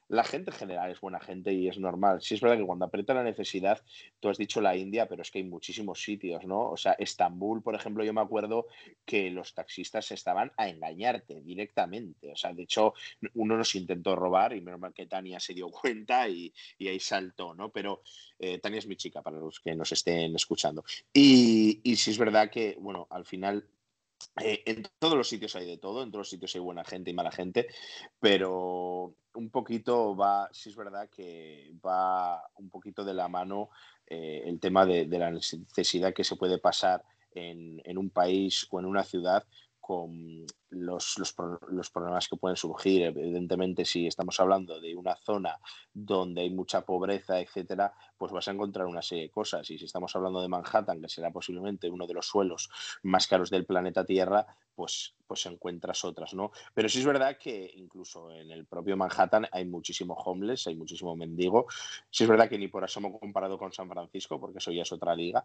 la 0.08 0.24
gente 0.24 0.50
en 0.50 0.56
general 0.56 0.90
es 0.90 1.00
buena 1.00 1.20
gente 1.20 1.52
y 1.52 1.68
es 1.68 1.78
normal. 1.78 2.20
Sí 2.20 2.34
es 2.34 2.40
verdad 2.40 2.58
que 2.58 2.66
cuando 2.66 2.84
aprieta 2.84 3.14
la 3.14 3.22
necesidad, 3.22 3.82
tú 4.20 4.28
has 4.28 4.38
dicho 4.38 4.60
la 4.60 4.76
India, 4.76 5.06
pero 5.06 5.22
es 5.22 5.30
que 5.30 5.38
hay 5.38 5.44
muchísimos 5.44 6.02
sitios, 6.02 6.44
¿no? 6.44 6.70
O 6.70 6.76
sea, 6.76 6.92
Estambul, 6.92 7.62
por 7.62 7.74
ejemplo, 7.74 8.04
yo 8.04 8.12
me 8.12 8.20
acuerdo 8.20 8.66
que 9.04 9.30
los 9.30 9.54
taxistas 9.54 10.10
estaban 10.12 10.52
a 10.56 10.68
engañarte 10.68 11.40
directamente. 11.40 12.32
O 12.32 12.36
sea, 12.36 12.52
de 12.52 12.64
hecho, 12.64 12.94
uno 13.34 13.56
nos 13.56 13.74
intentó 13.74 14.14
robar 14.14 14.54
y 14.54 14.60
menos 14.60 14.80
mal 14.80 14.92
que 14.92 15.06
Tania 15.06 15.40
se 15.40 15.54
dio 15.54 15.70
cuenta 15.70 16.28
y, 16.28 16.52
ahí 16.80 17.00
saltó, 17.00 17.54
¿no? 17.54 17.70
Pero 17.70 18.02
eh, 18.38 18.58
Tania 18.58 18.78
es 18.78 18.86
mi 18.86 18.96
chica, 18.96 19.22
para 19.22 19.38
los 19.38 19.60
que 19.60 19.74
nos 19.74 19.90
estén 19.92 20.34
escuchando. 20.34 20.84
Y, 21.12 21.80
y 21.82 21.96
sí 21.96 22.10
es 22.10 22.18
verdad 22.18 22.50
que, 22.50 22.76
bueno, 22.78 23.06
al 23.10 23.24
final 23.24 23.66
eh, 24.42 24.62
en 24.66 24.82
todos 24.98 25.16
los 25.16 25.28
sitios 25.28 25.54
hay 25.56 25.66
de 25.66 25.78
todo, 25.78 26.02
en 26.02 26.10
todos 26.10 26.20
los 26.20 26.30
sitios 26.30 26.54
hay 26.54 26.60
buena 26.60 26.84
gente 26.84 27.10
y 27.10 27.14
mala 27.14 27.30
gente, 27.30 27.68
pero 28.18 29.14
un 29.34 29.50
poquito 29.50 30.16
va, 30.16 30.48
sí 30.52 30.70
es 30.70 30.76
verdad 30.76 31.08
que 31.08 31.72
va 31.84 32.42
un 32.56 32.70
poquito 32.70 33.04
de 33.04 33.14
la 33.14 33.28
mano 33.28 33.70
eh, 34.06 34.42
el 34.44 34.60
tema 34.60 34.86
de, 34.86 35.06
la 35.06 35.30
necesidad 35.30 36.12
que 36.12 36.24
se 36.24 36.36
puede 36.36 36.58
pasar 36.58 37.04
en, 37.32 37.80
en, 37.84 37.98
un 37.98 38.10
país 38.10 38.66
o 38.70 38.78
en 38.78 38.86
una 38.86 39.02
ciudad 39.02 39.44
con 39.80 40.46
los, 40.84 41.18
los, 41.18 41.90
problemas 41.90 42.28
que 42.28 42.36
pueden 42.36 42.56
surgir. 42.56 43.02
Evidentemente, 43.02 43.84
si 43.84 44.06
estamos 44.06 44.38
hablando 44.40 44.80
de 44.80 44.94
una 44.94 45.16
zona 45.16 45.58
donde 45.92 46.42
hay 46.42 46.50
mucha 46.50 46.82
pobreza, 46.82 47.40
etcétera, 47.40 47.92
pues 48.16 48.32
vas 48.32 48.48
a 48.48 48.52
encontrar 48.52 48.86
una 48.86 49.02
serie 49.02 49.24
de 49.24 49.30
cosas. 49.30 49.68
Y 49.70 49.78
si 49.78 49.84
estamos 49.84 50.14
hablando 50.16 50.40
de 50.40 50.48
Manhattan, 50.48 51.00
que 51.00 51.08
será 51.08 51.30
posiblemente 51.30 51.90
uno 51.90 52.06
de 52.06 52.14
los 52.14 52.26
suelos 52.26 52.70
más 53.02 53.26
caros 53.26 53.50
del 53.50 53.64
planeta 53.64 54.04
Tierra, 54.04 54.46
pues, 54.74 55.14
pues 55.26 55.46
encuentras 55.46 56.04
otras, 56.04 56.34
¿no? 56.34 56.50
Pero 56.74 56.88
sí 56.88 57.00
es 57.00 57.06
verdad 57.06 57.38
que 57.38 57.70
incluso 57.76 58.30
en 58.30 58.50
el 58.50 58.66
propio 58.66 58.96
Manhattan 58.96 59.46
hay 59.50 59.64
muchísimo 59.64 60.14
homeless, 60.14 60.66
hay 60.66 60.76
muchísimo 60.76 61.16
mendigo. 61.16 61.66
Sí 62.10 62.24
es 62.24 62.30
verdad 62.30 62.48
que 62.48 62.58
ni 62.58 62.68
por 62.68 62.84
asomo 62.84 63.18
comparado 63.18 63.58
con 63.58 63.72
San 63.72 63.88
Francisco, 63.88 64.40
porque 64.40 64.58
eso 64.58 64.72
ya 64.72 64.82
es 64.82 64.92
otra 64.92 65.14
liga. 65.14 65.42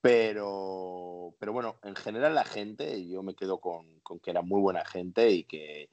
Pero, 0.00 1.34
pero 1.38 1.52
bueno, 1.52 1.76
en 1.82 1.94
general 1.94 2.34
la 2.34 2.44
gente, 2.44 3.06
yo 3.06 3.22
me 3.22 3.34
quedo 3.34 3.58
con, 3.58 4.00
con 4.00 4.18
que 4.18 4.30
era 4.30 4.42
muy 4.42 4.60
buena 4.60 4.84
gente 4.84 5.30
y 5.30 5.44
que, 5.44 5.90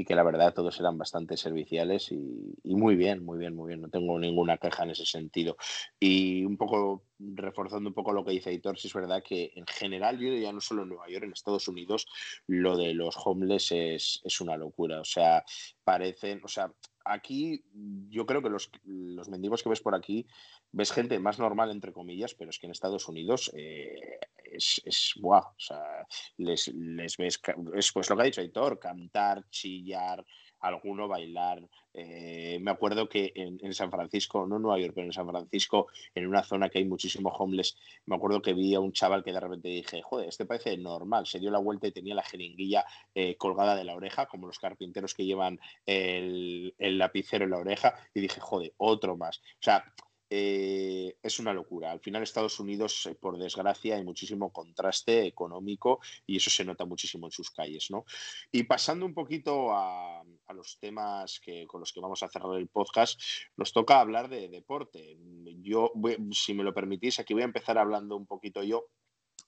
y 0.00 0.04
que 0.04 0.14
la 0.14 0.22
verdad 0.22 0.54
todos 0.54 0.78
eran 0.78 0.96
bastante 0.96 1.36
serviciales 1.36 2.12
y, 2.12 2.16
muy 2.62 2.94
bien, 2.94 3.24
muy 3.24 3.36
bien, 3.36 3.56
muy 3.56 3.66
bien. 3.66 3.82
No 3.82 3.88
tengo 3.88 4.16
ninguna 4.16 4.56
queja 4.56 4.84
en 4.84 4.90
ese 4.90 5.04
sentido. 5.04 5.56
Y 5.98 6.44
un 6.44 6.56
poco 6.56 7.02
reforzando 7.18 7.90
un 7.90 7.94
poco 7.94 8.12
lo 8.12 8.24
que 8.24 8.30
dice 8.30 8.50
Editor, 8.50 8.78
si 8.78 8.86
es 8.86 8.94
verdad 8.94 9.24
que 9.24 9.50
en 9.56 9.66
general, 9.66 10.16
yo 10.20 10.32
ya 10.32 10.52
no 10.52 10.60
solo 10.60 10.84
en 10.84 10.90
Nueva 10.90 11.08
York, 11.08 11.24
en 11.24 11.32
Estados 11.32 11.66
Unidos, 11.66 12.06
lo 12.46 12.76
de 12.76 12.94
los 12.94 13.16
homeless 13.24 13.72
es, 13.72 14.20
es 14.22 14.40
una 14.40 14.56
locura. 14.56 15.00
O 15.00 15.04
sea, 15.04 15.44
parecen, 15.82 16.40
o 16.44 16.48
sea, 16.48 16.72
aquí 17.04 17.64
yo 18.08 18.24
creo 18.24 18.40
que 18.40 18.50
los, 18.50 18.70
los 18.84 19.28
mendigos 19.28 19.64
que 19.64 19.70
ves 19.70 19.80
por 19.80 19.96
aquí 19.96 20.28
ves 20.70 20.92
gente 20.92 21.18
más 21.18 21.40
normal, 21.40 21.72
entre 21.72 21.92
comillas, 21.92 22.34
pero 22.34 22.50
es 22.50 22.58
que 22.60 22.66
en 22.66 22.72
Estados 22.72 23.08
Unidos 23.08 23.50
eh, 23.54 24.20
es, 24.52 24.80
es 24.84 25.14
o 25.22 25.54
sea, 25.56 26.06
les, 26.36 26.68
les 26.68 27.16
ves, 27.16 27.40
es 27.74 27.92
pues 27.92 28.10
lo 28.10 28.16
que 28.16 28.22
ha 28.22 28.26
dicho 28.26 28.40
Aitor, 28.40 28.78
cantar, 28.78 29.48
chillar, 29.50 30.24
alguno 30.60 31.08
bailar. 31.08 31.62
Eh, 31.94 32.58
me 32.60 32.70
acuerdo 32.70 33.08
que 33.08 33.32
en, 33.34 33.74
San 33.74 33.90
Francisco, 33.90 34.46
no 34.46 34.56
en 34.56 34.62
Nueva 34.62 34.78
York, 34.78 34.92
pero 34.94 35.06
en 35.06 35.12
San 35.12 35.28
Francisco, 35.28 35.88
en 36.14 36.26
una 36.26 36.42
zona 36.42 36.68
que 36.68 36.78
hay 36.78 36.84
muchísimo 36.84 37.30
homeless, 37.30 37.76
me 38.06 38.16
acuerdo 38.16 38.42
que 38.42 38.54
vi 38.54 38.74
a 38.74 38.80
un 38.80 38.92
chaval 38.92 39.24
que 39.24 39.32
de 39.32 39.40
repente 39.40 39.68
dije, 39.68 40.02
joder, 40.02 40.28
este 40.28 40.46
parece 40.46 40.76
normal. 40.76 41.26
Se 41.26 41.38
dio 41.38 41.50
la 41.50 41.58
vuelta 41.58 41.86
y 41.86 41.92
tenía 41.92 42.14
la 42.14 42.22
jeringuilla 42.22 42.84
eh, 43.14 43.36
colgada 43.36 43.74
de 43.74 43.84
la 43.84 43.94
oreja, 43.94 44.26
como 44.26 44.46
los 44.46 44.58
carpinteros 44.58 45.14
que 45.14 45.24
llevan 45.24 45.58
el, 45.86 46.74
el 46.78 46.98
lapicero 46.98 47.44
en 47.44 47.50
la 47.50 47.58
oreja, 47.58 47.94
y 48.14 48.20
dije, 48.20 48.40
joder, 48.40 48.72
otro 48.76 49.16
más. 49.16 49.38
O 49.38 49.62
sea, 49.62 49.84
eh, 50.30 51.16
es 51.22 51.38
una 51.38 51.52
locura. 51.52 51.90
Al 51.90 52.00
final 52.00 52.22
Estados 52.22 52.60
Unidos, 52.60 53.06
eh, 53.06 53.14
por 53.14 53.38
desgracia, 53.38 53.96
hay 53.96 54.04
muchísimo 54.04 54.52
contraste 54.52 55.26
económico 55.26 56.00
y 56.26 56.36
eso 56.36 56.50
se 56.50 56.64
nota 56.64 56.84
muchísimo 56.84 57.26
en 57.26 57.32
sus 57.32 57.50
calles. 57.50 57.90
¿no? 57.90 58.04
Y 58.52 58.64
pasando 58.64 59.06
un 59.06 59.14
poquito 59.14 59.72
a, 59.72 60.22
los 60.54 60.78
temas 60.78 61.40
que, 61.40 61.66
con 61.66 61.80
los 61.80 61.92
que 61.92 62.00
vamos 62.00 62.22
a 62.22 62.28
cerrar 62.28 62.56
el 62.56 62.68
podcast, 62.68 63.20
nos 63.56 63.72
toca 63.72 64.00
hablar 64.00 64.28
de 64.28 64.48
deporte. 64.48 65.18
Yo, 65.62 65.92
si 66.32 66.54
me 66.54 66.64
lo 66.64 66.74
permitís, 66.74 67.18
aquí 67.18 67.34
voy 67.34 67.42
a 67.42 67.46
empezar 67.46 67.78
hablando 67.78 68.16
un 68.16 68.26
poquito 68.26 68.62
yo 68.62 68.86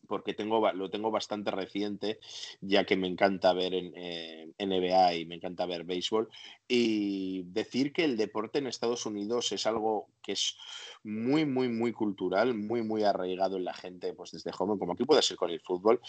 porque 0.07 0.35
tengo, 0.35 0.73
lo 0.73 0.91
tengo 0.91 1.11
bastante 1.11 1.51
reciente, 1.51 2.19
ya 2.61 2.85
que 2.85 2.97
me 2.97 3.07
encanta 3.07 3.53
ver 3.53 3.75
en, 3.75 3.93
eh, 3.97 4.53
NBA 4.59 5.15
y 5.15 5.27
me 5.27 5.37
encanta 5.37 5.67
ver 5.67 5.85
béisbol. 5.85 6.29
Y 6.67 7.43
decir 7.45 7.93
que 7.93 8.05
el 8.05 8.17
deporte 8.17 8.59
en 8.59 8.67
Estados 8.67 9.07
Unidos 9.07 9.53
es 9.53 9.67
algo 9.67 10.09
que 10.23 10.33
es 10.33 10.57
muy, 11.03 11.45
muy, 11.45 11.69
muy 11.69 11.93
cultural, 11.93 12.55
muy, 12.55 12.83
muy 12.83 13.05
arraigado 13.05 13.57
en 13.57 13.65
la 13.65 13.75
gente, 13.75 14.13
pues 14.13 14.33
desde 14.33 14.53
joven, 14.53 14.79
como 14.79 14.93
aquí 14.93 15.05
puede 15.05 15.23
ser 15.23 15.37
con 15.37 15.51
el 15.51 15.61
fútbol, 15.61 16.01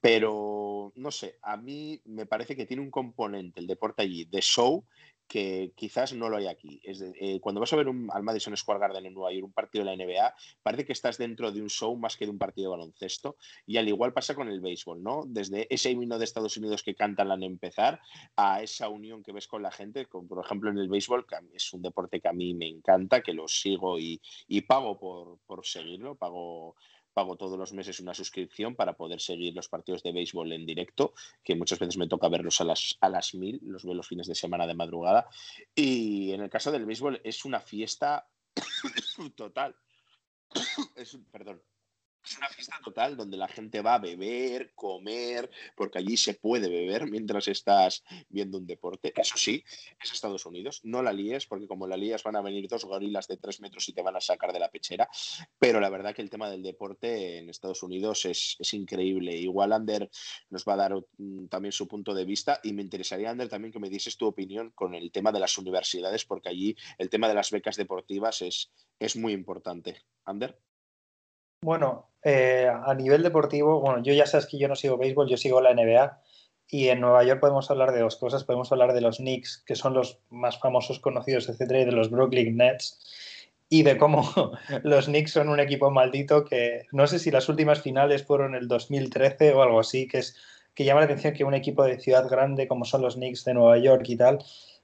pero 0.00 0.92
no 0.96 1.10
sé, 1.10 1.36
a 1.42 1.56
mí 1.56 2.00
me 2.04 2.26
parece 2.26 2.56
que 2.56 2.66
tiene 2.66 2.82
un 2.82 2.90
componente 2.90 3.60
el 3.60 3.66
deporte 3.66 4.02
allí 4.02 4.24
de 4.24 4.40
show 4.40 4.84
que 5.30 5.72
quizás 5.76 6.12
no 6.12 6.28
lo 6.28 6.38
hay 6.38 6.48
aquí. 6.48 6.80
Es 6.82 7.00
eh, 7.00 7.38
cuando 7.40 7.60
vas 7.60 7.72
a 7.72 7.76
ver 7.76 7.86
un, 7.86 8.10
al 8.12 8.24
Madison 8.24 8.56
Square 8.56 8.80
Garden 8.80 9.06
en 9.06 9.14
Nueva 9.14 9.32
York 9.32 9.44
un 9.46 9.52
partido 9.52 9.84
de 9.84 9.96
la 9.96 10.04
NBA, 10.04 10.34
parece 10.60 10.84
que 10.84 10.92
estás 10.92 11.18
dentro 11.18 11.52
de 11.52 11.62
un 11.62 11.70
show 11.70 11.96
más 11.96 12.16
que 12.16 12.24
de 12.24 12.32
un 12.32 12.38
partido 12.38 12.68
de 12.68 12.76
baloncesto. 12.76 13.36
Y 13.64 13.76
al 13.76 13.86
igual 13.86 14.12
pasa 14.12 14.34
con 14.34 14.48
el 14.48 14.60
béisbol, 14.60 15.00
¿no? 15.00 15.22
Desde 15.28 15.72
ese 15.72 15.92
himno 15.92 16.18
de 16.18 16.24
Estados 16.24 16.56
Unidos 16.56 16.82
que 16.82 16.96
cantan 16.96 17.30
al 17.30 17.44
empezar 17.44 18.00
a 18.34 18.60
esa 18.60 18.88
unión 18.88 19.22
que 19.22 19.30
ves 19.30 19.46
con 19.46 19.62
la 19.62 19.70
gente, 19.70 20.06
como 20.06 20.26
por 20.26 20.44
ejemplo 20.44 20.68
en 20.68 20.78
el 20.78 20.88
béisbol, 20.88 21.24
es 21.54 21.72
un 21.72 21.82
deporte 21.82 22.20
que 22.20 22.26
a 22.26 22.32
mí 22.32 22.52
me 22.54 22.66
encanta, 22.66 23.22
que 23.22 23.32
lo 23.32 23.46
sigo 23.46 24.00
y, 24.00 24.20
y 24.48 24.62
pago 24.62 24.98
por, 24.98 25.38
por 25.46 25.64
seguirlo, 25.64 26.16
pago 26.16 26.74
pago 27.20 27.36
todos 27.36 27.58
los 27.58 27.74
meses 27.74 28.00
una 28.00 28.14
suscripción 28.14 28.74
para 28.74 28.94
poder 28.94 29.20
seguir 29.20 29.54
los 29.54 29.68
partidos 29.68 30.02
de 30.02 30.12
béisbol 30.12 30.54
en 30.54 30.64
directo, 30.64 31.12
que 31.44 31.54
muchas 31.54 31.78
veces 31.78 31.98
me 31.98 32.08
toca 32.08 32.30
verlos 32.30 32.62
a 32.62 32.64
las, 32.64 32.96
a 33.02 33.10
las 33.10 33.34
mil, 33.34 33.60
los 33.62 33.84
veo 33.84 33.92
los 33.92 34.08
fines 34.08 34.26
de 34.26 34.34
semana 34.34 34.66
de 34.66 34.72
madrugada. 34.72 35.28
Y 35.74 36.32
en 36.32 36.40
el 36.40 36.48
caso 36.48 36.72
del 36.72 36.86
béisbol 36.86 37.20
es 37.22 37.44
una 37.44 37.60
fiesta 37.60 38.26
total. 39.36 39.76
es, 40.96 41.18
perdón, 41.30 41.62
es 42.24 42.36
una 42.36 42.48
fiesta 42.48 42.78
total 42.84 43.16
donde 43.16 43.36
la 43.36 43.48
gente 43.48 43.80
va 43.80 43.94
a 43.94 43.98
beber, 43.98 44.72
comer, 44.74 45.50
porque 45.74 45.98
allí 45.98 46.16
se 46.16 46.34
puede 46.34 46.68
beber 46.68 47.10
mientras 47.10 47.48
estás 47.48 48.04
viendo 48.28 48.58
un 48.58 48.66
deporte. 48.66 49.12
Eso 49.16 49.36
sí, 49.36 49.64
es 50.02 50.12
Estados 50.12 50.44
Unidos. 50.46 50.80
No 50.84 51.02
la 51.02 51.12
líes, 51.12 51.46
porque 51.46 51.66
como 51.66 51.86
la 51.86 51.96
lías 51.96 52.22
van 52.22 52.36
a 52.36 52.42
venir 52.42 52.68
dos 52.68 52.84
gorilas 52.84 53.26
de 53.26 53.36
tres 53.36 53.60
metros 53.60 53.88
y 53.88 53.92
te 53.92 54.02
van 54.02 54.16
a 54.16 54.20
sacar 54.20 54.52
de 54.52 54.60
la 54.60 54.70
pechera. 54.70 55.08
Pero 55.58 55.80
la 55.80 55.88
verdad 55.88 56.14
que 56.14 56.22
el 56.22 56.30
tema 56.30 56.50
del 56.50 56.62
deporte 56.62 57.38
en 57.38 57.48
Estados 57.48 57.82
Unidos 57.82 58.24
es, 58.24 58.58
increíble. 58.72 59.36
Igual 59.36 59.72
Ander 59.72 60.08
nos 60.50 60.64
va 60.64 60.74
a 60.74 60.76
dar 60.76 61.04
también 61.48 61.72
su 61.72 61.88
punto 61.88 62.14
de 62.14 62.24
vista 62.24 62.60
y 62.62 62.72
me 62.72 62.82
interesaría, 62.82 63.30
Ander, 63.30 63.48
también 63.48 63.72
que 63.72 63.80
me 63.80 63.90
dices 63.90 64.16
tu 64.16 64.26
opinión 64.26 64.70
con 64.70 64.94
el 64.94 65.10
tema 65.10 65.32
de 65.32 65.40
las 65.40 65.58
universidades, 65.58 66.24
porque 66.24 66.50
allí 66.50 66.76
el 66.98 67.10
tema 67.10 67.28
de 67.28 67.34
las 67.34 67.50
becas 67.50 67.76
deportivas 67.76 68.42
es, 68.42 68.70
es 68.98 69.16
muy 69.16 69.32
importante. 69.32 70.02
Ander. 70.24 70.56
Bueno, 71.62 72.08
eh, 72.22 72.68
a 72.68 72.94
nivel 72.94 73.22
deportivo, 73.22 73.80
bueno, 73.80 74.02
yo 74.02 74.14
ya 74.14 74.24
sabes 74.26 74.46
que 74.46 74.58
yo 74.58 74.66
no 74.66 74.76
sigo 74.76 74.96
béisbol, 74.96 75.28
yo 75.28 75.36
sigo 75.36 75.60
la 75.60 75.74
NBA 75.74 76.18
y 76.68 76.88
en 76.88 77.00
Nueva 77.00 77.22
York 77.24 77.40
podemos 77.40 77.70
hablar 77.70 77.92
de 77.92 78.00
dos 78.00 78.16
cosas. 78.16 78.44
Podemos 78.44 78.72
hablar 78.72 78.94
de 78.94 79.02
los 79.02 79.18
Knicks, 79.18 79.62
que 79.66 79.76
son 79.76 79.92
los 79.92 80.20
más 80.30 80.58
famosos 80.58 81.00
conocidos, 81.00 81.48
etcétera, 81.48 81.80
y 81.80 81.84
de 81.84 81.92
los 81.92 82.10
Brooklyn 82.10 82.56
Nets 82.56 82.98
y 83.68 83.82
de 83.82 83.98
cómo 83.98 84.22
los 84.84 85.06
Knicks 85.06 85.32
son 85.32 85.50
un 85.50 85.60
equipo 85.60 85.90
maldito 85.90 86.44
que 86.44 86.86
no 86.92 87.06
sé 87.06 87.18
si 87.18 87.30
las 87.30 87.48
últimas 87.48 87.82
finales 87.82 88.24
fueron 88.24 88.54
el 88.54 88.66
2013 88.66 89.52
o 89.52 89.62
algo 89.62 89.80
así, 89.80 90.08
que 90.08 90.18
es 90.18 90.36
que 90.74 90.84
llama 90.84 91.00
la 91.00 91.06
atención 91.06 91.34
que 91.34 91.44
un 91.44 91.54
equipo 91.54 91.84
de 91.84 92.00
ciudad 92.00 92.28
grande 92.28 92.68
como 92.68 92.86
son 92.86 93.02
los 93.02 93.16
Knicks 93.16 93.44
de 93.44 93.54
Nueva 93.54 93.76
York 93.76 94.04
y 94.08 94.16
tal 94.16 94.38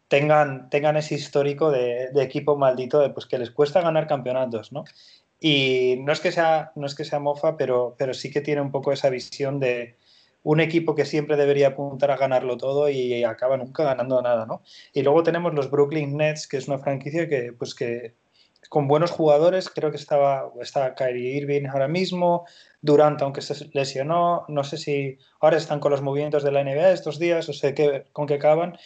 tengan, 0.08 0.68
tengan 0.70 0.96
ese 0.96 1.14
histórico 1.14 1.70
de, 1.70 2.10
de 2.12 2.22
equipo 2.22 2.56
maldito 2.56 3.00
de 3.00 3.10
pues 3.10 3.26
que 3.26 3.38
les 3.38 3.50
cuesta 3.50 3.80
ganar 3.80 4.06
campeonatos, 4.06 4.72
¿no? 4.72 4.84
Y 5.40 5.96
no 6.00 6.12
es 6.12 6.20
que 6.20 6.32
sea, 6.32 6.72
no 6.76 6.86
es 6.86 6.94
que 6.94 7.04
sea 7.04 7.18
mofa, 7.18 7.56
pero, 7.56 7.94
pero 7.98 8.14
sí 8.14 8.30
que 8.30 8.40
tiene 8.40 8.60
un 8.60 8.70
poco 8.70 8.92
esa 8.92 9.10
visión 9.10 9.60
de 9.60 9.96
un 10.42 10.60
equipo 10.60 10.94
que 10.94 11.04
siempre 11.04 11.36
debería 11.36 11.68
apuntar 11.68 12.10
a 12.10 12.16
ganarlo 12.16 12.56
todo 12.56 12.88
y 12.88 13.24
acaba 13.24 13.56
nunca 13.56 13.82
ganando 13.82 14.22
nada, 14.22 14.46
¿no? 14.46 14.62
Y 14.92 15.02
luego 15.02 15.22
tenemos 15.24 15.52
los 15.54 15.70
Brooklyn 15.70 16.16
Nets, 16.16 16.46
que 16.46 16.56
es 16.56 16.68
una 16.68 16.78
franquicia 16.78 17.28
que, 17.28 17.52
pues 17.52 17.74
que 17.74 18.14
con 18.68 18.88
buenos 18.88 19.10
jugadores, 19.10 19.68
creo 19.68 19.90
que 19.90 19.96
estaba, 19.96 20.52
está 20.60 20.94
Kyrie 20.94 21.36
Irving 21.36 21.66
ahora 21.66 21.88
mismo, 21.88 22.46
Durant, 22.80 23.20
aunque 23.22 23.42
se 23.42 23.68
lesionó, 23.72 24.44
no 24.48 24.64
sé 24.64 24.76
si 24.76 25.18
ahora 25.40 25.56
están 25.56 25.80
con 25.80 25.92
los 25.92 26.02
movimientos 26.02 26.42
de 26.42 26.52
la 26.52 26.62
NBA 26.62 26.92
estos 26.92 27.18
días, 27.18 27.48
o 27.48 27.52
sé 27.52 27.74
qué, 27.74 28.04
con 28.12 28.26
qué 28.26 28.34
acaban, 28.34 28.76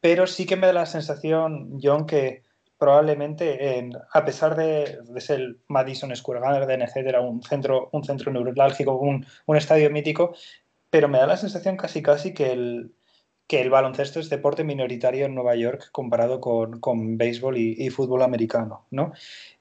pero 0.00 0.26
sí 0.26 0.46
que 0.46 0.56
me 0.56 0.66
da 0.66 0.72
la 0.72 0.86
sensación, 0.86 1.78
John, 1.82 2.06
que 2.06 2.42
probablemente, 2.78 3.90
a 4.12 4.24
pesar 4.24 4.56
de, 4.56 4.98
ser 5.18 5.40
el 5.40 5.60
Madison 5.68 6.14
Square 6.14 6.40
Garden, 6.40 6.82
etcétera, 6.82 7.20
un 7.20 7.42
centro, 7.42 7.88
un 7.92 8.04
centro 8.04 8.32
neurálgico, 8.32 8.96
un, 8.96 9.26
estadio 9.56 9.90
mítico, 9.90 10.34
pero 10.90 11.08
me 11.08 11.18
da 11.18 11.26
la 11.26 11.36
sensación 11.36 11.76
casi 11.76 12.02
casi 12.02 12.34
que 12.34 12.52
el, 12.52 13.70
baloncesto 13.70 14.20
es 14.20 14.28
deporte 14.28 14.64
minoritario 14.64 15.26
en 15.26 15.34
Nueva 15.34 15.56
York 15.56 15.88
comparado 15.92 16.40
con, 16.40 16.80
con 16.80 17.16
béisbol 17.16 17.56
y, 17.56 17.88
fútbol 17.90 18.22
americano, 18.22 18.86
¿no? 18.90 19.12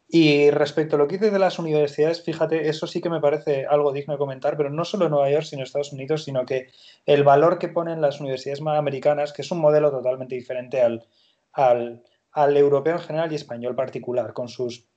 Y 0.08 0.52
respecto 0.52 0.96
a 0.96 1.00
lo 1.00 1.08
que 1.08 1.18
dices 1.18 1.34
de 1.34 1.40
las 1.40 1.58
universidades, 1.58 2.24
fíjate, 2.24 2.70
eso 2.70 2.86
sí 2.86 3.02
que 3.02 3.10
me 3.10 3.20
parece 3.20 3.66
algo 3.66 3.92
digno 3.92 4.14
de 4.14 4.20
comentar, 4.20 4.56
pero 4.56 4.70
no 4.70 4.86
solo 4.86 5.06
en 5.06 5.12
Nueva 5.12 5.32
York, 5.32 5.46
sino 5.46 5.62
en 5.62 5.66
Estados 5.66 5.94
Unidos, 5.94 6.24
sino 6.24 6.46
que 6.46 6.68
el 7.08 7.24
valor 7.24 7.58
que 7.58 7.70
ponen 7.70 8.02
las 8.02 8.20
universidades 8.20 8.62
americanas, 8.62 9.34
que 9.34 9.42
es 9.42 9.52
un 9.52 9.60
modelo 9.60 9.90
totalmente 9.90 10.36
diferente 10.36 10.82
al, 10.82 11.08
al 11.54 12.04
al 12.36 12.58
europeo 12.58 12.96
en 12.98 13.02
general 13.02 13.32
y 13.32 13.36
español 13.36 13.76
particular, 13.76 14.34
con 14.34 14.50
sus, 14.50 14.90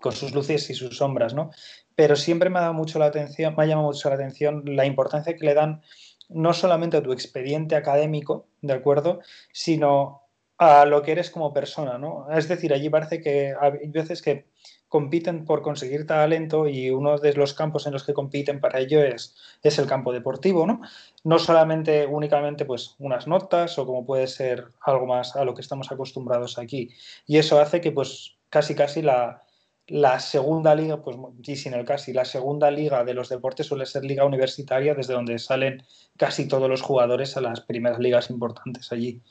con 0.00 0.12
sus 0.12 0.32
luces 0.32 0.70
y 0.70 0.74
sus 0.74 0.96
sombras, 0.96 1.34
¿no? 1.34 1.50
Pero 1.96 2.14
siempre 2.14 2.48
me 2.48 2.58
ha 2.60 2.62
dado 2.62 2.74
mucho 2.74 3.00
la 3.00 3.06
atención, 3.06 3.54
me 3.56 3.64
ha 3.64 3.66
llamado 3.66 3.88
mucho 3.88 4.08
la 4.08 4.14
atención 4.14 4.62
la 4.64 4.86
importancia 4.86 5.34
que 5.34 5.44
le 5.44 5.54
dan 5.54 5.82
no 6.28 6.52
solamente 6.52 6.96
a 6.96 7.02
tu 7.02 7.12
expediente 7.12 7.74
académico, 7.74 8.46
¿de 8.62 8.72
acuerdo? 8.72 9.18
Sino 9.52 10.22
a 10.58 10.84
lo 10.84 11.02
que 11.02 11.12
eres 11.12 11.30
como 11.30 11.52
persona, 11.52 11.98
¿no? 11.98 12.30
Es 12.30 12.46
decir, 12.46 12.72
allí 12.72 12.88
parece 12.88 13.20
que 13.20 13.52
hay 13.60 13.88
veces 13.88 14.22
que 14.22 14.46
compiten 14.88 15.44
por 15.44 15.62
conseguir 15.62 16.06
talento 16.06 16.68
y 16.68 16.90
uno 16.90 17.18
de 17.18 17.34
los 17.34 17.54
campos 17.54 17.86
en 17.86 17.92
los 17.92 18.04
que 18.04 18.14
compiten 18.14 18.60
para 18.60 18.78
ello 18.78 19.02
es, 19.02 19.36
es 19.62 19.78
el 19.78 19.86
campo 19.86 20.12
deportivo, 20.12 20.66
¿no? 20.66 20.80
No 21.24 21.38
solamente 21.38 22.06
únicamente 22.06 22.64
pues 22.64 22.94
unas 22.98 23.26
notas 23.26 23.78
o 23.78 23.86
como 23.86 24.06
puede 24.06 24.26
ser 24.26 24.68
algo 24.80 25.06
más 25.06 25.36
a 25.36 25.44
lo 25.44 25.54
que 25.54 25.62
estamos 25.62 25.90
acostumbrados 25.90 26.58
aquí. 26.58 26.90
Y 27.26 27.38
eso 27.38 27.60
hace 27.60 27.80
que 27.80 27.92
pues 27.92 28.36
casi 28.48 28.74
casi 28.74 29.02
la, 29.02 29.42
la 29.88 30.20
segunda 30.20 30.74
liga, 30.74 31.02
pues 31.02 31.16
sin 31.60 31.74
el 31.74 31.84
casi, 31.84 32.12
la 32.12 32.24
segunda 32.24 32.70
liga 32.70 33.04
de 33.04 33.14
los 33.14 33.28
deportes 33.28 33.66
suele 33.66 33.86
ser 33.86 34.04
liga 34.04 34.24
universitaria 34.24 34.94
desde 34.94 35.14
donde 35.14 35.38
salen 35.38 35.82
casi 36.16 36.48
todos 36.48 36.68
los 36.68 36.82
jugadores 36.82 37.36
a 37.36 37.40
las 37.40 37.60
primeras 37.60 37.98
ligas 37.98 38.30
importantes 38.30 38.92
allí. 38.92 39.22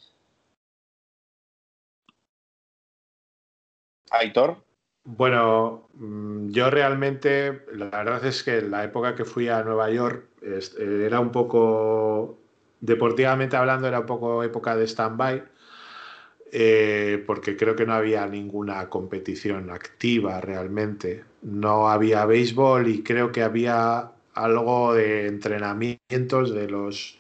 Aitor. 4.11 4.64
Bueno, 5.07 5.87
mm, 5.93 6.49
yo 6.49 6.69
realmente, 6.71 7.63
la 7.73 7.89
verdad 7.91 8.25
es 8.25 8.43
que 8.43 8.61
la 8.61 8.83
época 8.83 9.13
que 9.15 9.23
fui 9.25 9.47
a 9.49 9.63
Nueva 9.63 9.89
York 9.91 10.29
eh, 10.41 10.59
era 11.05 11.19
un 11.19 11.31
poco, 11.31 12.39
deportivamente 12.81 13.55
hablando, 13.55 13.87
era 13.87 13.99
un 13.99 14.05
poco 14.07 14.43
época 14.43 14.75
de 14.75 14.87
stand-by, 14.87 15.43
eh, 16.51 17.23
porque 17.25 17.57
creo 17.57 17.75
que 17.75 17.85
no 17.85 17.93
había 17.93 18.25
ninguna 18.27 18.89
competición 18.89 19.69
activa 19.71 20.39
realmente. 20.41 21.25
No 21.41 21.89
había 21.89 22.25
béisbol 22.25 22.87
y 22.87 23.03
creo 23.03 23.31
que 23.31 23.41
había 23.43 24.11
algo 24.33 24.93
de 24.93 25.27
entrenamientos 25.27 26.53
de 26.53 26.67
los 26.69 27.19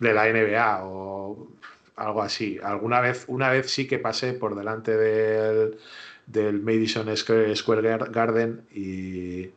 de 0.00 0.14
la 0.14 0.28
NBA 0.28 0.84
o 0.84 1.48
algo 1.96 2.22
así. 2.22 2.58
Alguna 2.62 3.00
vez, 3.00 3.24
una 3.28 3.50
vez 3.50 3.70
sí 3.70 3.86
que 3.86 3.98
pasé 3.98 4.34
por 4.34 4.54
delante 4.56 4.96
del 4.96 5.78
del 6.26 6.60
Madison 6.60 7.14
Square 7.16 7.98
Garden 8.10 8.66
y, 8.72 9.50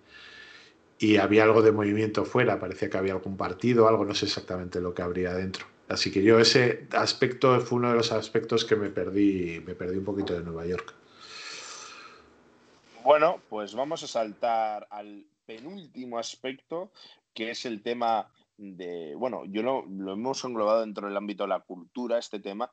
y 1.00 1.18
había 1.18 1.44
algo 1.44 1.62
de 1.62 1.72
movimiento 1.72 2.26
fuera, 2.26 2.60
parecía 2.60 2.90
que 2.90 2.98
había 2.98 3.14
algún 3.14 3.38
partido, 3.38 3.88
algo, 3.88 4.06
no 4.06 4.14
sé 4.14 4.26
exactamente 4.26 4.82
lo 4.82 4.94
que 4.94 5.02
habría 5.02 5.34
dentro. 5.34 5.66
Así 5.90 6.12
que 6.12 6.22
yo 6.22 6.40
ese 6.40 6.88
aspecto 6.92 7.60
fue 7.62 7.78
uno 7.78 7.90
de 7.90 7.96
los 7.96 8.12
aspectos 8.12 8.66
que 8.66 8.76
me 8.76 8.90
perdí, 8.90 9.62
me 9.66 9.74
perdí 9.74 9.98
un 9.98 10.06
poquito 10.06 10.34
de 10.34 10.44
Nueva 10.44 10.66
York. 10.66 10.94
Bueno, 13.04 13.40
pues 13.48 13.74
vamos 13.74 14.04
a 14.04 14.08
saltar 14.08 14.86
al 14.92 15.26
penúltimo 15.46 16.20
aspecto, 16.20 16.92
que 17.34 17.52
es 17.52 17.66
el 17.66 17.82
tema 17.82 18.30
de, 18.58 19.16
bueno, 19.16 19.46
yo 19.46 19.64
lo, 19.64 19.86
lo 19.86 20.14
hemos 20.14 20.44
englobado 20.44 20.82
dentro 20.82 21.08
del 21.08 21.16
ámbito 21.16 21.44
de 21.44 21.50
la 21.50 21.62
cultura, 21.62 22.18
este 22.18 22.42
tema. 22.42 22.70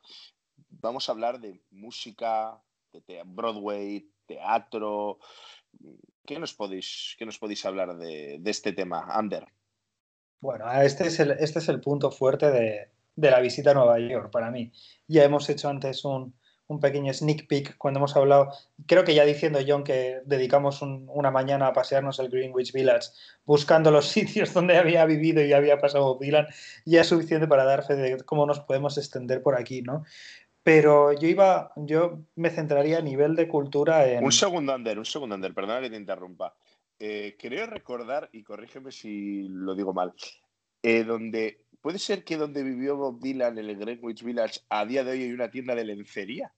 Vamos 0.81 1.07
a 1.07 1.13
hablar 1.13 1.39
de 1.39 1.61
música, 1.71 2.61
de 3.07 3.21
Broadway, 3.25 4.09
teatro, 4.25 5.19
¿Qué 6.25 6.39
nos 6.39 6.53
podéis, 6.53 7.15
qué 7.19 7.25
nos 7.25 7.37
podéis 7.37 7.65
hablar 7.65 7.97
de, 7.97 8.41
este 8.45 8.73
tema, 8.73 9.05
Ander? 9.09 9.45
Bueno, 10.41 10.71
este 10.81 11.07
es 11.07 11.19
el, 11.19 11.31
este 11.31 11.59
es 11.59 11.69
el 11.69 11.81
punto 11.81 12.11
fuerte 12.11 12.51
de, 12.51 12.89
la 13.15 13.39
visita 13.39 13.71
a 13.71 13.73
Nueva 13.75 13.99
York 13.99 14.31
para 14.31 14.49
mí. 14.51 14.71
Ya 15.07 15.23
hemos 15.23 15.47
hecho 15.49 15.69
antes 15.69 16.03
un, 16.03 16.33
pequeño 16.81 17.13
sneak 17.13 17.47
peek 17.47 17.77
cuando 17.77 17.99
hemos 17.99 18.15
hablado, 18.15 18.49
creo 18.87 19.03
que 19.03 19.13
ya 19.13 19.23
diciendo 19.23 19.59
John 19.65 19.83
que 19.83 20.21
dedicamos 20.25 20.81
una 20.81 21.29
mañana 21.29 21.67
a 21.67 21.73
pasearnos 21.73 22.17
el 22.17 22.29
Greenwich 22.29 22.73
Village 22.73 23.09
buscando 23.45 23.91
los 23.91 24.07
sitios 24.15 24.51
donde 24.51 24.75
había 24.75 25.05
vivido 25.05 25.45
y 25.45 25.53
había 25.53 25.77
pasado 25.77 26.17
Dylan, 26.19 26.47
ya 26.85 27.01
es 27.01 27.07
suficiente 27.07 27.47
para 27.47 27.65
dar 27.65 27.85
fe 27.85 27.95
de 27.95 28.17
cómo 28.23 28.47
nos 28.47 28.61
podemos 28.61 28.97
extender 28.97 29.43
por 29.43 29.59
aquí, 29.59 29.83
¿no? 29.83 30.05
Pero 30.65 31.13
yo 31.13 31.27
iba, 31.27 31.71
yo 31.75 32.25
me 32.33 32.49
centraría 32.49 32.97
a 32.97 33.01
nivel 33.01 33.35
de 33.35 33.47
cultura 33.47 34.07
en. 34.07 34.25
Un 34.25 34.31
segundo, 34.31 34.73
Ander, 34.73 34.97
un 34.97 35.05
segundo, 35.05 35.35
Ander, 35.35 35.53
perdona 35.53 35.79
que 35.79 35.91
te 35.91 35.95
interrumpa. 35.95 36.55
Eh, 36.97 37.37
creo 37.39 37.67
recordar, 37.67 38.29
y 38.31 38.41
corrígeme 38.41 38.91
si 38.91 39.47
lo 39.47 39.75
digo 39.75 39.93
mal, 39.93 40.15
eh, 40.81 41.03
donde. 41.03 41.61
¿Puede 41.81 41.99
ser 41.99 42.23
que 42.23 42.35
donde 42.35 42.63
vivió 42.63 42.97
Bob 42.97 43.21
Dylan 43.21 43.59
en 43.59 43.69
el 43.69 43.77
Greenwich 43.77 44.23
Village 44.23 44.61
a 44.69 44.87
día 44.87 45.03
de 45.03 45.11
hoy 45.11 45.23
hay 45.25 45.31
una 45.33 45.51
tienda 45.51 45.75
de 45.75 45.85
lencería? 45.85 46.51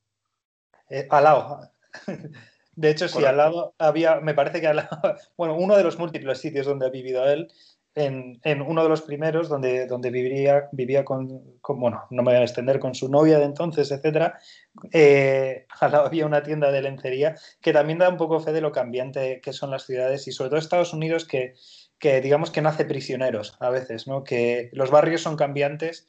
Eh, 0.89 1.05
al 1.09 1.25
lado. 1.25 1.59
De 2.77 2.91
hecho, 2.91 3.09
sí, 3.09 3.25
al 3.25 3.35
lado 3.35 3.75
había, 3.77 4.21
me 4.21 4.35
parece 4.35 4.61
que 4.61 4.67
al 4.67 4.77
lado, 4.77 5.01
bueno, 5.35 5.57
uno 5.57 5.75
de 5.75 5.83
los 5.83 5.99
múltiples 5.99 6.39
sitios 6.39 6.65
donde 6.65 6.85
ha 6.85 6.89
vivido 6.89 7.27
él 7.27 7.51
en, 7.97 8.61
uno 8.61 8.83
de 8.83 8.89
los 8.89 9.01
primeros 9.01 9.49
donde, 9.49 9.87
donde 9.87 10.11
vivía, 10.11 10.69
vivía 10.71 11.03
con, 11.03 11.41
bueno, 11.67 12.05
no 12.11 12.21
me 12.21 12.31
voy 12.31 12.39
a 12.39 12.43
extender, 12.43 12.79
con 12.79 12.93
su 12.93 13.09
novia 13.09 13.39
de 13.39 13.45
entonces, 13.45 13.91
etcétera, 13.91 14.39
eh, 14.91 15.65
al 15.79 15.91
lado 15.91 16.05
había 16.05 16.25
una 16.25 16.43
tienda 16.43 16.71
de 16.71 16.81
lencería 16.83 17.35
que 17.59 17.73
también 17.73 17.97
da 17.97 18.09
un 18.09 18.17
poco 18.17 18.39
fe 18.39 18.53
de 18.53 18.61
lo 18.61 18.71
cambiante 18.71 19.41
que 19.41 19.51
son 19.51 19.71
las 19.71 19.85
ciudades 19.85 20.27
y 20.27 20.31
sobre 20.31 20.49
todo 20.49 20.59
Estados 20.59 20.93
Unidos 20.93 21.25
que, 21.25 21.55
que 21.97 22.21
digamos 22.21 22.51
que 22.51 22.61
no 22.61 22.69
hace 22.69 22.85
prisioneros 22.85 23.57
a 23.59 23.71
veces, 23.71 24.07
¿no? 24.07 24.23
que 24.23 24.69
los 24.73 24.91
barrios 24.91 25.21
son 25.21 25.35
cambiantes 25.35 26.07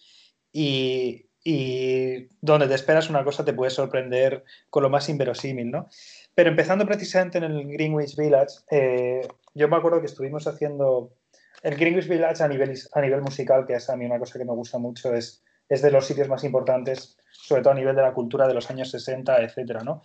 y, 0.52 1.28
y 1.42 2.28
donde 2.42 2.68
te 2.68 2.74
esperas 2.74 3.08
una 3.08 3.24
cosa 3.24 3.44
te 3.44 3.54
puede 3.54 3.70
sorprender 3.70 4.44
con 4.68 4.82
lo 4.82 4.90
más 4.90 5.08
inverosímil, 5.08 5.70
¿no? 5.70 5.88
Pero 6.34 6.50
empezando 6.50 6.84
precisamente 6.84 7.38
en 7.38 7.44
el 7.44 7.66
Greenwich 7.66 8.14
Village, 8.16 8.58
eh, 8.70 9.26
yo 9.54 9.68
me 9.68 9.76
acuerdo 9.76 10.00
que 10.00 10.06
estuvimos 10.06 10.46
haciendo 10.46 11.14
el 11.62 11.76
Greenwich 11.76 12.08
Village 12.08 12.42
a 12.42 12.48
nivel, 12.48 12.78
a 12.92 13.00
nivel 13.00 13.20
musical, 13.20 13.66
que 13.66 13.74
es 13.74 13.90
a 13.90 13.96
mí 13.96 14.04
una 14.04 14.18
cosa 14.18 14.38
que 14.38 14.44
me 14.44 14.52
gusta 14.52 14.78
mucho, 14.78 15.14
es, 15.14 15.42
es 15.68 15.82
de 15.82 15.90
los 15.90 16.06
sitios 16.06 16.28
más 16.28 16.44
importantes, 16.44 17.16
sobre 17.30 17.62
todo 17.62 17.72
a 17.72 17.76
nivel 17.76 17.96
de 17.96 18.02
la 18.02 18.14
cultura 18.14 18.46
de 18.46 18.54
los 18.54 18.70
años 18.70 18.90
60, 18.90 19.42
etcétera, 19.42 19.82
¿no? 19.82 20.02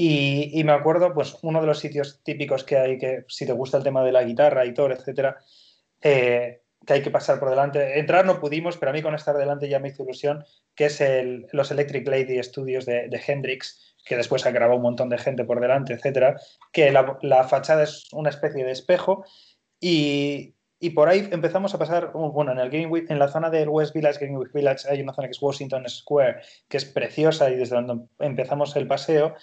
Y, 0.00 0.62
me 0.62 0.72
acuerdo, 0.72 1.12
pues, 1.12 1.36
uno 1.42 1.60
de 1.60 1.66
los 1.66 1.80
sitios 1.80 2.22
típicos 2.22 2.62
que 2.62 2.76
hay, 2.76 2.98
que 2.98 3.24
si 3.26 3.46
te 3.46 3.52
gusta 3.52 3.78
el 3.78 3.82
tema 3.82 4.04
de 4.04 4.12
la 4.12 4.22
guitarra 4.22 4.64
y 4.64 4.72
todo, 4.72 4.92
etcétera, 4.92 5.38
eh, 6.00 6.62
que 6.86 6.92
hay 6.92 7.02
que 7.02 7.10
pasar 7.10 7.40
por 7.40 7.50
delante. 7.50 7.98
Entrar 7.98 8.24
no 8.24 8.38
pudimos, 8.38 8.76
pero 8.76 8.90
a 8.90 8.92
mí 8.92 9.02
con 9.02 9.16
estar 9.16 9.36
delante 9.36 9.68
ya 9.68 9.80
me 9.80 9.88
hizo 9.88 10.04
ilusión, 10.04 10.44
que 10.76 10.84
es 10.84 11.00
el, 11.00 11.48
los 11.50 11.72
Electric 11.72 12.06
Lady 12.06 12.40
Studios 12.44 12.86
de, 12.86 13.08
de 13.08 13.20
Hendrix, 13.26 13.96
que 14.04 14.16
después 14.16 14.46
ha 14.46 14.52
grabado 14.52 14.76
un 14.76 14.84
montón 14.84 15.08
de 15.08 15.18
gente 15.18 15.44
por 15.44 15.58
delante, 15.58 15.94
etcétera, 15.94 16.40
que 16.72 16.92
la, 16.92 17.18
la 17.22 17.42
fachada 17.42 17.82
es 17.82 18.06
una 18.12 18.30
especie 18.30 18.64
de 18.64 18.70
espejo 18.70 19.24
y, 19.80 20.54
y 20.80 20.90
por 20.90 21.08
ahí 21.08 21.28
empezamos 21.32 21.74
a 21.74 21.78
pasar, 21.78 22.12
uh, 22.14 22.30
bueno, 22.30 22.52
en, 22.52 22.58
el 22.58 22.70
Greenwich, 22.70 23.10
en 23.10 23.18
la 23.18 23.28
zona 23.28 23.50
del 23.50 23.68
West 23.68 23.94
Village, 23.94 24.20
Greenwich 24.20 24.52
Village, 24.52 24.88
hay 24.88 25.02
una 25.02 25.12
zona 25.12 25.26
que 25.26 25.32
es 25.32 25.42
Washington 25.42 25.88
Square, 25.88 26.40
que 26.68 26.76
es 26.76 26.84
preciosa 26.84 27.50
y 27.50 27.56
desde 27.56 27.76
donde 27.76 28.06
empezamos 28.20 28.76
el 28.76 28.86
paseo. 28.86 29.34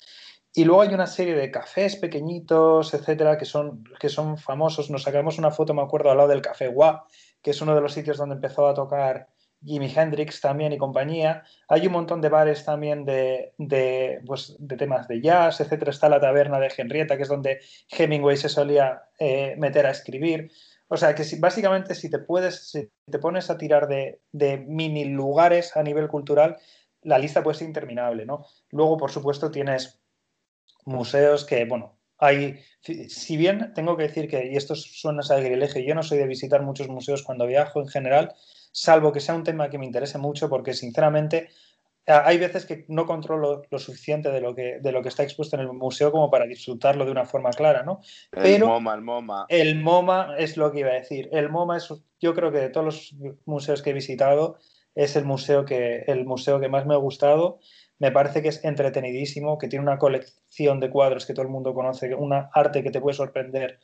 Y 0.54 0.64
luego 0.64 0.84
hay 0.84 0.94
una 0.94 1.08
serie 1.08 1.36
de 1.36 1.52
cafés 1.52 1.98
pequeñitos, 1.98 2.94
etcétera, 2.94 3.38
que 3.38 3.44
son, 3.44 3.84
que 4.00 4.08
son 4.08 4.38
famosos. 4.38 4.90
Nos 4.90 5.04
sacamos 5.04 5.38
una 5.38 5.52
foto, 5.52 5.74
me 5.74 5.82
acuerdo, 5.82 6.10
al 6.10 6.18
lado 6.18 6.30
del 6.30 6.42
Café 6.42 6.70
Gua, 6.70 7.06
que 7.42 7.52
es 7.52 7.62
uno 7.62 7.76
de 7.76 7.82
los 7.82 7.92
sitios 7.92 8.18
donde 8.18 8.36
empezó 8.36 8.66
a 8.66 8.74
tocar 8.74 9.28
Jimi 9.62 9.92
Hendrix 9.94 10.40
también 10.40 10.72
y 10.72 10.78
compañía. 10.78 11.44
Hay 11.68 11.88
un 11.88 11.92
montón 11.92 12.22
de 12.22 12.30
bares 12.30 12.64
también 12.64 13.04
de, 13.04 13.54
de, 13.58 14.22
pues, 14.26 14.56
de 14.58 14.78
temas 14.78 15.10
de 15.10 15.20
jazz, 15.20 15.60
etcétera. 15.60 15.92
Está 15.92 16.08
la 16.08 16.22
taberna 16.22 16.58
de 16.60 16.72
Henrietta, 16.78 17.18
que 17.18 17.24
es 17.24 17.30
donde 17.30 17.60
Hemingway 17.90 18.38
se 18.38 18.48
solía 18.48 19.04
eh, 19.20 19.56
meter 19.58 19.86
a 19.86 19.92
escribir. 19.92 20.52
O 20.88 20.98
sea, 20.98 21.16
que 21.16 21.24
si, 21.24 21.40
básicamente 21.40 21.96
si 21.96 22.10
te 22.10 22.20
puedes, 22.20 22.70
si 22.70 22.90
te 23.10 23.20
pones 23.20 23.50
a 23.50 23.58
tirar 23.58 23.88
de, 23.88 24.20
mini 24.68 25.06
lugares 25.06 25.76
a 25.76 25.84
nivel 25.84 26.08
cultural, 26.08 26.58
la 27.02 27.18
lista 27.18 27.44
puede 27.44 27.58
ser 27.58 27.68
interminable, 27.68 28.26
¿no? 28.26 28.46
Luego, 28.72 28.98
por 28.98 29.12
supuesto, 29.12 29.52
tienes 29.52 30.00
museos 30.86 31.46
que, 31.46 31.66
bueno, 31.66 31.98
hay, 32.18 32.60
si 32.82 33.38
bien 33.38 33.74
tengo 33.74 33.98
que 33.98 34.04
decir 34.04 34.30
que, 34.30 34.48
y 34.52 34.56
esto 34.56 34.76
suena 34.76 35.22
a 35.28 35.36
grilejo, 35.40 35.80
yo 35.80 35.96
no 35.96 36.04
soy 36.04 36.20
de 36.20 36.28
visitar 36.28 36.62
muchos 36.62 36.88
museos 36.88 37.24
cuando 37.24 37.48
viajo 37.48 37.82
en 37.82 37.88
general, 37.88 38.34
salvo 38.72 39.12
que 39.12 39.20
sea 39.20 39.36
un 39.36 39.44
tema 39.44 39.70
que 39.70 39.78
me 39.78 39.86
interese 39.86 40.18
mucho, 40.18 40.50
porque 40.50 40.74
sinceramente 40.74 41.50
hay 42.08 42.38
veces 42.38 42.66
que 42.66 42.86
no 42.88 43.06
controlo 43.06 43.64
lo 43.70 43.80
suficiente 43.80 44.30
de 44.30 44.42
lo 44.42 44.54
que, 44.54 44.80
de 44.80 44.92
lo 44.92 45.02
que 45.02 45.10
está 45.10 45.24
expuesto 45.24 45.56
en 45.56 45.64
el 45.64 45.74
museo 45.74 46.12
como 46.12 46.30
para 46.30 46.46
disfrutarlo 46.46 47.06
de 47.06 47.12
una 47.12 47.26
forma 47.26 47.50
clara, 47.50 47.84
¿no? 47.84 48.02
El 48.32 48.64
MoMA, 48.64 48.94
el 48.94 49.02
MoMA. 49.02 49.46
El 49.50 49.82
MoMA 49.82 50.36
es 50.38 50.56
lo 50.58 50.72
que 50.72 50.82
iba 50.82 50.92
a 50.92 50.96
decir. 50.96 51.30
El 51.32 51.50
MoMA 51.50 51.78
es, 51.78 51.92
yo 52.20 52.36
creo 52.36 52.52
que 52.52 52.60
de 52.60 52.70
todos 52.70 52.86
los 52.86 53.16
museos 53.46 53.82
que 53.82 53.90
he 53.90 53.94
visitado, 53.94 54.58
es 54.94 55.16
el 55.16 55.26
museo 55.26 55.66
que, 55.66 56.04
el 56.08 56.26
museo 56.26 56.60
que 56.60 56.70
más 56.70 56.86
me 56.86 56.94
ha 56.94 56.98
gustado. 56.98 57.60
Me 57.98 58.12
parece 58.12 58.42
que 58.42 58.50
es 58.50 58.64
entretenidísimo, 58.64 59.58
que 59.58 59.68
tiene 59.68 59.84
una 59.84 59.98
colección 59.98 60.80
de 60.80 60.90
cuadros 60.90 61.26
que 61.26 61.34
todo 61.34 61.44
el 61.44 61.52
mundo 61.52 61.74
conoce, 61.74 62.14
una 62.14 62.50
arte 62.54 62.84
que 62.84 62.92
te 62.92 63.02
puede 63.02 63.16
sorprender 63.16 63.80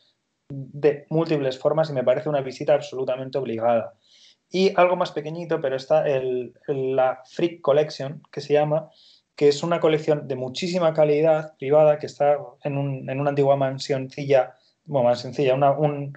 de 0.49 1.05
múltiples 1.09 1.57
formas 1.57 1.89
y 1.89 1.93
me 1.93 2.03
parece 2.03 2.29
una 2.29 2.41
visita 2.41 2.73
absolutamente 2.73 3.37
obligada. 3.37 3.93
Y 4.51 4.73
algo 4.75 4.97
más 4.97 5.11
pequeñito, 5.11 5.61
pero 5.61 5.77
está 5.77 6.07
el, 6.07 6.53
la 6.67 7.21
Freak 7.25 7.61
Collection, 7.61 8.21
que 8.31 8.41
se 8.41 8.53
llama, 8.53 8.89
que 9.35 9.47
es 9.47 9.63
una 9.63 9.79
colección 9.79 10.27
de 10.27 10.35
muchísima 10.35 10.93
calidad 10.93 11.55
privada 11.57 11.97
que 11.97 12.05
está 12.05 12.37
en, 12.63 12.77
un, 12.77 13.09
en 13.09 13.19
una 13.19 13.29
antigua 13.29 13.55
mansioncilla, 13.55 14.55
bueno, 14.85 15.09
una, 15.55 15.71
un, 15.71 16.13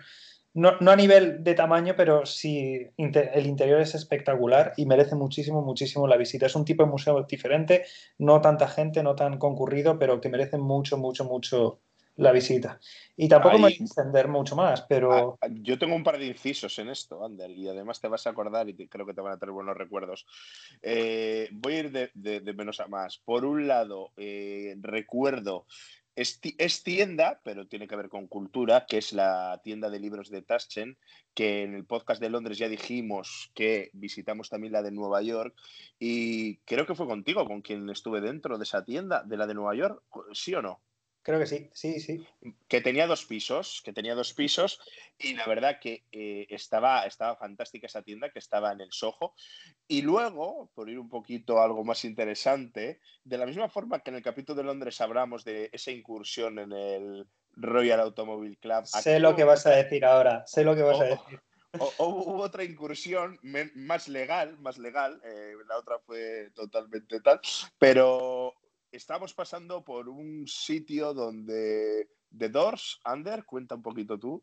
no, 0.55 0.73
no, 0.81 0.91
a 0.91 0.97
nivel 0.97 1.43
de 1.43 1.55
tamaño, 1.55 1.95
pero 1.97 2.27
sí 2.27 2.87
el 2.97 3.47
interior 3.47 3.81
es 3.81 3.95
espectacular 3.95 4.73
y 4.77 4.87
merece 4.87 5.17
muchísimo, 5.17 5.63
muchísimo 5.63 6.07
la 6.07 6.17
visita. 6.17 6.47
Es 6.47 6.55
un 6.55 6.65
tipo 6.65 6.85
de 6.85 6.91
museo 6.91 7.23
diferente, 7.25 7.85
no 8.19 8.41
tanta 8.41 8.69
gente, 8.69 9.03
no 9.03 9.15
tan 9.15 9.39
concurrido, 9.39 9.99
pero 9.99 10.21
que 10.21 10.29
merece 10.29 10.59
mucho, 10.59 10.97
mucho, 10.97 11.25
mucho 11.25 11.81
la 12.17 12.33
visita. 12.33 12.79
Y 13.17 13.29
tampoco 13.29 13.57
me 13.57 13.63
voy 13.63 13.73
a 13.73 13.85
extender 13.85 14.29
mucho 14.29 14.57
más, 14.57 14.83
pero... 14.83 15.39
Ah, 15.41 15.49
yo 15.51 15.79
tengo 15.79 15.95
un 15.95 16.05
par 16.05 16.19
de 16.19 16.27
incisos 16.27 16.79
en 16.79 16.89
esto, 16.89 17.25
Ander, 17.25 17.51
y 17.51 17.69
además 17.69 18.01
te 18.01 18.09
vas 18.09 18.27
a 18.27 18.31
acordar 18.31 18.69
y 18.69 18.89
creo 18.89 19.07
que 19.07 19.15
te 19.15 19.21
van 19.21 19.33
a 19.33 19.39
tener 19.39 19.53
buenos 19.53 19.77
recuerdos. 19.77 20.27
Eh, 20.83 21.49
voy 21.53 21.75
a 21.75 21.79
ir 21.79 22.11
de, 22.15 22.55
menos 22.55 22.81
a 22.81 22.87
más. 22.87 23.19
Por 23.19 23.45
un 23.45 23.67
lado, 23.67 24.13
eh, 24.17 24.77
recuerdo, 24.81 25.67
es, 26.17 26.83
tienda, 26.85 27.41
pero 27.43 27.67
tiene 27.67 27.89
que 27.89 27.97
ver 27.97 28.09
con 28.09 28.29
cultura, 28.29 28.87
que 28.87 28.99
es 28.99 29.13
la 29.13 29.61
tienda 29.65 29.91
de 29.91 29.99
libros 29.99 30.31
de 30.31 30.43
Taschen, 30.43 30.97
que 31.35 31.63
en 31.63 31.75
el 31.75 31.85
podcast 31.85 32.21
de 32.21 32.31
Londres 32.31 32.59
ya 32.59 32.69
dijimos 32.69 33.51
que 33.55 33.91
visitamos 33.93 34.49
también 34.49 34.73
la 34.73 34.83
de 34.83 34.93
Nueva 34.93 35.23
York, 35.23 35.57
y 35.99 36.59
creo 36.59 36.87
que 36.87 36.95
fue 36.95 37.07
contigo 37.07 37.45
con 37.47 37.63
quien 37.63 37.91
estuve 37.91 38.21
dentro 38.21 38.59
de 38.59 38.65
esa 38.65 38.85
tienda, 38.85 39.25
de 39.25 39.37
la 39.37 39.47
de 39.47 39.55
Nueva 39.55 39.75
York, 39.75 40.03
¿sí 40.33 40.55
o 40.55 40.63
no? 40.63 40.81
Creo 41.25 41.39
que 41.39 41.47
sí, 41.47 41.71
sí, 41.73 42.01
sí. 42.01 42.27
Que 42.69 42.83
tenía 42.83 43.07
dos 43.07 43.25
pisos, 43.25 43.81
que 43.83 43.95
tenía 43.95 44.15
dos 44.15 44.35
pisos 44.35 44.79
y 45.19 45.33
la 45.33 45.47
verdad 45.47 45.79
que 45.81 46.05
eh, 46.13 46.47
estaba, 46.51 47.07
estaba 47.07 47.35
fantástica 47.35 47.87
esa 47.87 48.03
tienda 48.03 48.29
que 48.29 48.39
estaba 48.39 48.73
en 48.73 48.83
el 48.83 48.93
Soho. 48.93 49.35
Y 49.89 50.03
luego, 50.03 50.71
por 50.75 50.91
ir 50.91 50.99
un 50.99 51.09
poquito 51.09 51.59
a 51.59 51.65
algo 51.65 51.83
más 51.83 52.05
interesante, 52.05 53.01
de 53.25 53.39
la 53.39 53.47
misma 53.47 53.71
forma 53.71 54.01
que 54.01 54.11
en 54.11 54.17
el 54.17 54.23
capítulo 54.23 54.59
de 54.59 54.65
Londres 54.65 55.01
hablamos 55.01 55.45
de 55.45 55.71
esa 55.73 55.91
incursión 55.91 56.59
en 56.59 56.73
el 56.73 57.27
Royal 57.53 58.01
Automobile 58.01 58.59
Club. 58.59 58.85
Sé 58.85 59.19
lo 59.19 59.35
que 59.35 59.45
vas 59.45 59.65
a 59.65 59.71
decir 59.71 60.05
ahora, 60.05 60.45
sé 60.47 60.63
lo 60.63 60.77
que 60.77 60.83
vas 60.83 61.01
a 61.01 61.05
decir. 61.05 61.41
hubo 61.99 62.43
otra 62.43 62.65
incursión 62.65 63.39
más 63.75 64.09
legal, 64.09 64.59
más 64.59 64.77
legal, 64.77 65.23
eh, 65.25 65.55
la 65.67 65.79
otra 65.79 65.99
fue 66.01 66.51
totalmente 66.55 67.19
tal, 67.21 67.41
pero 67.79 68.55
estamos 68.95 69.35
pasando 69.35 69.85
por 69.85 70.09
un 70.09 70.47
sitio 70.47 71.15
donde 71.15 72.09
The 72.37 72.49
Doors, 72.49 73.01
Under, 73.05 73.45
cuenta 73.45 73.75
un 73.75 73.83
poquito 73.83 74.19
tú. 74.19 74.43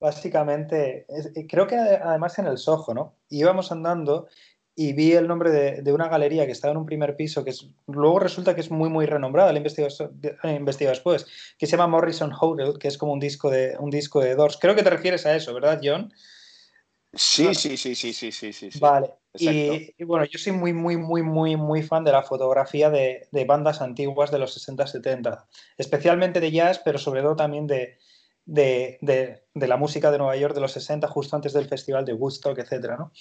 básicamente, 0.00 1.06
eh, 1.08 1.46
creo 1.46 1.66
que 1.68 1.76
además 1.76 2.36
en 2.38 2.46
el 2.46 2.58
Soho, 2.58 2.92
¿no? 2.92 3.14
Íbamos 3.28 3.70
andando 3.70 4.26
y 4.74 4.94
vi 4.94 5.12
el 5.12 5.28
nombre 5.28 5.50
de, 5.80 5.92
una 5.92 6.08
galería 6.08 6.46
que 6.46 6.52
estaba 6.52 6.72
en 6.72 6.78
un 6.78 6.86
primer 6.86 7.14
piso, 7.14 7.44
que 7.44 7.50
es, 7.50 7.68
luego 7.86 8.18
resulta 8.18 8.54
que 8.54 8.62
es 8.62 8.70
muy, 8.70 8.88
muy 8.88 9.06
renombrada, 9.06 9.52
la 9.52 9.58
investigación 9.60 10.18
después, 10.20 11.26
que 11.58 11.66
se 11.66 11.72
llama 11.72 11.86
Morrison 11.86 12.32
Hotel, 12.38 12.78
que 12.78 12.88
es 12.88 12.98
como 12.98 13.12
un 13.12 13.20
disco 13.20 13.50
de, 13.50 13.76
un 13.78 13.90
disco 13.90 14.20
de 14.20 14.34
Doors. 14.34 14.58
Creo 14.60 14.74
que 14.74 14.82
te 14.82 14.90
refieres 14.90 15.26
a 15.26 15.36
eso, 15.36 15.54
¿verdad, 15.54 15.80
John? 15.82 16.12
Sí, 17.14 17.54
sí, 17.54 17.76
sí, 17.76 17.94
sí, 17.94 18.12
sí, 18.12 18.32
sí, 18.32 18.52
sí. 18.52 18.70
Vale. 18.78 19.10
Y, 19.34 20.04
bueno, 20.04 20.24
yo 20.24 20.38
soy 20.38 20.52
muy, 20.52 20.72
muy, 20.72 20.96
muy, 20.96 21.22
muy, 21.22 21.56
muy 21.56 21.82
fan 21.82 22.04
de 22.04 22.12
la 22.12 22.22
fotografía 22.22 22.90
de, 22.90 23.28
bandas 23.46 23.80
antiguas 23.82 24.30
de 24.30 24.38
los 24.38 24.56
60-70, 24.56 25.46
especialmente 25.76 26.40
de 26.40 26.50
jazz, 26.50 26.80
pero 26.84 26.98
sobre 26.98 27.22
todo 27.22 27.36
también 27.36 27.66
de, 27.66 27.98
de, 28.44 29.42
la 29.54 29.76
música 29.76 30.10
de 30.10 30.18
Nueva 30.18 30.36
York 30.36 30.54
de 30.54 30.60
los 30.60 30.72
60, 30.72 31.06
justo 31.08 31.36
antes 31.36 31.52
del 31.52 31.68
festival 31.68 32.04
de 32.04 32.14
Woodstock, 32.14 32.58
etcétera, 32.58 32.96
¿no? 32.96 33.12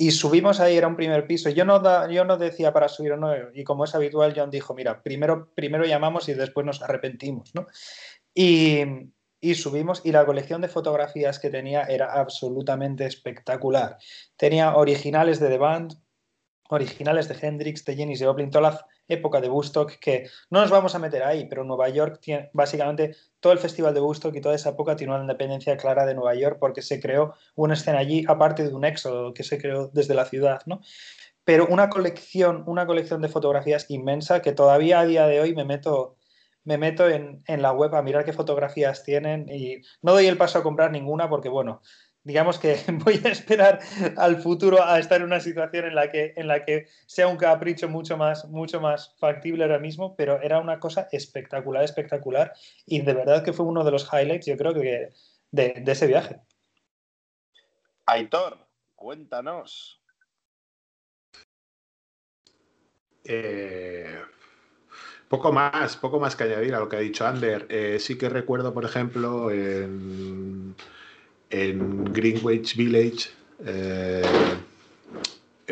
Y 0.00 0.12
subimos 0.12 0.60
ahí, 0.60 0.76
era 0.76 0.86
un 0.86 0.94
primer 0.94 1.26
piso. 1.26 1.50
Yo 1.50 1.64
no, 1.64 1.80
da, 1.80 2.08
yo 2.08 2.24
no 2.24 2.36
decía 2.36 2.72
para 2.72 2.88
subir 2.88 3.12
o 3.12 3.16
no, 3.16 3.32
y 3.52 3.64
como 3.64 3.84
es 3.84 3.94
habitual, 3.94 4.32
John 4.36 4.50
dijo, 4.50 4.72
mira, 4.74 5.02
primero, 5.02 5.50
primero 5.54 5.84
llamamos 5.84 6.28
y 6.28 6.34
después 6.34 6.64
nos 6.64 6.82
arrepentimos, 6.82 7.52
¿no? 7.54 7.66
Y, 8.32 9.10
y 9.40 9.54
subimos 9.54 10.02
y 10.04 10.12
la 10.12 10.26
colección 10.26 10.60
de 10.60 10.68
fotografías 10.68 11.38
que 11.38 11.50
tenía 11.50 11.82
era 11.84 12.12
absolutamente 12.12 13.06
espectacular. 13.06 13.98
Tenía 14.36 14.76
originales 14.76 15.40
de 15.40 15.48
The 15.48 15.58
Band, 15.58 15.94
originales 16.70 17.28
de 17.28 17.36
Hendrix, 17.40 17.84
de 17.84 17.96
Jenny 17.96 18.18
Joplin, 18.18 18.50
toda 18.50 18.70
la 18.70 18.86
época 19.08 19.40
de 19.40 19.48
Woodstock, 19.48 19.98
que 19.98 20.28
no 20.50 20.60
nos 20.60 20.70
vamos 20.70 20.94
a 20.94 20.98
meter 20.98 21.22
ahí, 21.22 21.46
pero 21.48 21.64
Nueva 21.64 21.88
York 21.88 22.18
tiene 22.20 22.50
básicamente 22.52 23.16
todo 23.40 23.52
el 23.54 23.58
festival 23.58 23.94
de 23.94 24.00
Woodstock 24.00 24.34
y 24.36 24.40
toda 24.40 24.54
esa 24.54 24.70
época 24.70 24.96
tiene 24.96 25.14
una 25.14 25.22
independencia 25.22 25.76
clara 25.76 26.04
de 26.04 26.14
Nueva 26.14 26.34
York 26.34 26.58
porque 26.60 26.82
se 26.82 27.00
creó 27.00 27.34
una 27.54 27.74
escena 27.74 27.98
allí, 27.98 28.24
aparte 28.28 28.68
de 28.68 28.74
un 28.74 28.84
éxodo 28.84 29.32
que 29.32 29.44
se 29.44 29.58
creó 29.58 29.88
desde 29.94 30.14
la 30.14 30.26
ciudad, 30.26 30.60
¿no? 30.66 30.80
Pero 31.44 31.66
una 31.70 31.88
colección, 31.88 32.64
una 32.66 32.86
colección 32.86 33.22
de 33.22 33.28
fotografías 33.28 33.86
inmensa 33.88 34.42
que 34.42 34.52
todavía 34.52 35.00
a 35.00 35.06
día 35.06 35.26
de 35.26 35.40
hoy 35.40 35.54
me 35.54 35.64
meto 35.64 36.17
me 36.68 36.76
meto 36.76 37.08
en, 37.08 37.42
la 37.46 37.72
web 37.72 37.94
a 37.94 38.02
mirar 38.02 38.26
qué 38.26 38.34
fotografías 38.34 39.02
tienen 39.02 39.48
y 39.48 39.80
no 40.02 40.12
doy 40.12 40.26
el 40.26 40.36
paso 40.36 40.58
a 40.58 40.62
comprar 40.62 40.90
ninguna 40.90 41.26
porque, 41.26 41.48
bueno, 41.48 41.80
digamos 42.24 42.58
que 42.58 42.76
voy 43.06 43.22
a 43.24 43.30
esperar 43.30 43.80
al 44.18 44.42
futuro 44.42 44.84
a 44.84 44.98
estar 44.98 45.22
en 45.22 45.28
una 45.28 45.40
situación 45.40 45.86
en 45.86 45.94
la 45.94 46.10
que, 46.10 46.34
en 46.36 46.46
la 46.46 46.66
que 46.66 46.86
sea 47.06 47.26
un 47.26 47.38
capricho 47.38 47.88
mucho 47.88 48.18
más, 48.18 48.44
mucho 48.50 48.82
más 48.82 49.16
factible 49.18 49.64
ahora 49.64 49.78
mismo, 49.78 50.14
pero 50.14 50.42
era 50.42 50.60
una 50.60 50.78
cosa 50.78 51.08
espectacular, 51.10 51.82
espectacular 51.84 52.52
y 52.84 53.00
de 53.00 53.14
verdad 53.14 53.42
que 53.42 53.54
fue 53.54 53.64
uno 53.64 53.82
de 53.82 53.90
los 53.90 54.06
highlights, 54.12 54.44
yo 54.44 54.58
creo 54.58 54.74
que 54.74 55.08
de, 55.50 55.68
de 55.82 55.92
ese 55.92 56.06
viaje. 56.06 56.38
Aitor, 58.04 58.58
cuéntanos. 58.94 60.02
Eh, 63.24 64.22
poco 65.28 65.52
más, 65.52 65.96
poco 65.96 66.18
más 66.18 66.34
que 66.36 66.44
añadir 66.44 66.74
a 66.74 66.80
lo 66.80 66.88
que 66.88 66.96
ha 66.96 67.00
dicho 67.00 67.26
Ander. 67.26 67.66
Eh, 67.68 67.98
sí 68.00 68.16
que 68.16 68.28
recuerdo, 68.28 68.72
por 68.72 68.84
ejemplo, 68.84 69.50
en, 69.50 70.74
Greenwich 71.50 72.76
Village, 72.76 73.30
eh, 73.64 74.22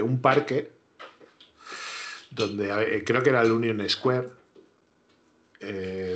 un 0.03 0.21
parque 0.21 0.71
donde 2.31 2.97
eh, 2.97 3.05
creo 3.05 3.23
que 3.23 3.31
era 3.31 3.43
el 3.43 3.53
Union 3.53 3.89
Square, 3.89 4.29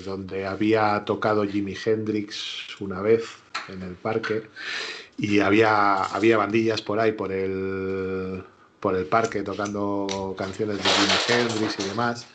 donde 0.04 0.46
había 0.46 1.04
tocado 1.04 1.44
Jimi 1.44 1.74
Hendrix 1.84 2.78
una 2.78 3.00
vez 3.00 3.24
en 3.68 3.82
el 3.82 3.94
parque 3.94 4.44
y 5.18 5.40
había, 5.40 6.04
había 6.04 6.36
bandillas 6.36 6.82
por 6.82 7.00
ahí, 7.00 7.12
por 7.12 7.32
el, 7.32 8.44
por 8.78 8.94
el 8.94 9.06
parque, 9.06 9.42
tocando 9.42 10.34
canciones 10.38 10.76
de 10.76 10.84
Jimi 10.84 11.40
Hendrix 11.40 11.80
y 11.80 11.88
demás. 11.88 12.26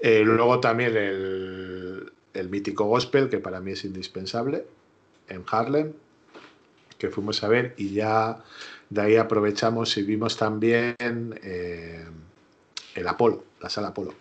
Eh, 0.00 0.22
luego 0.24 0.60
también 0.60 0.96
el, 0.96 2.48
mítico 2.48 2.86
gospel, 2.86 3.28
que 3.28 3.38
para 3.38 3.60
mí 3.60 3.72
es 3.72 3.84
indispensable, 3.84 4.64
en 5.28 5.44
Harlem, 5.50 5.92
que 6.98 7.10
fuimos 7.10 7.44
a 7.44 7.48
ver 7.48 7.74
y 7.76 7.92
ya 7.92 8.42
de 8.88 9.00
ahí 9.02 9.16
aprovechamos 9.16 9.96
y 9.98 10.02
vimos 10.02 10.36
también 10.36 10.96
eh, 10.98 12.04
el 12.94 13.08
Apolo, 13.08 13.44
la 13.60 13.68
sala 13.68 13.88
Apolo, 13.88 14.14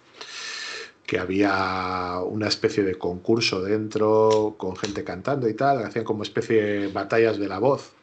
que 1.07 1.17
había 1.17 2.19
una 2.25 2.49
especie 2.49 2.83
de 2.83 2.95
concurso 2.95 3.61
dentro 3.61 4.55
con 4.57 4.75
gente 4.75 5.03
cantando 5.05 5.47
y 5.47 5.53
tal, 5.53 5.83
hacían 5.83 6.03
como 6.03 6.23
especie 6.23 6.61
de 6.61 6.87
batallas 6.89 7.39
de 7.39 7.47
la 7.47 7.57
voz, 7.57 7.93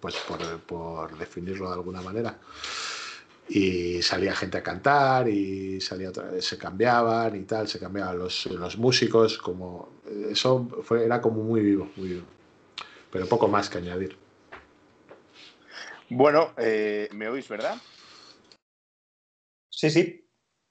pues 0.00 0.14
por, 0.28 0.38
por 0.60 1.18
definirlo 1.18 1.66
de 1.66 1.74
alguna 1.74 2.00
manera 2.00 2.38
y 3.54 4.00
salía 4.00 4.34
gente 4.34 4.56
a 4.56 4.62
cantar 4.62 5.28
y 5.28 5.78
salía 5.78 6.08
otra 6.08 6.30
vez, 6.30 6.42
se 6.42 6.56
cambiaban 6.56 7.36
y 7.36 7.42
tal, 7.42 7.68
se 7.68 7.78
cambiaban 7.78 8.18
los, 8.18 8.46
los 8.46 8.78
músicos, 8.78 9.36
como 9.36 9.90
eso 10.30 10.66
fue, 10.82 11.04
era 11.04 11.20
como 11.20 11.42
muy 11.42 11.60
vivo, 11.60 11.90
muy 11.96 12.08
vivo. 12.08 12.24
Pero 13.10 13.26
poco 13.26 13.48
más 13.48 13.68
que 13.68 13.76
añadir. 13.76 14.16
Bueno, 16.08 16.54
eh, 16.56 17.10
¿me 17.12 17.28
oís, 17.28 17.46
verdad? 17.46 17.76
Sí, 19.68 19.90
sí. 19.90 20.21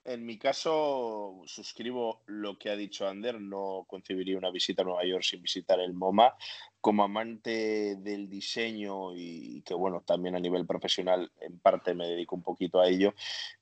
En 0.04 0.26
mi 0.26 0.39
caso, 0.39 1.43
suscribo 1.45 2.24
lo 2.26 2.58
que 2.58 2.72
ha 2.72 2.76
dicho 2.76 3.08
Ander. 3.08 3.39
No 3.39 3.86
concebiría 3.88 4.38
una 4.38 4.49
visita 4.49 4.82
a 4.82 4.86
Nueva 4.86 5.06
York 5.06 5.24
sin 5.24 5.43
visitar 5.43 5.80
el 5.80 5.93
MoMA. 5.93 6.36
Como 6.80 7.04
amante 7.04 7.97
del 7.97 8.28
diseño 8.28 9.16
y 9.16 9.62
que, 9.62 9.76
bueno, 9.76 10.02
también 10.02 10.36
a 10.36 10.39
nivel 10.39 10.66
profesional, 10.66 11.32
en 11.39 11.60
parte 11.60 11.93
me 11.93 12.08
dedico 12.08 12.36
un 12.36 12.41
poquito 12.41 12.80
a 12.82 12.88
ello, 12.88 13.14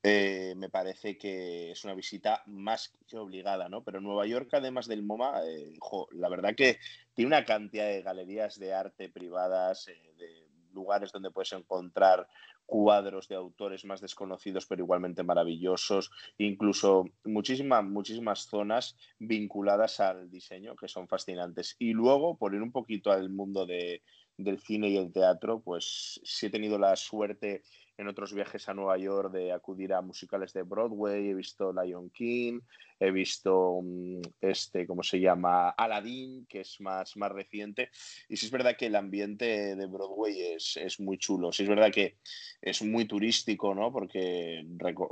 eh, 0.02 0.54
me 0.56 0.70
parece 0.70 1.18
que 1.18 1.72
es 1.72 1.84
una 1.84 1.92
visita 1.92 2.42
más 2.46 2.94
que 3.06 3.18
obligada, 3.18 3.68
¿no? 3.68 3.84
Pero 3.84 4.00
Nueva 4.00 4.26
York, 4.26 4.48
además 4.52 4.86
del 4.86 5.02
MoMA, 5.02 5.42
eh, 5.44 5.74
la 6.12 6.30
verdad 6.30 6.54
que 6.56 6.78
tiene 7.12 7.26
una 7.26 7.44
cantidad 7.44 7.84
de 7.84 8.00
galerías 8.00 8.58
de 8.58 8.72
arte 8.72 9.10
privadas, 9.10 9.88
eh, 9.88 10.14
de 10.16 10.49
lugares 10.72 11.12
donde 11.12 11.30
puedes 11.30 11.52
encontrar 11.52 12.26
cuadros 12.66 13.26
de 13.28 13.34
autores 13.34 13.84
más 13.84 14.00
desconocidos 14.00 14.66
pero 14.66 14.82
igualmente 14.82 15.22
maravillosos, 15.22 16.10
incluso 16.38 17.04
muchísimas, 17.24 17.84
muchísimas 17.84 18.46
zonas 18.46 18.96
vinculadas 19.18 20.00
al 20.00 20.30
diseño 20.30 20.76
que 20.76 20.88
son 20.88 21.08
fascinantes. 21.08 21.76
Y 21.78 21.92
luego, 21.92 22.36
por 22.38 22.54
ir 22.54 22.62
un 22.62 22.72
poquito 22.72 23.10
al 23.10 23.30
mundo 23.30 23.66
de, 23.66 24.02
del 24.36 24.58
cine 24.58 24.88
y 24.88 24.96
el 24.96 25.12
teatro, 25.12 25.60
pues 25.60 26.20
sí 26.24 26.46
he 26.46 26.50
tenido 26.50 26.78
la 26.78 26.96
suerte 26.96 27.62
en 28.00 28.08
otros 28.08 28.32
viajes 28.32 28.66
a 28.68 28.74
Nueva 28.74 28.96
York 28.96 29.30
de 29.30 29.52
acudir 29.52 29.92
a 29.92 30.00
musicales 30.00 30.54
de 30.54 30.62
Broadway, 30.62 31.28
he 31.28 31.34
visto 31.34 31.70
Lion 31.70 32.08
King, 32.08 32.60
he 32.98 33.10
visto 33.10 33.80
mm, 33.82 34.20
este, 34.40 34.86
¿cómo 34.86 35.02
se 35.02 35.20
llama? 35.20 35.70
Aladdin, 35.70 36.46
que 36.46 36.60
es 36.60 36.80
más, 36.80 37.16
más 37.16 37.32
reciente. 37.32 37.90
Y 38.28 38.36
sí 38.36 38.46
es 38.46 38.52
verdad 38.52 38.76
que 38.76 38.86
el 38.86 38.96
ambiente 38.96 39.74
de 39.74 39.86
Broadway 39.86 40.54
es, 40.54 40.76
es 40.76 41.00
muy 41.00 41.18
chulo. 41.18 41.52
Sí 41.52 41.62
es 41.62 41.68
verdad 41.68 41.90
que 41.90 42.16
es 42.60 42.82
muy 42.82 43.06
turístico, 43.06 43.74
¿no? 43.74 43.90
Porque 43.90 44.64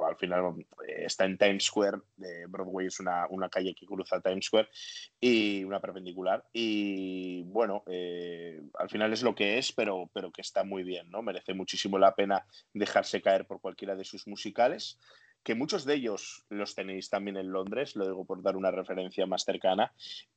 al 0.07 0.17
final 0.17 0.67
eh, 0.87 1.05
está 1.07 1.25
en 1.25 1.39
Times 1.39 1.65
Square. 1.65 1.99
Broadway 2.49 2.87
es 2.87 3.01
una, 3.01 3.27
una, 3.31 3.49
calle 3.49 3.75
que 3.75 3.87
cruza 3.87 4.21
Times 4.21 4.47
Square 4.47 4.69
y 5.19 5.65
una 5.65 5.81
perpendicular. 5.81 6.45
Y 6.53 7.43
bueno, 7.45 7.83
eh, 7.87 8.61
al 8.79 8.91
final 8.91 9.13
es 9.13 9.23
lo 9.23 9.35
que 9.35 9.57
es, 9.57 9.73
pero, 9.73 10.11
pero 10.13 10.31
que 10.31 10.43
está 10.43 10.63
muy 10.63 10.83
bien, 10.83 11.11
¿no? 11.11 11.23
Merece 11.23 11.55
muchísimo 11.55 11.99
la 11.99 12.15
pena 12.15 12.45
dejarse 12.79 13.23
caer 13.23 13.47
por 13.47 13.61
cualquiera 13.61 13.97
de 13.97 14.05
sus 14.05 14.27
musicales 14.27 14.99
que 15.43 15.55
muchos 15.55 15.85
de 15.85 15.95
ellos 15.95 16.45
los 16.51 16.75
tenéis 16.75 17.09
también 17.11 17.37
en 17.37 17.51
Londres, 17.51 17.97
lo 17.97 18.05
digo 18.05 18.25
por 18.25 18.43
dar 18.43 18.57
una 18.57 18.71
referencia 18.71 19.27
más 19.27 19.45
cercana, 19.45 19.93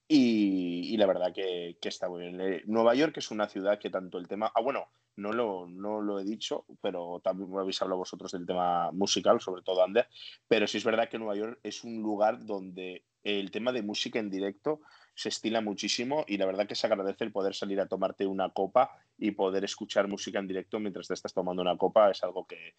y, 0.08 0.96
la 0.98 1.06
verdad 1.06 1.34
que, 1.34 1.78
está 1.82 2.10
muy 2.10 2.22
bien. 2.22 2.42
Eh, 2.42 2.64
Nueva 2.66 2.96
York 2.96 3.18
es 3.18 3.32
una 3.32 3.48
ciudad 3.48 3.80
que 3.80 3.90
tanto 3.90 4.18
el 4.18 4.28
tema, 4.28 4.52
ah 4.54 4.62
bueno, 4.62 4.90
no 5.16 5.34
lo, 5.34 5.68
no 5.68 6.02
lo 6.02 6.20
he 6.20 6.24
dicho, 6.24 6.66
pero 6.82 7.20
también 7.24 7.50
habéis 7.58 7.82
hablado 7.82 8.00
vosotros 8.00 8.32
del 8.32 8.46
tema 8.46 8.92
musical, 8.92 9.40
sobre 9.42 9.62
todo 9.62 9.84
Ander, 9.84 10.08
pero 10.48 10.68
sí 10.68 10.78
es 10.78 10.84
verdad 10.84 11.10
que 11.10 11.18
Nueva 11.18 11.36
York 11.36 11.60
es 11.64 11.84
un 11.84 12.02
lugar 12.02 12.46
donde 12.46 13.04
el 13.24 13.52
tema 13.52 13.72
de 13.72 13.84
música 13.84 14.20
en 14.20 14.30
directo 14.30 14.82
se 15.14 15.30
estila 15.30 15.62
muchísimo 15.62 16.26
y 16.28 16.38
la 16.38 16.46
verdad 16.46 16.68
que 16.68 16.76
se 16.76 16.88
agradece 16.88 17.24
el 17.24 17.32
poder 17.32 17.54
salir 17.54 17.80
a 17.80 17.88
tomarte 17.88 18.26
una 18.26 18.50
copa 18.50 18.92
y 19.18 19.32
poder 19.32 19.64
escuchar 19.64 20.08
música 20.08 20.40
en 20.40 20.48
directo 20.48 20.80
mientras 20.80 21.08
te 21.08 21.14
estás 21.14 21.34
tomando 21.34 21.62
una 21.62 21.78
copa. 21.78 22.12
Es 22.12 22.24
algo 22.24 22.46
que, 22.46 22.76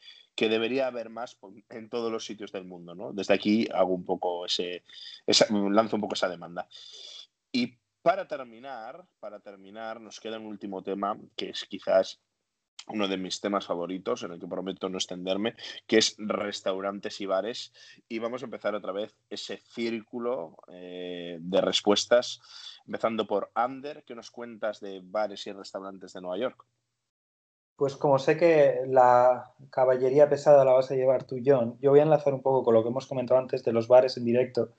debería 0.48 0.86
haber 0.86 1.10
más 1.10 1.38
en 1.70 1.88
todos 1.88 2.10
los 2.10 2.24
sitios 2.24 2.52
del 2.52 2.64
mundo. 2.64 2.94
¿no? 2.94 3.12
Desde 3.12 3.34
aquí 3.34 3.68
hago 3.72 3.94
un 3.94 4.04
poco 4.04 4.46
ese, 4.46 4.82
lanzo 5.50 5.96
un 5.96 6.02
poco 6.02 6.14
esa 6.14 6.28
demanda. 6.28 6.66
Y 7.52 7.78
para 8.02 8.26
terminar, 8.26 9.06
para 9.20 9.38
terminar, 9.40 10.00
nos 10.00 10.18
queda 10.18 10.38
un 10.38 10.46
último 10.46 10.82
tema 10.82 11.16
que 11.36 11.50
es 11.50 11.64
quizás 11.64 12.20
uno 12.88 13.08
de 13.08 13.16
mis 13.16 13.40
temas 13.40 13.66
favoritos, 13.66 14.22
en 14.22 14.32
el 14.32 14.40
que 14.40 14.46
prometo 14.46 14.88
no 14.88 14.98
extenderme, 14.98 15.54
que 15.86 15.98
es 15.98 16.14
restaurantes 16.18 17.20
y 17.20 17.26
bares. 17.26 17.72
Y 18.08 18.18
vamos 18.18 18.42
a 18.42 18.46
empezar 18.46 18.74
otra 18.74 18.92
vez 18.92 19.14
ese 19.30 19.58
círculo 19.58 20.56
eh, 20.72 21.38
de 21.40 21.60
respuestas, 21.60 22.40
empezando 22.86 23.26
por 23.26 23.50
Ander, 23.54 24.04
¿qué 24.04 24.14
nos 24.14 24.30
cuentas 24.30 24.80
de 24.80 25.00
bares 25.02 25.46
y 25.46 25.52
restaurantes 25.52 26.12
de 26.12 26.20
Nueva 26.20 26.38
York? 26.38 26.64
Pues 27.76 27.96
como 27.96 28.18
sé 28.18 28.36
que 28.36 28.82
la 28.86 29.54
caballería 29.70 30.28
pesada 30.28 30.64
la 30.64 30.72
vas 30.72 30.90
a 30.90 30.94
llevar 30.94 31.24
tú, 31.24 31.40
John, 31.44 31.78
yo 31.80 31.90
voy 31.90 32.00
a 32.00 32.04
enlazar 32.04 32.34
un 32.34 32.42
poco 32.42 32.62
con 32.62 32.74
lo 32.74 32.82
que 32.82 32.90
hemos 32.90 33.06
comentado 33.06 33.40
antes 33.40 33.64
de 33.64 33.72
los 33.72 33.88
bares 33.88 34.16
en 34.16 34.24
directo. 34.24 34.74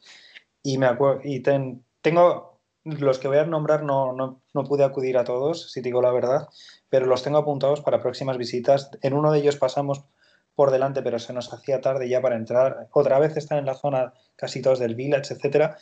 Y 0.62 0.78
me 0.78 0.88
y 1.24 1.42
tengo 1.42 2.53
los 2.84 3.20
que 3.20 3.28
voy 3.28 3.38
a 3.38 3.46
nombrar 3.46 3.84
no, 3.84 4.14
no, 4.14 4.42
no, 4.54 4.64
pude 4.66 4.84
acudir 4.84 5.18
a 5.18 5.24
todos, 5.24 5.72
si 5.72 5.82
digo 5.82 6.02
la 6.02 6.12
verdad, 6.12 6.50
pero 6.90 7.06
los 7.06 7.24
tengo 7.24 7.38
apuntados 7.38 7.82
para 7.82 8.02
próximas 8.02 8.38
visitas. 8.38 8.92
En 9.02 9.14
uno 9.14 9.32
de 9.32 9.40
ellos 9.40 9.56
pasamos 9.56 10.04
por 10.56 10.72
delante, 10.72 11.02
pero 11.02 11.20
se 11.20 11.34
nos 11.34 11.52
hacía 11.54 11.82
tarde 11.82 12.10
ya 12.10 12.22
para 12.22 12.36
entrar. 12.36 12.88
Otra 12.92 13.20
vez 13.20 13.38
están 13.38 13.60
en 13.60 13.66
la 13.66 13.76
zona 13.76 14.14
casi 14.36 14.62
todos 14.62 14.80
del 14.80 14.96
Village, 14.96 15.34
etcétera. 15.34 15.78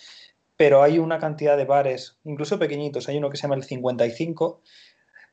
Pero 0.56 0.84
hay 0.84 1.00
una 1.00 1.18
cantidad 1.20 1.58
de 1.58 1.66
bares, 1.66 2.20
incluso 2.24 2.60
pequeñitos. 2.60 3.10
Hay 3.10 3.18
uno 3.18 3.30
que 3.30 3.38
se 3.38 3.44
llama 3.44 3.56
el 3.56 3.64
55, 3.64 4.62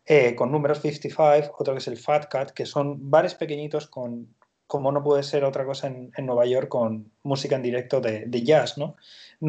eh, 0.07 0.35
con 0.35 0.51
números 0.51 0.81
55, 0.81 1.57
otro 1.59 1.75
que 1.75 1.81
es 1.81 1.89
el 1.89 1.99
Fat 1.99 2.29
Cat, 2.31 2.51
que 2.53 2.65
son 2.65 3.11
bares 3.11 3.35
pequeñitos 3.35 3.89
con, 3.89 4.35
como 4.69 4.93
no 4.93 5.03
puede 5.03 5.25
ser 5.25 5.45
otra 5.45 5.65
cosa 5.65 5.89
en, 5.89 6.13
Nueva 6.27 6.47
York, 6.47 6.69
con 6.69 7.11
música 7.25 7.57
en 7.57 7.63
directo 7.63 8.01
de, 8.01 8.43
jazz, 8.45 8.79
¿no? 8.79 8.95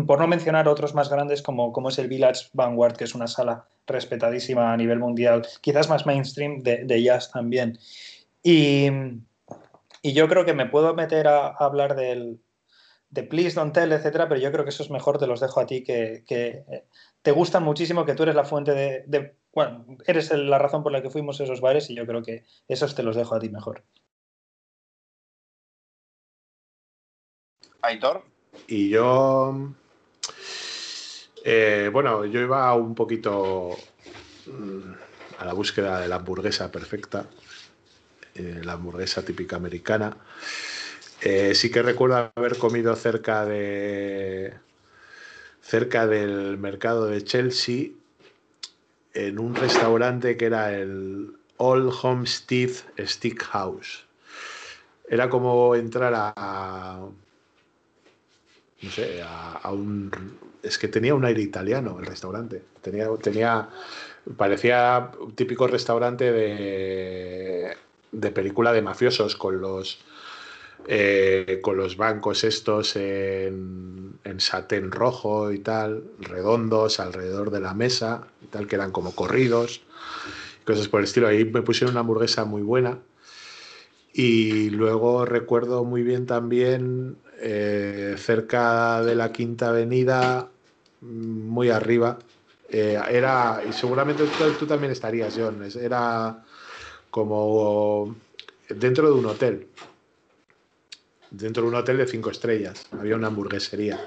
Por 0.08 0.20
no 0.20 0.28
mencionar 0.28 0.68
otros 0.68 0.96
más 0.96 1.10
grandes 1.10 1.44
como, 1.44 1.72
como 1.72 1.90
es 1.90 2.00
el 2.00 2.08
Village 2.08 2.48
Vanguard, 2.54 2.96
que 2.96 3.04
es 3.04 3.14
una 3.14 3.28
sala 3.28 3.66
respetadísima 3.86 4.74
a 4.74 4.78
nivel 4.78 5.00
mundial, 5.00 5.46
quizás 5.62 5.90
más 5.90 6.06
mainstream 6.06 6.64
de, 6.64 7.04
jazz 7.04 7.32
también. 7.32 7.78
Y, 8.42 8.88
y, 10.02 10.14
yo 10.14 10.28
creo 10.30 10.46
que 10.46 10.54
me 10.54 10.66
puedo 10.68 10.96
meter 10.96 11.28
a, 11.28 11.48
a 11.48 11.66
hablar 11.66 11.96
del, 11.96 12.40
de 13.10 13.24
Please 13.24 13.56
Don't 13.56 13.74
Tell, 13.74 13.92
etcétera, 13.92 14.30
pero 14.30 14.40
yo 14.40 14.52
creo 14.52 14.64
que 14.64 14.70
eso 14.70 14.84
es 14.84 14.90
mejor, 14.90 15.18
te 15.18 15.28
los 15.28 15.40
dejo 15.40 15.60
a 15.60 15.66
ti, 15.66 15.84
que, 15.84 16.24
que 16.26 16.64
eh, 16.72 16.86
te 17.22 17.32
gustan 17.32 17.64
muchísimo, 17.64 18.06
que 18.06 18.16
tú 18.16 18.24
eres 18.24 18.36
la 18.36 18.46
fuente 18.46 18.74
de, 18.74 19.04
de 19.08 19.36
bueno, 19.54 19.86
eres 20.06 20.32
la 20.32 20.60
razón 20.60 20.84
por 20.84 20.92
la 20.92 21.02
que 21.02 21.10
fuimos 21.10 21.42
a 21.42 21.44
esos 21.44 21.60
bares 21.60 21.90
y 21.90 21.96
yo 21.96 22.06
creo 22.06 22.22
que 22.22 22.46
esos 22.68 22.96
te 22.96 23.04
los 23.04 23.16
dejo 23.16 23.36
a 23.36 23.40
ti 23.40 23.50
mejor. 23.50 23.84
Aitor. 27.82 28.24
Y 28.68 28.90
yo, 28.90 29.74
eh, 31.44 31.90
bueno, 31.92 32.26
yo 32.26 32.42
iba 32.42 32.74
un 32.76 32.96
poquito 32.96 33.78
mm, 34.48 34.92
a 35.40 35.46
la 35.46 35.54
búsqueda 35.54 36.00
de 36.00 36.08
la 36.08 36.16
hamburguesa 36.16 36.72
perfecta, 36.72 37.26
eh, 38.36 38.62
la 38.64 38.74
hamburguesa 38.74 39.24
típica 39.24 39.56
americana. 39.56 40.18
Eh, 41.22 41.54
sí 41.56 41.70
que 41.70 41.82
recuerdo 41.82 42.32
haber 42.36 42.58
comido 42.58 42.96
cerca 42.96 43.46
de 43.46 44.54
cerca 45.62 46.08
del 46.08 46.58
mercado 46.58 47.06
de 47.06 47.24
Chelsea 47.24 47.90
en 49.14 49.38
un 49.38 49.56
restaurante 49.56 50.38
que 50.38 50.46
era 50.46 50.74
el 50.74 51.34
Old 51.58 51.94
Homestead 52.02 52.72
Steakhouse. 52.98 54.06
Era 55.10 55.30
como 55.30 55.76
entrar 55.76 56.14
a, 56.16 57.00
no 58.82 58.90
sé, 58.92 59.22
a, 59.24 59.72
un... 59.72 60.12
Es 60.62 60.78
que 60.78 60.88
tenía 60.88 61.16
un 61.16 61.26
aire 61.26 61.42
italiano 61.42 61.98
el 62.00 62.06
restaurante. 62.06 62.64
Tenía, 62.82 63.08
tenía, 63.22 63.70
parecía 64.38 65.12
un 65.20 65.34
típico 65.34 65.68
restaurante 65.68 66.32
de, 66.32 67.78
de 68.12 68.32
película 68.32 68.74
de 68.74 68.82
mafiosos 68.82 69.36
con 69.36 69.62
los 69.62 70.00
eh, 70.88 71.60
con 71.62 71.78
los 71.78 71.98
bancos 71.98 72.44
estos 72.44 72.96
en, 72.96 74.14
en 74.24 74.40
satén 74.40 74.92
rojo 74.92 75.52
y 75.52 75.60
tal, 75.60 76.04
redondos 76.20 77.00
alrededor 77.00 77.52
de 77.52 77.60
la 77.60 77.74
mesa 77.74 78.28
y 78.42 78.48
tal, 78.48 78.66
que 78.66 78.76
eran 78.76 78.92
como 78.92 79.14
corridos, 79.14 79.82
cosas 80.66 80.88
por 80.88 81.02
el 81.02 81.04
estilo. 81.04 81.28
Ahí 81.28 81.46
me 81.46 81.62
pusieron 81.62 81.94
una 81.94 82.00
hamburguesa 82.00 82.46
muy 82.46 82.62
buena. 82.62 82.98
Y 84.14 84.70
luego 84.72 85.26
recuerdo 85.26 85.84
muy 85.84 86.02
bien 86.02 86.26
también 86.26 87.18
eh, 87.42 88.16
cerca 88.18 89.02
de 89.02 89.16
la 89.16 89.32
Quinta 89.32 89.70
Avenida, 89.70 90.50
muy 91.02 91.70
arriba. 91.70 92.20
Eh, 92.70 93.00
era, 93.10 93.62
y 93.68 93.74
seguramente 93.74 94.24
tú, 94.24 94.52
tú, 94.60 94.66
también 94.68 94.92
estarías, 94.92 95.34
John, 95.36 95.68
era 95.82 96.44
como 97.10 98.16
dentro 98.70 99.08
de 99.08 99.20
un 99.20 99.26
hotel 99.26 99.68
dentro 101.32 101.64
de 101.64 101.70
un 101.70 101.76
hotel 101.76 101.98
de 101.98 102.08
cinco 102.08 102.30
estrellas. 102.30 102.88
Había 102.92 103.16
una 103.16 103.28
hamburguesería, 103.28 104.00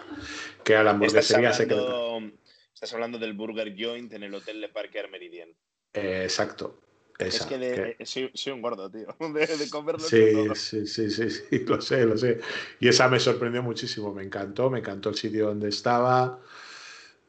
que 0.64 0.72
era 0.72 0.84
la 0.84 0.90
hamburguesería 0.90 1.50
estás 1.50 1.60
hablando, 1.60 2.20
secreta. 2.20 2.34
Estás 2.74 2.94
hablando 2.94 3.18
del 3.18 3.32
Burger 3.34 3.74
Joint 3.76 4.12
en 4.12 4.22
el 4.22 4.34
hotel 4.34 4.60
de 4.60 4.68
Parker 4.68 5.08
Meridian. 5.10 5.48
Eh, 5.92 6.22
exacto. 6.24 6.80
Esa, 7.18 7.44
es 7.44 7.46
que, 7.46 7.58
de, 7.58 7.96
que... 7.96 8.06
Soy, 8.06 8.30
soy, 8.34 8.52
un 8.52 8.62
gordo, 8.62 8.90
tío. 8.90 9.06
De, 9.32 9.46
de 9.46 9.70
comerlo 9.70 10.00
sí, 10.00 10.48
sí, 10.54 10.86
sí, 10.86 11.10
sí, 11.10 11.30
sí, 11.30 11.58
lo 11.66 11.80
sé, 11.80 12.04
lo 12.04 12.16
sé. 12.16 12.40
Y 12.80 12.88
esa 12.88 13.08
me 13.08 13.20
sorprendió 13.20 13.62
muchísimo. 13.62 14.12
Me 14.12 14.22
encantó, 14.22 14.70
me 14.70 14.80
encantó 14.80 15.10
el 15.10 15.14
sitio 15.14 15.46
donde 15.46 15.68
estaba. 15.68 16.40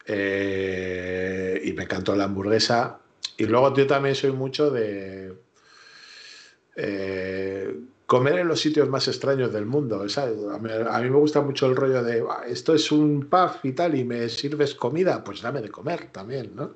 Eh, 0.05 1.61
y 1.63 1.73
me 1.73 1.83
encantó 1.83 2.15
la 2.15 2.25
hamburguesa. 2.25 2.99
Y 3.37 3.45
luego 3.45 3.73
yo 3.75 3.87
también 3.87 4.15
soy 4.15 4.31
mucho 4.31 4.71
de. 4.71 5.33
Eh, 6.75 7.75
comer 8.05 8.39
en 8.39 8.47
los 8.47 8.59
sitios 8.59 8.89
más 8.89 9.07
extraños 9.07 9.51
del 9.51 9.65
mundo. 9.65 10.05
A, 10.15 10.59
mí, 10.59 11.09
me 11.09 11.17
gusta 11.17 11.41
mucho 11.41 11.67
el 11.67 11.75
rollo 11.75 12.03
de 12.03 12.23
esto 12.47 12.75
es 12.75 12.91
un 12.91 13.27
pub 13.27 13.51
y 13.63 13.71
tal 13.71 13.95
y 13.95 14.03
me 14.03 14.29
sirves 14.29 14.75
comida, 14.75 15.23
pues 15.23 15.41
dame 15.41 15.61
de 15.61 15.69
comer 15.69 16.11
también, 16.11 16.51
¿no? 16.55 16.75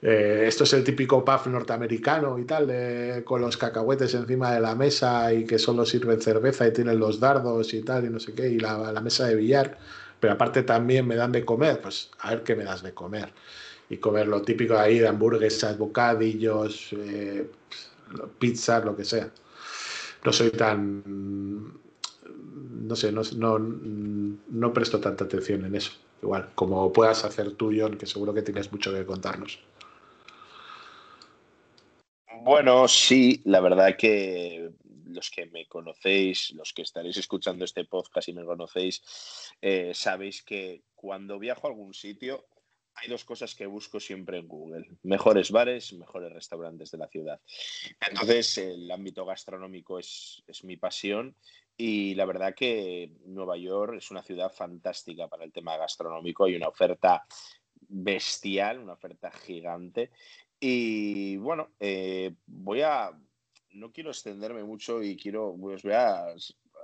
Eh, 0.00 0.44
esto 0.46 0.64
es 0.64 0.72
el 0.74 0.84
típico 0.84 1.24
pub 1.24 1.46
norteamericano 1.48 2.38
y 2.38 2.44
tal, 2.44 3.24
con 3.24 3.40
los 3.40 3.56
cacahuetes 3.56 4.14
encima 4.14 4.52
de 4.52 4.60
la 4.60 4.74
mesa 4.74 5.32
y 5.32 5.44
que 5.44 5.58
solo 5.58 5.84
sirven 5.84 6.20
cerveza 6.20 6.66
y 6.68 6.72
tienen 6.72 6.98
los 6.98 7.18
dardos 7.18 7.74
y 7.74 7.82
tal 7.82 8.04
y 8.06 8.10
no 8.10 8.20
sé 8.20 8.32
qué, 8.32 8.48
y 8.48 8.58
la, 8.58 8.92
la 8.92 9.00
mesa 9.00 9.26
de 9.26 9.34
billar. 9.34 9.78
Pero 10.20 10.34
aparte 10.34 10.62
también 10.62 11.06
me 11.06 11.16
dan 11.16 11.32
de 11.32 11.44
comer, 11.44 11.80
pues 11.80 12.10
a 12.20 12.30
ver 12.30 12.42
qué 12.42 12.56
me 12.56 12.64
das 12.64 12.82
de 12.82 12.92
comer. 12.94 13.32
Y 13.90 13.98
comer 13.98 14.28
lo 14.28 14.42
típico 14.42 14.76
ahí 14.76 14.98
de 14.98 15.08
hamburguesas, 15.08 15.78
bocadillos, 15.78 16.92
eh, 16.92 17.50
pizzas, 18.38 18.84
lo 18.84 18.96
que 18.96 19.04
sea 19.04 19.30
no 20.24 20.32
soy 20.32 20.50
tan. 20.50 21.02
No 22.88 22.96
sé, 22.96 23.12
no, 23.12 23.22
no, 23.36 23.58
no 23.58 24.72
presto 24.72 25.00
tanta 25.00 25.24
atención 25.24 25.64
en 25.64 25.74
eso. 25.74 25.92
Igual, 26.22 26.50
como 26.54 26.92
puedas 26.92 27.24
hacer 27.24 27.52
tú, 27.52 27.72
John, 27.76 27.96
que 27.96 28.06
seguro 28.06 28.32
que 28.34 28.42
tienes 28.42 28.72
mucho 28.72 28.92
que 28.92 29.04
contarnos. 29.04 29.60
Bueno, 32.48 32.88
sí, 32.88 33.42
la 33.44 33.60
verdad 33.60 33.94
que 33.94 34.70
los 35.04 35.28
que 35.28 35.44
me 35.44 35.66
conocéis, 35.66 36.52
los 36.52 36.72
que 36.72 36.80
estaréis 36.80 37.18
escuchando 37.18 37.62
este 37.66 37.84
podcast 37.84 38.26
y 38.26 38.32
me 38.32 38.42
conocéis, 38.42 39.02
eh, 39.60 39.92
sabéis 39.92 40.42
que 40.44 40.84
cuando 40.94 41.38
viajo 41.38 41.66
a 41.66 41.70
algún 41.70 41.92
sitio, 41.92 42.46
hay 42.94 43.10
dos 43.10 43.26
cosas 43.26 43.54
que 43.54 43.66
busco 43.66 44.00
siempre 44.00 44.38
en 44.38 44.48
Google. 44.48 44.88
Mejores 45.02 45.50
bares, 45.50 45.92
mejores 45.92 46.32
restaurantes 46.32 46.90
de 46.90 46.96
la 46.96 47.08
ciudad. 47.08 47.38
Entonces, 48.00 48.56
el 48.56 48.90
ámbito 48.90 49.26
gastronómico 49.26 49.98
es, 49.98 50.42
es, 50.46 50.64
mi 50.64 50.78
pasión 50.78 51.36
y 51.76 52.14
la 52.14 52.24
verdad 52.24 52.54
que 52.54 53.12
Nueva 53.26 53.58
York 53.58 53.96
es 53.98 54.10
una 54.10 54.22
ciudad 54.22 54.50
fantástica 54.50 55.28
para 55.28 55.44
el 55.44 55.52
tema 55.52 55.76
gastronómico. 55.76 56.46
Hay 56.46 56.56
una 56.56 56.68
oferta 56.68 57.26
bestial, 57.88 58.78
una 58.78 58.94
oferta 58.94 59.30
gigante. 59.30 60.10
Y 60.60 61.36
bueno, 61.36 61.70
eh, 61.80 62.34
voy 62.46 62.82
a... 62.82 63.10
No 63.72 63.92
quiero 63.92 64.10
extenderme 64.10 64.64
mucho 64.64 65.02
y 65.02 65.16
quiero, 65.16 65.56
pues 65.60 65.82
voy 65.82 65.92
a 65.92 66.34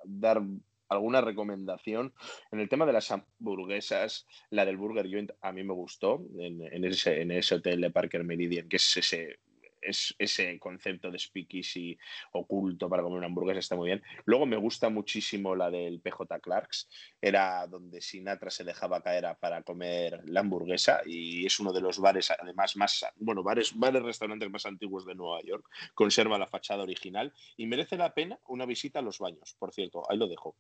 dar 0.05 0.43
alguna 0.89 1.20
recomendación. 1.20 2.12
En 2.53 2.61
el 2.61 2.68
tema 2.68 2.87
de 2.87 2.93
las 2.93 3.11
hamburguesas, 3.11 4.27
la 4.51 4.64
del 4.64 4.77
Burger 4.77 5.11
Joint 5.11 5.33
a 5.41 5.53
mí 5.53 5.64
me 5.64 5.72
gustó 5.72 6.25
en, 6.39 6.62
en, 6.62 6.85
ese, 6.85 7.22
en 7.22 7.31
ese 7.31 7.57
hotel 7.57 7.81
de 7.81 7.91
Parker 7.91 8.22
Meridian, 8.22 8.68
que 8.68 8.77
es 8.77 8.97
ese 8.97 9.39
es, 9.85 10.14
ese 10.18 10.59
concepto 10.59 11.11
de 11.11 11.18
speakeasy 11.18 11.97
oculto 12.32 12.89
para 12.89 13.03
comer 13.03 13.18
una 13.18 13.26
hamburguesa 13.26 13.61
está 13.61 13.76
muy 13.76 13.89
bien. 13.89 14.03
Luego 14.24 14.47
me 14.47 14.57
gusta 14.57 14.89
muchísimo 14.89 15.55
la 15.55 15.70
del 15.70 16.01
PJ 16.01 16.41
Clarks, 16.41 16.89
era 17.20 17.66
donde 17.66 18.01
Sinatra 18.01 18.51
se 18.51 18.64
dejaba 18.64 19.03
caer 19.03 19.24
para 19.41 19.62
comer 19.62 20.22
la 20.26 20.41
hamburguesa 20.41 21.01
y 21.07 21.47
es 21.47 21.59
uno 21.61 21.72
de 21.72 21.80
los 21.80 21.99
bares, 21.99 22.30
además, 22.30 22.76
más, 22.76 23.07
bueno, 23.16 23.43
bares, 23.43 23.72
bares, 23.78 24.03
restaurantes 24.03 24.51
más 24.51 24.66
antiguos 24.66 25.07
de 25.07 25.14
Nueva 25.14 25.41
York. 25.43 25.68
Conserva 25.95 26.39
la 26.39 26.47
fachada 26.47 26.82
original 26.82 27.32
y 27.57 27.66
merece 27.66 27.97
la 27.97 28.12
pena 28.12 28.39
una 28.49 28.66
visita 28.66 28.99
a 28.99 29.03
los 29.03 29.18
baños, 29.18 29.55
por 29.59 29.72
cierto, 29.72 30.03
ahí 30.11 30.18
lo 30.18 30.28
dejo. 30.28 30.57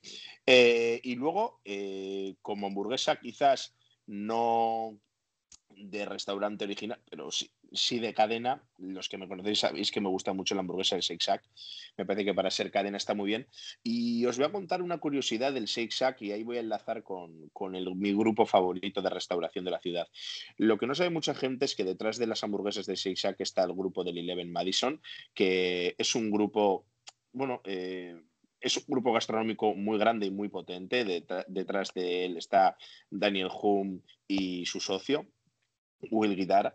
Eh, 0.46 1.00
y 1.02 1.14
luego, 1.16 1.60
eh, 1.64 2.36
como 2.42 2.66
hamburguesa, 2.66 3.16
quizás 3.16 3.74
no 4.06 4.98
de 5.76 6.04
restaurante 6.04 6.64
original, 6.64 7.00
pero 7.10 7.30
sí, 7.30 7.50
sí 7.74 7.98
de 7.98 8.14
cadena, 8.14 8.62
los 8.78 9.08
que 9.08 9.18
me 9.18 9.28
conocéis 9.28 9.60
sabéis 9.60 9.90
que 9.90 10.00
me 10.00 10.08
gusta 10.08 10.32
mucho 10.32 10.54
la 10.54 10.60
hamburguesa 10.60 10.96
del 10.96 11.02
Shake 11.02 11.22
Shack. 11.22 11.42
Me 11.96 12.06
parece 12.06 12.24
que 12.24 12.34
para 12.34 12.50
ser 12.50 12.70
cadena 12.70 12.96
está 12.96 13.14
muy 13.14 13.28
bien. 13.28 13.46
Y 13.82 14.24
os 14.26 14.36
voy 14.36 14.46
a 14.46 14.52
contar 14.52 14.82
una 14.82 14.98
curiosidad 14.98 15.52
del 15.52 15.66
Shake 15.66 15.92
Shack 15.92 16.22
y 16.22 16.32
ahí 16.32 16.42
voy 16.42 16.56
a 16.56 16.60
enlazar 16.60 17.02
con, 17.02 17.50
mi 17.96 18.12
grupo 18.12 18.46
favorito 18.46 19.02
de 19.02 19.10
restauración 19.10 19.64
de 19.64 19.70
la 19.70 19.80
ciudad. 19.80 20.08
Lo 20.56 20.78
que 20.78 20.86
no 20.86 20.94
sabe 20.94 21.10
mucha 21.10 21.34
gente 21.34 21.64
es 21.64 21.74
que 21.74 21.84
detrás 21.84 22.18
de 22.18 22.26
las 22.26 22.42
hamburguesas 22.44 22.86
del 22.86 22.96
Shake 22.96 23.40
está 23.40 23.64
el 23.64 23.72
grupo 23.72 24.04
del 24.04 24.18
Eleven 24.18 24.52
Madison, 24.52 25.00
que 25.34 25.94
es 25.98 26.14
un 26.14 26.30
grupo, 26.30 26.86
bueno, 27.32 27.60
eh, 27.64 28.16
es 28.60 28.78
un 28.78 28.84
grupo 28.88 29.12
gastronómico 29.12 29.74
muy 29.74 29.98
grande 29.98 30.26
y 30.26 30.30
muy 30.30 30.48
potente. 30.48 31.04
detrás 31.48 31.92
de 31.94 32.24
él 32.24 32.36
está 32.38 32.76
Daniel 33.10 33.50
Hume 33.62 34.00
y 34.26 34.64
su 34.64 34.80
socio, 34.80 35.26
Will 36.10 36.34
Guitar. 36.34 36.74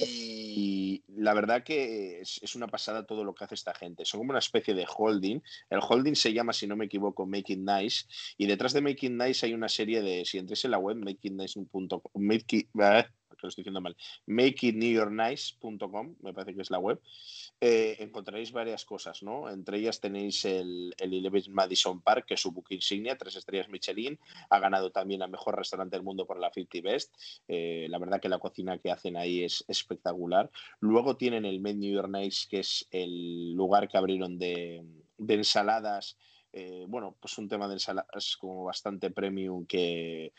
Y 0.00 1.02
la 1.08 1.34
verdad 1.34 1.62
que 1.62 2.20
es, 2.20 2.54
una 2.54 2.68
pasada 2.68 3.06
todo 3.06 3.24
lo 3.24 3.34
que 3.34 3.44
hace 3.44 3.54
esta 3.54 3.74
gente. 3.74 4.04
Son 4.04 4.20
como 4.20 4.30
una 4.30 4.38
especie 4.38 4.74
de 4.74 4.86
holding. 4.86 5.40
El 5.70 5.80
holding 5.80 6.14
se 6.14 6.32
llama, 6.32 6.52
si 6.52 6.66
no 6.66 6.76
me 6.76 6.86
equivoco, 6.86 7.26
Make 7.26 7.54
It 7.54 7.58
Nice. 7.58 8.04
Y 8.36 8.46
detrás 8.46 8.72
de 8.72 8.80
Make 8.80 9.06
It 9.06 9.12
Nice 9.12 9.46
hay 9.46 9.54
una 9.54 9.68
serie 9.68 10.02
de, 10.02 10.24
si 10.24 10.38
entres 10.38 10.64
en 10.64 10.72
la 10.72 10.78
web, 10.78 10.96
makeitnice.com, 10.96 12.00
make 12.14 12.68
lo 13.42 13.48
estoy 13.48 13.62
diciendo 13.62 13.80
mal, 13.80 13.96
makeitnewyorknice.com, 14.26 16.16
me 16.22 16.32
parece 16.32 16.54
que 16.54 16.62
es 16.62 16.70
la 16.70 16.78
web, 16.78 17.00
eh, 17.60 17.96
encontraréis 18.00 18.52
varias 18.52 18.84
cosas, 18.84 19.22
¿no? 19.22 19.48
Entre 19.50 19.78
ellas 19.78 20.00
tenéis 20.00 20.44
el, 20.44 20.94
el 20.98 21.14
Eleven 21.14 21.42
Madison 21.50 22.00
Park, 22.00 22.26
que 22.26 22.34
es 22.34 22.40
su 22.40 22.52
book 22.52 22.66
insignia, 22.70 23.16
tres 23.16 23.36
estrellas 23.36 23.68
Michelin, 23.68 24.18
ha 24.50 24.58
ganado 24.58 24.90
también 24.90 25.22
a 25.22 25.26
Mejor 25.26 25.56
Restaurante 25.56 25.96
del 25.96 26.04
Mundo 26.04 26.26
por 26.26 26.38
la 26.38 26.50
50 26.52 26.80
Best, 26.82 27.14
eh, 27.48 27.86
la 27.88 27.98
verdad 27.98 28.20
que 28.20 28.28
la 28.28 28.38
cocina 28.38 28.78
que 28.78 28.90
hacen 28.90 29.16
ahí 29.16 29.44
es 29.44 29.64
espectacular. 29.68 30.50
Luego 30.80 31.16
tienen 31.16 31.44
el 31.44 31.60
Made 31.60 31.74
New 31.74 31.92
York 31.92 32.10
Nice, 32.10 32.46
que 32.48 32.60
es 32.60 32.86
el 32.90 33.52
lugar 33.54 33.88
que 33.88 33.98
abrieron 33.98 34.38
de, 34.38 34.84
de 35.18 35.34
ensaladas 35.34 36.16
eh, 36.56 36.84
bueno, 36.86 37.16
pues 37.20 37.36
un 37.38 37.48
tema 37.48 37.66
de 37.66 37.74
ensaladas 37.74 38.36
como 38.38 38.62
bastante 38.62 39.10
premium 39.10 39.66
que, 39.66 40.32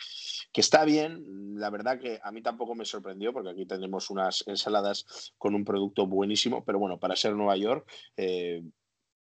que, 0.54 0.62
está 0.62 0.86
bien. 0.86 1.22
La 1.60 1.70
verdad 1.70 2.00
que 2.00 2.22
a 2.24 2.32
mí 2.32 2.42
tampoco 2.42 2.74
me 2.74 2.86
sorprendió 2.86 3.34
porque 3.34 3.50
aquí 3.50 3.66
tenemos 3.66 4.10
unas 4.10 4.42
ensaladas 4.48 5.34
con 5.38 5.56
un 5.56 5.66
producto 5.66 6.08
buenísimo, 6.08 6.64
pero 6.64 6.80
bueno, 6.80 6.98
para 7.00 7.18
ser 7.18 7.34
Nueva 7.34 7.58
York, 7.58 7.92
eh, 8.16 8.64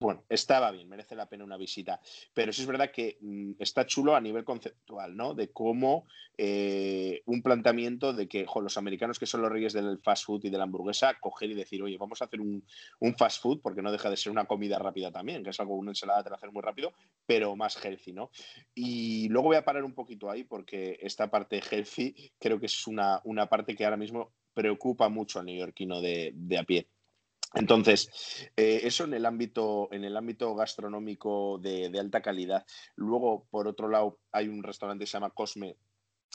bueno, 0.00 0.24
estaba 0.28 0.70
bien, 0.70 0.88
merece 0.88 1.16
la 1.16 1.28
pena 1.28 1.44
una 1.44 1.56
visita. 1.56 2.00
Pero 2.32 2.52
sí 2.52 2.62
es 2.62 2.68
verdad 2.68 2.92
que 2.92 3.18
mm, 3.20 3.52
está 3.58 3.84
chulo 3.84 4.14
a 4.14 4.20
nivel 4.20 4.44
conceptual, 4.44 5.16
¿no? 5.16 5.34
De 5.34 5.50
cómo 5.50 6.06
eh, 6.36 7.22
un 7.26 7.42
planteamiento 7.42 8.12
de 8.12 8.28
que 8.28 8.46
los 8.62 8.78
americanos 8.78 9.18
que 9.18 9.26
son 9.26 9.42
los 9.42 9.50
reyes 9.50 9.72
del 9.72 9.98
fast 9.98 10.24
food 10.24 10.44
y 10.44 10.50
de 10.50 10.58
la 10.58 10.64
hamburguesa, 10.64 11.18
coger 11.20 11.50
y 11.50 11.54
decir, 11.54 11.82
oye, 11.82 11.98
vamos 11.98 12.22
a 12.22 12.26
hacer 12.26 12.40
un, 12.40 12.64
fast 13.16 13.42
food, 13.42 13.60
porque 13.60 13.82
no 13.82 13.90
deja 13.90 14.08
de 14.08 14.16
ser 14.16 14.30
una 14.30 14.44
comida 14.44 14.78
rápida 14.78 15.10
también, 15.10 15.42
que 15.42 15.50
es 15.50 15.58
algo, 15.58 15.74
una 15.74 15.90
ensalada 15.90 16.22
te 16.22 16.30
la 16.30 16.36
hacer 16.36 16.52
muy 16.52 16.62
rápido, 16.62 16.92
pero 17.26 17.56
más 17.56 17.76
healthy, 17.84 18.12
¿no? 18.12 18.30
Y 18.74 19.28
luego 19.30 19.48
voy 19.48 19.56
a 19.56 19.64
parar 19.64 19.82
un 19.82 19.94
poquito 19.94 20.30
ahí, 20.30 20.44
porque 20.44 20.98
esta 21.02 21.28
parte 21.28 21.60
healthy 21.60 22.32
creo 22.38 22.60
que 22.60 22.66
es 22.66 22.86
una, 22.86 23.20
una 23.24 23.48
parte 23.48 23.74
que 23.74 23.84
ahora 23.84 23.96
mismo 23.96 24.32
preocupa 24.54 25.08
mucho 25.08 25.40
al 25.40 25.46
neoyorquino 25.46 26.00
de, 26.00 26.32
de 26.34 26.58
a 26.58 26.62
pie. 26.62 26.88
Entonces, 27.54 28.10
eh, 28.56 28.80
eso 28.84 29.04
en 29.04 29.14
el 29.14 29.24
ámbito, 29.24 29.88
en 29.90 30.04
el 30.04 30.16
ámbito 30.16 30.54
gastronómico 30.54 31.58
de, 31.58 31.90
alta 31.98 32.20
calidad. 32.20 32.66
Luego, 32.94 33.46
por 33.50 33.66
otro 33.66 33.88
lado, 33.88 34.18
hay 34.32 34.48
un 34.48 34.62
restaurante 34.62 35.04
que 35.04 35.06
se 35.06 35.14
llama 35.14 35.30
Cosme 35.30 35.76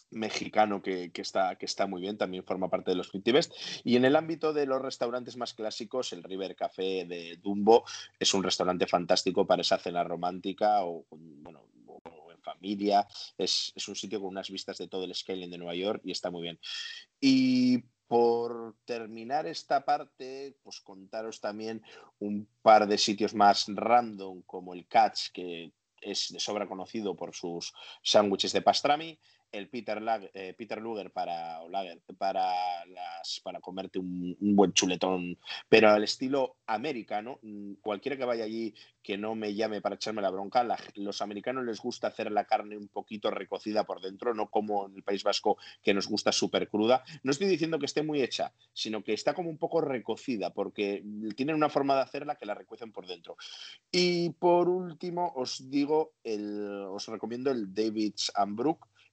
mexicano 0.09 0.81
que, 0.81 1.11
está, 1.15 1.55
que 1.55 1.65
está 1.65 1.87
muy 1.87 2.01
bien, 2.01 2.17
también 2.17 2.43
forma 2.43 2.69
parte 2.69 2.91
de 2.91 2.97
los 2.97 3.09
50 3.09 3.31
Best. 3.31 3.53
Y 3.83 3.95
en 3.95 4.05
el 4.05 4.15
ámbito 4.15 4.53
de 4.53 4.65
los 4.65 4.81
restaurantes 4.81 5.37
más 5.37 5.53
clásicos, 5.53 6.13
el 6.13 6.23
River 6.23 6.55
Café 6.55 7.05
de 7.05 7.37
Dumbo 7.41 7.83
es 8.19 8.33
un 8.33 8.43
restaurante 8.43 8.87
fantástico 8.87 9.45
para 9.45 9.61
esa 9.61 9.77
cena 9.77 10.03
romántica 10.03 10.83
o, 10.83 11.05
bueno, 11.09 11.67
en 12.31 12.41
familia. 12.41 13.07
Es, 13.37 13.71
es, 13.75 13.87
un 13.87 13.95
sitio 13.95 14.19
con 14.19 14.29
unas 14.29 14.49
vistas 14.49 14.77
de 14.77 14.87
todo 14.87 15.03
el 15.03 15.15
skyline 15.15 15.51
de 15.51 15.57
Nueva 15.57 15.75
York 15.75 16.01
y 16.03 16.11
está 16.11 16.29
muy 16.31 16.43
bien. 16.43 16.59
Y 17.19 17.83
por 18.13 18.75
terminar 18.85 19.47
esta 19.47 19.83
parte, 19.83 20.55
pues 20.61 20.79
contaros 20.81 21.41
también 21.41 21.81
un 22.19 22.47
par 22.61 22.85
de 22.85 22.99
sitios 22.99 23.33
más 23.33 23.65
random 23.67 24.43
como 24.43 24.75
el 24.75 24.85
Catch, 24.85 25.31
que 25.33 25.73
es 25.99 26.31
de 26.31 26.39
sobra 26.39 26.67
conocido 26.67 27.15
por 27.15 27.33
sus 27.33 27.73
sándwiches 28.03 28.53
de 28.53 28.61
pastrami, 28.61 29.19
el 29.53 29.69
Peter, 29.69 30.01
eh, 30.33 30.55
Peter 30.57 30.81
Luger 30.81 31.11
para, 31.11 31.59
para, 32.17 32.85
las, 32.87 33.39
para 33.41 33.61
comerte 33.61 33.99
un, 33.99 34.35
buen 34.39 34.73
chuletón, 34.73 35.37
pero 35.69 35.89
al 35.89 36.03
estilo 36.03 36.57
americano. 36.65 37.39
Mm, 37.43 37.73
cualquiera 37.75 38.17
que 38.17 38.25
vaya 38.25 38.43
allí 38.43 38.73
que 39.03 39.17
no 39.17 39.35
me 39.35 39.53
llame 39.53 39.81
para 39.81 39.95
echarme 39.95 40.21
la 40.21 40.31
bronca, 40.31 40.65
los 40.95 41.21
americanos 41.21 41.65
les 41.65 41.79
gusta 41.79 42.07
hacer 42.07 42.31
la 42.31 42.45
carne 42.45 42.77
un 42.77 42.87
poquito 42.87 43.29
recocida 43.29 43.83
por 43.83 44.01
dentro, 44.01 44.33
no 44.33 44.49
como 44.49 44.87
en 44.87 44.95
el 44.95 45.03
País 45.03 45.23
Vasco 45.23 45.57
que 45.83 45.93
nos 45.93 46.07
gusta 46.07 46.31
súper 46.31 46.67
cruda. 46.67 47.03
No 47.21 47.31
estoy 47.31 47.47
diciendo 47.47 47.77
que 47.77 47.85
esté 47.85 48.01
muy 48.01 48.21
hecha, 48.21 48.53
sino 48.73 49.03
que 49.03 49.13
está 49.13 49.33
como 49.33 49.49
un 49.49 49.57
poco 49.57 49.81
recocida, 49.81 50.51
porque 50.51 51.03
tienen 51.35 51.55
una 51.55 51.69
forma 51.69 51.95
de 51.95 52.01
hacerla 52.01 52.35
que 52.35 52.45
la 52.45 52.55
recuecen 52.55 52.91
por 52.91 53.05
dentro. 53.05 53.37
Y 53.91 54.31
por 54.31 54.67
último, 54.67 55.31
os 55.35 55.69
digo, 55.69 56.13
el, 56.23 56.85
os 56.89 57.07
recomiendo 57.07 57.51
el 57.51 57.73
David's 57.73 58.31
and 58.35 58.55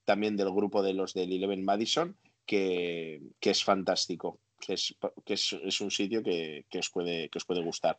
también 0.05 0.37
del 0.37 0.51
grupo 0.51 0.83
de 0.83 0.93
los 0.93 1.13
del 1.13 1.31
Eleven 1.31 1.63
Madison, 1.63 2.15
que, 2.45 3.21
es 3.39 3.63
fantástico, 3.63 4.39
que, 4.59 4.73
es, 4.73 4.95
que 5.25 5.33
es, 5.33 5.81
un 5.81 5.91
sitio 5.91 6.21
que, 6.21 6.65
os 6.77 6.89
puede, 6.89 7.29
que 7.29 7.37
os 7.37 7.45
puede 7.45 7.63
gustar. 7.63 7.97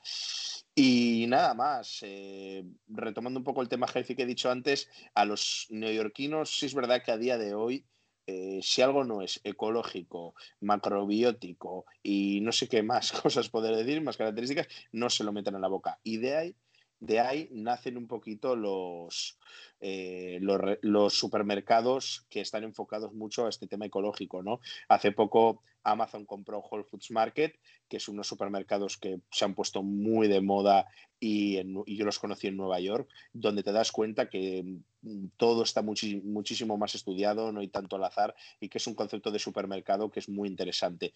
Y 0.75 1.27
nada 1.29 1.55
más, 1.55 1.99
eh, 2.03 2.65
retomando 2.89 3.41
un 3.41 3.45
poco 3.45 3.63
el 3.63 3.69
tema 3.69 3.89
jefe 3.89 4.15
que 4.15 4.23
he 4.23 4.27
dicho 4.27 4.51
antes, 4.51 4.89
a 5.15 5.25
los 5.25 5.67
neoyorquinos 5.71 6.59
sí 6.59 6.67
es 6.67 6.75
verdad 6.75 7.03
que 7.03 7.13
a 7.13 7.19
día 7.19 7.39
de 7.39 7.55
hoy 7.55 7.85
eh, 8.27 8.61
si 8.63 8.83
algo 8.83 9.03
no 9.03 9.21
es 9.21 9.41
ecológico, 9.43 10.35
macrobiótico 10.61 11.87
y 12.03 12.41
no 12.41 12.53
sé 12.53 12.69
qué 12.69 12.83
más 12.83 13.13
cosas 13.23 13.49
poder 13.49 13.75
decir, 13.77 14.01
más 14.01 14.17
características, 14.17 14.69
no 14.93 15.11
se 15.11 15.25
lo 15.25 15.33
meten 15.33 15.57
en 15.57 15.63
la 15.63 15.69
boca. 15.69 15.99
Y 16.05 16.19
de 16.19 16.37
ahí 16.37 16.57
de 17.03 17.19
ahí 17.19 17.49
nacen 17.51 17.97
un 17.97 18.07
poquito 18.07 18.55
los, 18.55 19.37
eh, 19.81 20.39
los, 20.41 21.13
supermercados 21.13 22.25
que 22.31 22.41
están 22.41 22.63
enfocados 22.63 23.13
mucho 23.13 23.47
a 23.47 23.49
este 23.49 23.67
tema 23.67 23.87
ecológico. 23.87 24.41
¿no? 24.45 24.61
Hace 24.89 25.11
poco 25.11 25.63
Amazon 25.83 26.25
compró 26.25 26.61
Whole 26.61 26.85
Foods 26.85 27.11
Market, 27.11 27.57
que 27.89 27.97
es 27.97 28.07
unos 28.07 28.29
supermercados 28.29 28.97
que 28.99 29.21
se 29.33 29.45
han 29.45 29.57
puesto 29.57 29.83
muy 29.83 30.29
de 30.29 30.41
moda 30.41 30.87
y, 31.19 31.57
yo 31.87 32.05
los 32.05 32.19
conocí 32.19 32.49
en 32.49 32.57
Nueva 32.57 32.81
York, 32.81 33.09
donde 33.33 33.63
te 33.63 33.73
das 33.73 33.93
cuenta 33.93 34.29
que 34.29 34.81
mm, 35.03 35.27
todo 35.37 35.63
está 35.63 35.83
muchísimo 35.83 36.77
más 36.79 36.95
estudiado, 36.95 37.53
no 37.53 37.61
hay 37.61 37.69
tanto 37.69 37.97
al 37.97 38.05
azar 38.05 38.35
y 38.61 38.69
que 38.69 38.79
es 38.79 38.87
un 38.87 38.95
concepto 38.95 39.31
de 39.31 39.39
supermercado 39.39 40.11
que 40.11 40.21
es 40.21 40.29
muy 40.29 40.49
interesante. 40.49 41.13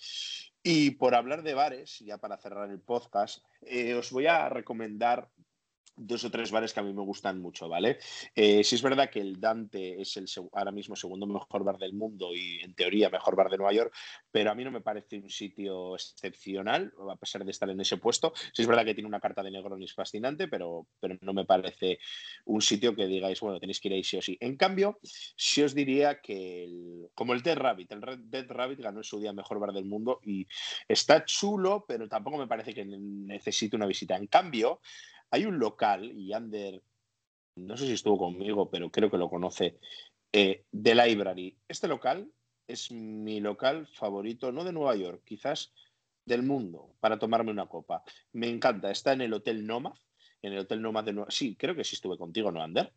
Y 0.63 0.93
por 0.93 1.15
hablar 1.15 1.43
de 1.43 1.55
bares, 1.55 2.01
ya 2.01 2.19
para 2.19 2.39
cerrar 2.39 2.71
el 2.71 2.81
podcast, 2.81 3.45
eh, 3.63 3.95
os 3.95 4.11
voy 4.11 4.27
a 4.27 4.49
recomendar 4.49 5.29
dos 5.97 6.25
o 6.25 6.31
tres 6.31 6.51
bares 6.51 6.73
que 6.73 6.81
a 6.81 6.83
mí 6.83 6.93
me 6.93 7.03
gustan 7.03 7.41
mucho, 7.41 7.69
¿vale? 7.69 7.99
Eh, 8.35 8.63
sí 8.63 8.75
es 8.75 8.83
verdad 8.83 9.11
que 9.11 9.21
el 9.21 9.41
Dante 9.41 10.01
es 10.01 10.17
el 10.17 10.27
ahora 10.53 10.71
mismo 10.71 10.95
segundo 10.95 11.27
mejor 11.27 11.65
bar 11.65 11.79
del 11.79 11.95
mundo 11.95 12.35
y 12.35 12.61
en 12.63 12.75
teoría 12.75 13.09
mejor 13.09 13.35
bar 13.35 13.49
de 13.49 13.57
Nueva 13.57 13.73
York, 13.73 13.95
pero 14.31 14.51
a 14.51 14.55
mí 14.55 14.65
no 14.65 14.71
me 14.71 14.83
parece 14.83 15.19
un 15.19 15.31
sitio 15.31 15.95
excepcional, 15.95 16.93
a 17.11 17.17
pesar 17.17 17.45
de 17.45 17.51
estar 17.51 17.71
en 17.71 17.81
ese 17.81 17.97
puesto. 17.97 18.33
Sí 18.53 18.63
es 18.63 18.69
verdad 18.69 18.85
que 18.85 18.95
tiene 18.95 19.09
una 19.09 19.21
carta 19.21 19.43
de 19.43 19.51
Negronis 19.51 19.95
fascinante, 19.95 20.49
pero, 20.49 20.87
pero 21.01 21.17
no 21.23 21.33
me 21.33 21.45
parece 21.45 21.99
un 22.45 22.61
sitio 22.61 22.95
que 22.95 23.07
digáis, 23.07 23.41
bueno, 23.41 23.59
tenéis 23.59 23.81
que 23.81 23.89
ir 23.89 23.95
ahí 23.95 24.05
sí 24.05 24.19
o 24.19 24.23
sí. 24.23 24.37
En 24.41 24.57
cambio, 24.57 24.99
sí 25.03 25.63
os 25.63 25.75
diría 25.75 26.21
que 26.21 26.69
como 27.15 27.33
el 27.33 27.43
Dead 27.43 27.57
Rabbit, 27.57 27.93
el 27.93 28.31
Dead 28.31 28.47
Rabbit 28.49 28.81
ganó 28.81 28.99
en 28.99 29.05
su 29.05 29.19
día 29.19 29.33
mejor 29.33 29.59
bar 29.59 29.73
del 29.73 29.87
mundo 29.87 30.21
y 30.23 30.47
está 30.89 31.25
chulo, 31.25 31.85
pero 31.89 32.09
tampoco 32.09 32.37
me 32.37 32.47
parece 32.47 32.75
que 32.75 32.85
necesite 32.85 33.77
una 33.77 33.87
visita. 33.87 34.17
En 34.17 34.27
cambio, 34.27 34.81
hay 35.31 35.45
un 35.45 35.59
local, 35.59 36.13
y 36.13 36.33
Ander, 36.33 36.83
no 37.57 37.77
sé 37.77 37.87
si 37.87 37.93
estuvo 37.93 38.19
conmigo, 38.19 38.71
pero 38.71 38.91
creo 38.91 39.11
que 39.11 39.19
lo 39.19 39.29
conoce, 39.29 39.79
eh, 40.33 40.65
The 40.71 40.95
Library. 40.95 41.57
Este 41.69 41.89
local 41.89 42.31
es 42.67 42.91
mi 42.91 43.41
local 43.41 43.87
favorito, 43.87 44.53
no 44.53 44.65
de 44.65 44.73
Nueva 44.73 44.97
York, 44.97 45.23
quizás 45.25 45.73
del 46.25 46.43
mundo, 46.43 46.95
para 47.01 47.19
tomarme 47.19 47.51
una 47.51 47.67
copa. 47.67 48.03
Me 48.33 48.49
encanta. 48.49 48.91
Está 48.91 49.13
en 49.13 49.23
el 49.23 49.33
Hotel 49.33 49.67
Nomad, 49.67 49.95
en 50.43 50.53
el 50.53 50.61
Hotel 50.61 50.83
Nomad 50.83 51.05
de 51.05 51.13
Nueva 51.13 51.31
Sí, 51.31 51.57
creo 51.57 51.75
que 51.75 51.85
sí 51.85 51.95
estuve 51.95 52.19
contigo, 52.19 52.51
¿no, 52.51 52.63
Ander? 52.63 52.93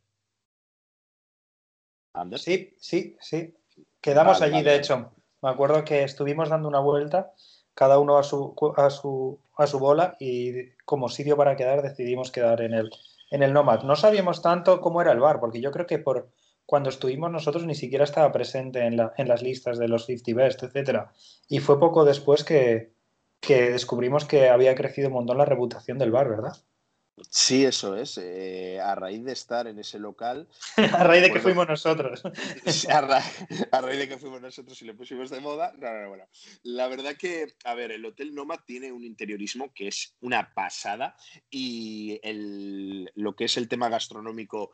¿Ander? 2.14 2.40
Sí, 2.40 2.76
sí, 2.80 3.16
sí. 3.22 3.54
Quedamos 4.02 4.42
allí, 4.42 4.64
de 4.64 4.76
hecho. 4.76 5.14
Me 5.42 5.50
acuerdo 5.50 5.86
que 5.86 6.04
estuvimos 6.04 6.50
dando 6.50 6.68
una 6.68 6.80
vuelta 6.80 7.32
cada 7.80 7.98
uno 7.98 8.18
a 8.18 8.24
su, 8.24 8.54
a 8.76 8.90
su, 8.90 9.40
a 9.56 9.66
su 9.66 9.80
bola 9.80 10.18
y 10.20 10.72
como 10.84 11.08
sitio 11.08 11.38
para 11.38 11.56
quedar 11.56 11.82
decidimos 11.82 12.30
quedar 12.30 12.60
en 12.60 12.74
el, 12.74 12.92
en 13.32 13.42
el 13.42 13.54
Nomad. 13.54 13.84
No 13.84 13.96
sabíamos 13.96 14.42
tanto 14.42 14.82
cómo 14.82 15.02
era 15.02 15.14
el 15.14 15.22
bar, 15.22 15.40
porque 15.40 15.62
yo 15.62 15.72
creo 15.72 15.88
que 15.88 15.98
por 15.98 16.30
cuando 16.66 16.90
estuvimos 16.90 17.32
nosotros 17.32 17.66
ni 17.66 17.76
siquiera 17.76 18.04
estaba 18.04 18.34
presente 18.34 18.86
en, 18.86 18.98
la, 18.98 19.14
en 19.16 19.30
las 19.30 19.42
listas 19.42 19.80
de 19.80 19.88
los 19.88 20.08
50 20.08 20.44
Best, 20.44 20.64
etc. 20.64 21.06
Y 21.48 21.60
fue 21.60 21.80
poco 21.80 22.04
después 22.04 22.44
que, 22.44 22.92
que 23.40 23.72
descubrimos 23.72 24.26
que 24.26 24.50
había 24.50 24.76
crecido 24.76 25.08
un 25.08 25.14
montón 25.14 25.38
la 25.38 25.46
reputación 25.46 25.98
del 26.00 26.12
bar, 26.12 26.28
¿verdad? 26.28 26.58
Sí, 27.30 27.66
eso 27.66 27.96
es. 27.96 28.18
Eh, 28.18 28.80
a 28.80 28.96
raíz 28.96 29.24
de 29.24 29.34
estar 29.34 29.68
en 29.68 29.80
ese 29.80 30.00
local. 30.00 30.48
a 30.78 31.04
raíz 31.04 31.24
de 31.24 31.32
que 31.32 31.40
fuimos 31.40 31.68
nosotros. 31.68 32.22
a, 32.90 33.82
raíz 33.82 34.00
de 34.00 34.08
que 34.08 34.18
fuimos 34.18 34.42
nosotros 34.42 34.82
y 34.82 34.86
le 34.86 34.94
pusimos 34.94 35.30
de 35.30 35.40
moda. 35.40 35.74
No, 35.78 35.94
no, 35.94 36.10
bueno. 36.10 36.26
La 36.64 36.88
verdad 36.88 37.16
que, 37.18 37.56
a 37.64 37.74
ver, 37.74 37.92
el 37.92 38.06
Hotel 38.06 38.34
Nomad 38.34 38.60
tiene 38.66 38.92
un 38.92 39.04
interiorismo 39.04 39.74
que 39.74 39.88
es 39.88 40.16
una 40.22 40.54
pasada 40.54 41.16
y 41.50 42.20
el, 42.24 43.12
lo 43.16 43.36
que 43.36 43.46
es 43.46 43.58
el 43.58 43.68
tema 43.68 43.90
gastronómico 43.90 44.72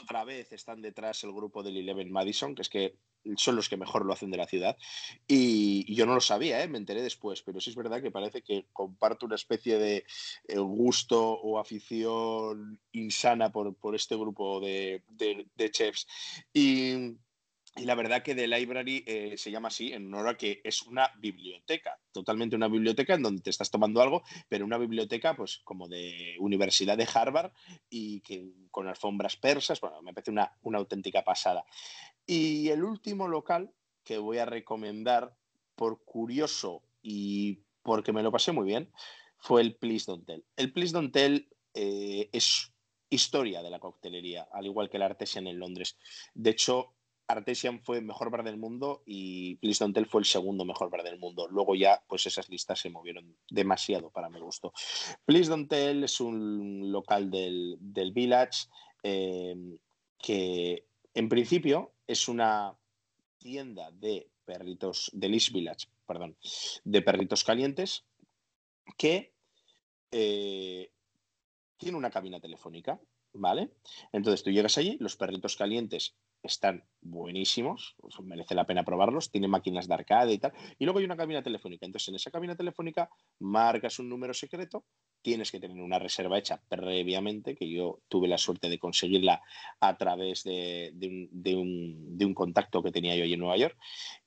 otra 0.00 0.24
vez 0.24 0.52
están 0.52 0.82
detrás 0.82 1.24
el 1.24 1.32
grupo 1.32 1.62
del 1.62 1.76
Eleven 1.76 2.10
Madison, 2.10 2.54
que 2.54 2.62
es 2.62 2.68
que 2.68 2.96
son 3.36 3.56
los 3.56 3.68
que 3.68 3.76
mejor 3.76 4.04
lo 4.04 4.12
hacen 4.12 4.30
de 4.30 4.36
la 4.36 4.46
ciudad. 4.46 4.76
Y, 5.26 5.92
yo 5.94 6.06
no 6.06 6.14
lo 6.14 6.20
sabía, 6.20 6.62
¿eh? 6.62 6.68
me 6.68 6.78
enteré 6.78 7.02
después, 7.02 7.42
pero 7.42 7.60
sí 7.60 7.70
es 7.70 7.76
verdad 7.76 8.02
que 8.02 8.10
parece 8.10 8.42
que 8.42 8.66
comparto 8.72 9.26
una 9.26 9.36
especie 9.36 9.78
de 9.78 10.04
eh, 10.48 10.58
gusto 10.58 11.32
o 11.32 11.58
afición 11.58 12.80
insana 12.92 13.52
por, 13.52 13.76
este 13.94 14.16
grupo 14.16 14.60
de, 14.60 15.02
de 15.10 15.70
chefs. 15.70 16.06
Y 16.52 17.16
y 17.74 17.84
la 17.84 17.94
verdad 17.94 18.22
que 18.22 18.34
The 18.34 18.46
Library 18.46 19.04
eh, 19.06 19.36
se 19.38 19.50
llama 19.50 19.68
así 19.68 19.92
en 19.92 20.06
honor 20.06 20.28
a 20.28 20.36
que 20.36 20.60
es 20.62 20.82
una 20.82 21.10
biblioteca, 21.18 21.98
totalmente 22.12 22.54
una 22.54 22.68
biblioteca 22.68 23.14
en 23.14 23.22
donde 23.22 23.42
te 23.42 23.50
estás 23.50 23.70
tomando 23.70 24.02
algo, 24.02 24.22
pero 24.48 24.64
una 24.64 24.78
biblioteca 24.78 25.34
pues 25.34 25.60
como 25.64 25.88
de 25.88 26.36
Universidad 26.38 26.98
de 26.98 27.08
Harvard 27.12 27.52
y 27.88 28.20
que 28.20 28.52
con 28.70 28.88
alfombras 28.88 29.36
persas, 29.36 29.80
bueno, 29.80 30.02
me 30.02 30.12
parece 30.12 30.30
una, 30.30 30.52
una 30.62 30.78
auténtica 30.78 31.24
pasada. 31.24 31.64
Y 32.26 32.68
el 32.68 32.84
último 32.84 33.26
local 33.26 33.72
que 34.04 34.18
voy 34.18 34.38
a 34.38 34.44
recomendar, 34.44 35.34
por 35.74 36.04
curioso 36.04 36.82
y 37.02 37.64
porque 37.82 38.12
me 38.12 38.22
lo 38.22 38.30
pasé 38.30 38.52
muy 38.52 38.66
bien, 38.66 38.92
fue 39.38 39.62
el 39.62 39.74
Please 39.76 40.04
Don't 40.06 40.26
Tell. 40.26 40.44
El 40.56 40.72
Please 40.72 40.92
Don't 40.92 41.12
Tell 41.12 41.48
eh, 41.74 42.28
es 42.32 42.72
historia 43.10 43.62
de 43.62 43.70
la 43.70 43.80
coctelería, 43.80 44.46
al 44.52 44.66
igual 44.66 44.88
que 44.88 44.96
el 44.98 45.02
Artesian 45.02 45.46
en 45.46 45.58
Londres. 45.58 45.98
De 46.34 46.50
hecho, 46.50 46.94
Artesian 47.32 47.80
fue 47.80 47.98
el 47.98 48.04
mejor 48.04 48.30
bar 48.30 48.44
del 48.44 48.56
mundo 48.56 49.02
y 49.06 49.56
Please 49.56 49.84
fue 50.06 50.20
el 50.20 50.26
segundo 50.26 50.64
mejor 50.64 50.90
bar 50.90 51.02
del 51.02 51.18
mundo. 51.18 51.48
Luego 51.48 51.74
ya, 51.74 52.02
pues 52.06 52.26
esas 52.26 52.48
listas 52.48 52.80
se 52.80 52.90
movieron 52.90 53.36
demasiado 53.50 54.10
para 54.10 54.28
mi 54.28 54.40
gusto. 54.40 54.72
Please 55.24 55.50
Don't 55.50 55.68
Tell 55.68 56.04
es 56.04 56.20
un 56.20 56.92
local 56.92 57.30
del, 57.30 57.78
Village 58.12 58.68
eh, 59.02 59.56
que 60.18 60.86
en 61.14 61.28
principio 61.28 61.92
es 62.06 62.28
una 62.28 62.76
tienda 63.38 63.90
de 63.90 64.28
perritos, 64.44 65.10
de 65.12 65.26
East 65.28 65.52
Village, 65.52 65.88
perdón, 66.06 66.36
de 66.84 67.02
perritos 67.02 67.44
calientes 67.44 68.04
que 68.96 69.32
eh, 70.10 70.90
tiene 71.76 71.96
una 71.96 72.10
cabina 72.10 72.40
telefónica, 72.40 73.00
¿vale? 73.32 73.70
Entonces 74.12 74.42
tú 74.42 74.50
llegas 74.50 74.78
allí, 74.78 74.96
los 75.00 75.16
perritos 75.16 75.56
calientes 75.56 76.14
están 76.42 76.84
buenísimos, 77.00 77.94
merece 78.22 78.54
la 78.54 78.66
pena 78.66 78.84
probarlos, 78.84 79.30
tienen 79.30 79.50
máquinas 79.50 79.88
de 79.88 79.94
arcade 79.94 80.32
y 80.32 80.38
tal. 80.38 80.52
Y 80.78 80.84
luego 80.84 80.98
hay 80.98 81.04
una 81.04 81.16
cabina 81.16 81.42
telefónica. 81.42 81.86
Entonces, 81.86 82.08
en 82.08 82.16
esa 82.16 82.30
cabina 82.30 82.56
telefónica 82.56 83.08
marcas 83.38 83.98
un 83.98 84.08
número 84.08 84.34
secreto, 84.34 84.84
tienes 85.22 85.50
que 85.50 85.60
tener 85.60 85.80
una 85.80 85.98
reserva 85.98 86.38
hecha 86.38 86.60
previamente, 86.68 87.54
que 87.54 87.70
yo 87.70 88.00
tuve 88.08 88.28
la 88.28 88.38
suerte 88.38 88.68
de 88.68 88.78
conseguirla 88.78 89.42
a 89.80 89.96
través 89.96 90.42
de, 90.44 90.92
un, 90.94 92.18
de 92.18 92.24
un 92.24 92.34
contacto 92.34 92.82
que 92.82 92.92
tenía 92.92 93.16
yo 93.16 93.24
allí 93.24 93.34
en 93.34 93.40
Nueva 93.40 93.56
York. 93.56 93.76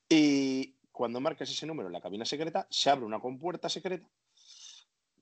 Y 0.07 0.76
cuando 0.91 1.20
marcas 1.20 1.49
ese 1.49 1.68
número 1.68 1.89
en 1.89 1.93
la 1.93 2.01
cabina 2.01 2.26
secreta, 2.26 2.68
se 2.70 2.89
abre 2.89 3.05
una 3.05 3.20
compuerta 3.20 3.68
secreta 3.68 4.09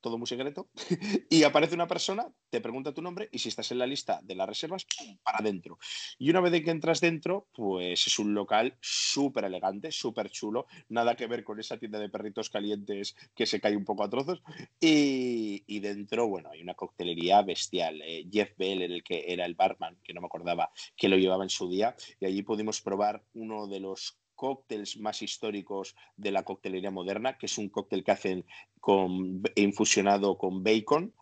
todo 0.03 0.17
muy 0.17 0.27
secreto, 0.27 0.69
y 1.29 1.43
aparece 1.43 1.73
una 1.73 1.87
persona, 1.87 2.27
te 2.49 2.61
pregunta 2.61 2.93
tu 2.93 3.01
nombre 3.01 3.29
y 3.31 3.39
si 3.39 3.49
estás 3.49 3.71
en 3.71 3.79
la 3.79 3.87
lista 3.87 4.19
de 4.21 4.35
las 4.35 4.47
reservas, 4.47 4.85
para 5.23 5.39
adentro. 5.39 5.79
Y 6.19 6.29
una 6.29 6.41
vez 6.41 6.61
que 6.61 6.69
entras 6.69 6.99
dentro, 6.99 7.47
pues 7.53 8.05
es 8.05 8.19
un 8.19 8.33
local 8.33 8.77
súper 8.81 9.45
elegante, 9.45 9.91
súper 9.91 10.29
chulo, 10.29 10.67
nada 10.89 11.15
que 11.15 11.25
ver 11.25 11.43
con 11.43 11.59
esa 11.59 11.77
tienda 11.77 11.99
de 11.99 12.09
perritos 12.09 12.49
calientes 12.49 13.15
que 13.33 13.45
se 13.45 13.61
cae 13.61 13.77
un 13.77 13.85
poco 13.85 14.03
a 14.03 14.09
trozos. 14.09 14.43
Y, 14.79 15.79
dentro, 15.79 16.27
bueno, 16.27 16.49
hay 16.51 16.61
una 16.61 16.75
coctelería 16.75 17.41
bestial. 17.41 18.01
Eh, 18.01 18.27
Jeff 18.31 18.51
Bell, 18.57 18.81
el 18.81 19.03
que 19.03 19.25
era 19.27 19.45
el 19.45 19.55
barman, 19.55 19.97
que 20.03 20.13
no 20.13 20.21
me 20.21 20.27
acordaba 20.27 20.69
que 20.97 21.07
lo 21.07 21.17
llevaba 21.17 21.43
en 21.43 21.49
su 21.49 21.69
día, 21.69 21.95
y 22.19 22.25
allí 22.25 22.43
pudimos 22.43 22.81
probar 22.81 23.23
uno 23.33 23.67
de 23.67 23.79
los 23.79 24.19
cócteles 24.43 24.97
más 24.97 25.21
históricos 25.21 25.95
de 26.17 26.29
la 26.29 26.43
coctelería 26.43 26.91
moderna, 26.91 27.37
que 27.37 27.45
es 27.45 27.57
un 27.57 27.69
cóctel 27.69 28.03
que 28.03 28.11
hacen 28.11 28.45
con, 28.81 29.41
infusionado 29.55 30.37
con 30.37 30.65
bacon 30.65 31.13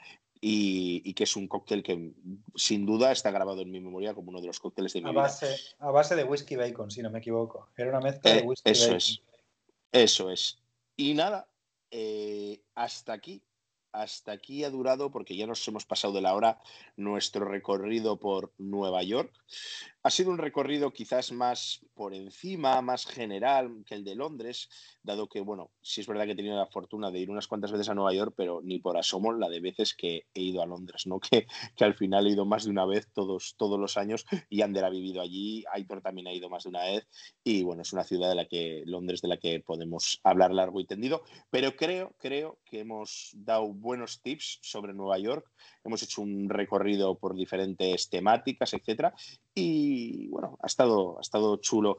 y, 0.41 1.13
que 1.13 1.25
es 1.25 1.35
un 1.35 1.47
cóctel 1.47 1.83
que 1.83 2.13
sin 2.55 2.83
duda 2.87 3.11
está 3.11 3.29
grabado 3.29 3.61
en 3.61 3.69
mi 3.69 3.79
memoria 3.79 4.15
como 4.15 4.31
uno 4.31 4.41
de 4.41 4.47
los 4.47 4.59
cócteles 4.59 4.93
de 4.93 5.01
mi 5.01 5.11
a 5.11 5.13
base, 5.13 5.45
vida. 5.45 5.55
A 5.77 5.91
base 5.91 6.15
de 6.15 6.23
whisky 6.23 6.55
bacon, 6.55 6.89
si 6.89 7.03
no 7.03 7.11
me 7.11 7.19
equivoco. 7.19 7.69
Era 7.77 7.91
una 7.91 7.99
mezcla 7.99 8.31
de 8.31 8.39
eh, 8.39 8.43
whisky 8.43 8.71
eso 8.71 8.85
bacon. 8.85 8.97
Es, 8.97 9.21
eso 9.91 10.31
es. 10.31 10.57
Y 10.97 11.13
nada, 11.13 11.47
eh, 11.91 12.59
hasta 12.73 13.13
aquí 13.13 13.43
hasta 13.91 14.31
aquí 14.31 14.63
ha 14.63 14.69
durado, 14.69 15.11
porque 15.11 15.35
ya 15.35 15.45
nos 15.45 15.67
hemos 15.67 15.85
pasado 15.85 16.13
de 16.13 16.21
la 16.21 16.33
hora, 16.33 16.59
nuestro 16.95 17.45
recorrido 17.45 18.17
por 18.17 18.53
Nueva 18.57 19.03
York. 19.03 19.31
Ha 20.03 20.09
sido 20.09 20.31
un 20.31 20.39
recorrido 20.39 20.91
quizás 20.91 21.31
más 21.31 21.85
por 21.93 22.15
encima, 22.15 22.81
más 22.81 23.05
general 23.05 23.83
que 23.85 23.93
el 23.93 24.03
de 24.03 24.15
Londres, 24.15 24.67
dado 25.03 25.29
que, 25.29 25.41
bueno, 25.41 25.69
sí 25.79 26.01
es 26.01 26.07
verdad 26.07 26.25
que 26.25 26.31
he 26.31 26.35
tenido 26.35 26.57
la 26.57 26.65
fortuna 26.65 27.11
de 27.11 27.19
ir 27.19 27.29
unas 27.29 27.47
cuantas 27.47 27.71
veces 27.71 27.89
a 27.89 27.93
Nueva 27.93 28.11
York, 28.13 28.33
pero 28.35 28.61
ni 28.63 28.79
por 28.79 28.97
asomo 28.97 29.31
la 29.33 29.47
de 29.47 29.59
veces 29.59 29.93
que 29.93 30.25
he 30.33 30.41
ido 30.41 30.63
a 30.63 30.65
Londres, 30.65 31.05
¿no? 31.05 31.19
Que, 31.31 31.45
que 31.75 31.85
al 31.85 31.93
final 31.93 32.25
he 32.25 32.31
ido 32.31 32.45
más 32.45 32.65
de 32.65 32.71
una 32.71 32.85
vez 32.85 33.07
todos, 33.13 33.53
todos 33.57 33.79
los 33.79 33.95
años 33.95 34.25
y 34.49 34.63
Ander 34.63 34.83
ha 34.83 34.89
vivido 34.89 35.21
allí, 35.21 35.63
Aitor 35.71 36.01
también 36.01 36.27
ha 36.27 36.33
ido 36.33 36.49
más 36.49 36.63
de 36.63 36.69
una 36.69 36.83
vez 36.83 37.07
y, 37.43 37.63
bueno, 37.63 37.83
es 37.83 37.93
una 37.93 38.03
ciudad 38.03 38.27
de 38.29 38.35
la 38.35 38.45
que, 38.47 38.83
Londres, 38.85 39.21
de 39.21 39.27
la 39.27 39.37
que 39.37 39.59
podemos 39.59 40.19
hablar 40.23 40.51
largo 40.51 40.79
y 40.79 40.85
tendido, 40.85 41.21
pero 41.51 41.75
creo, 41.75 42.15
creo 42.17 42.57
que 42.65 42.79
hemos 42.79 43.29
dado 43.33 43.71
buenos 43.71 44.21
tips 44.21 44.59
sobre 44.63 44.93
Nueva 44.93 45.19
York, 45.19 45.45
hemos 45.83 46.03
hecho 46.03 46.21
un 46.21 46.49
recorrido 46.49 47.17
por 47.17 47.35
diferentes 47.35 48.09
temáticas, 48.09 48.73
etcétera, 48.73 49.13
y 49.53 50.27
bueno, 50.29 50.57
ha 50.61 50.67
estado, 50.67 51.17
ha 51.17 51.21
estado 51.21 51.57
chulo. 51.57 51.97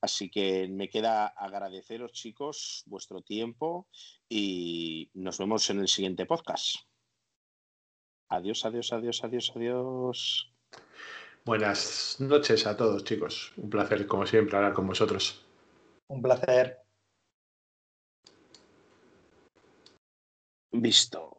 Así 0.00 0.30
que 0.30 0.68
me 0.68 0.88
queda 0.88 1.26
agradeceros, 1.26 2.12
chicos, 2.12 2.82
vuestro 2.86 3.22
tiempo 3.22 3.88
y 4.28 5.10
nos 5.14 5.38
vemos 5.38 5.68
en 5.70 5.80
el 5.80 5.88
siguiente 5.88 6.26
podcast. 6.26 6.76
Adiós, 8.28 8.64
adiós, 8.64 8.92
adiós, 8.92 9.22
adiós, 9.24 9.52
adiós. 9.54 10.50
Buenas 11.44 12.16
noches 12.20 12.66
a 12.66 12.76
todos, 12.76 13.04
chicos. 13.04 13.52
Un 13.56 13.68
placer, 13.68 14.06
como 14.06 14.26
siempre, 14.26 14.56
hablar 14.56 14.72
con 14.72 14.86
vosotros. 14.86 15.44
Un 16.08 16.22
placer. 16.22 16.78
Visto. 20.72 21.33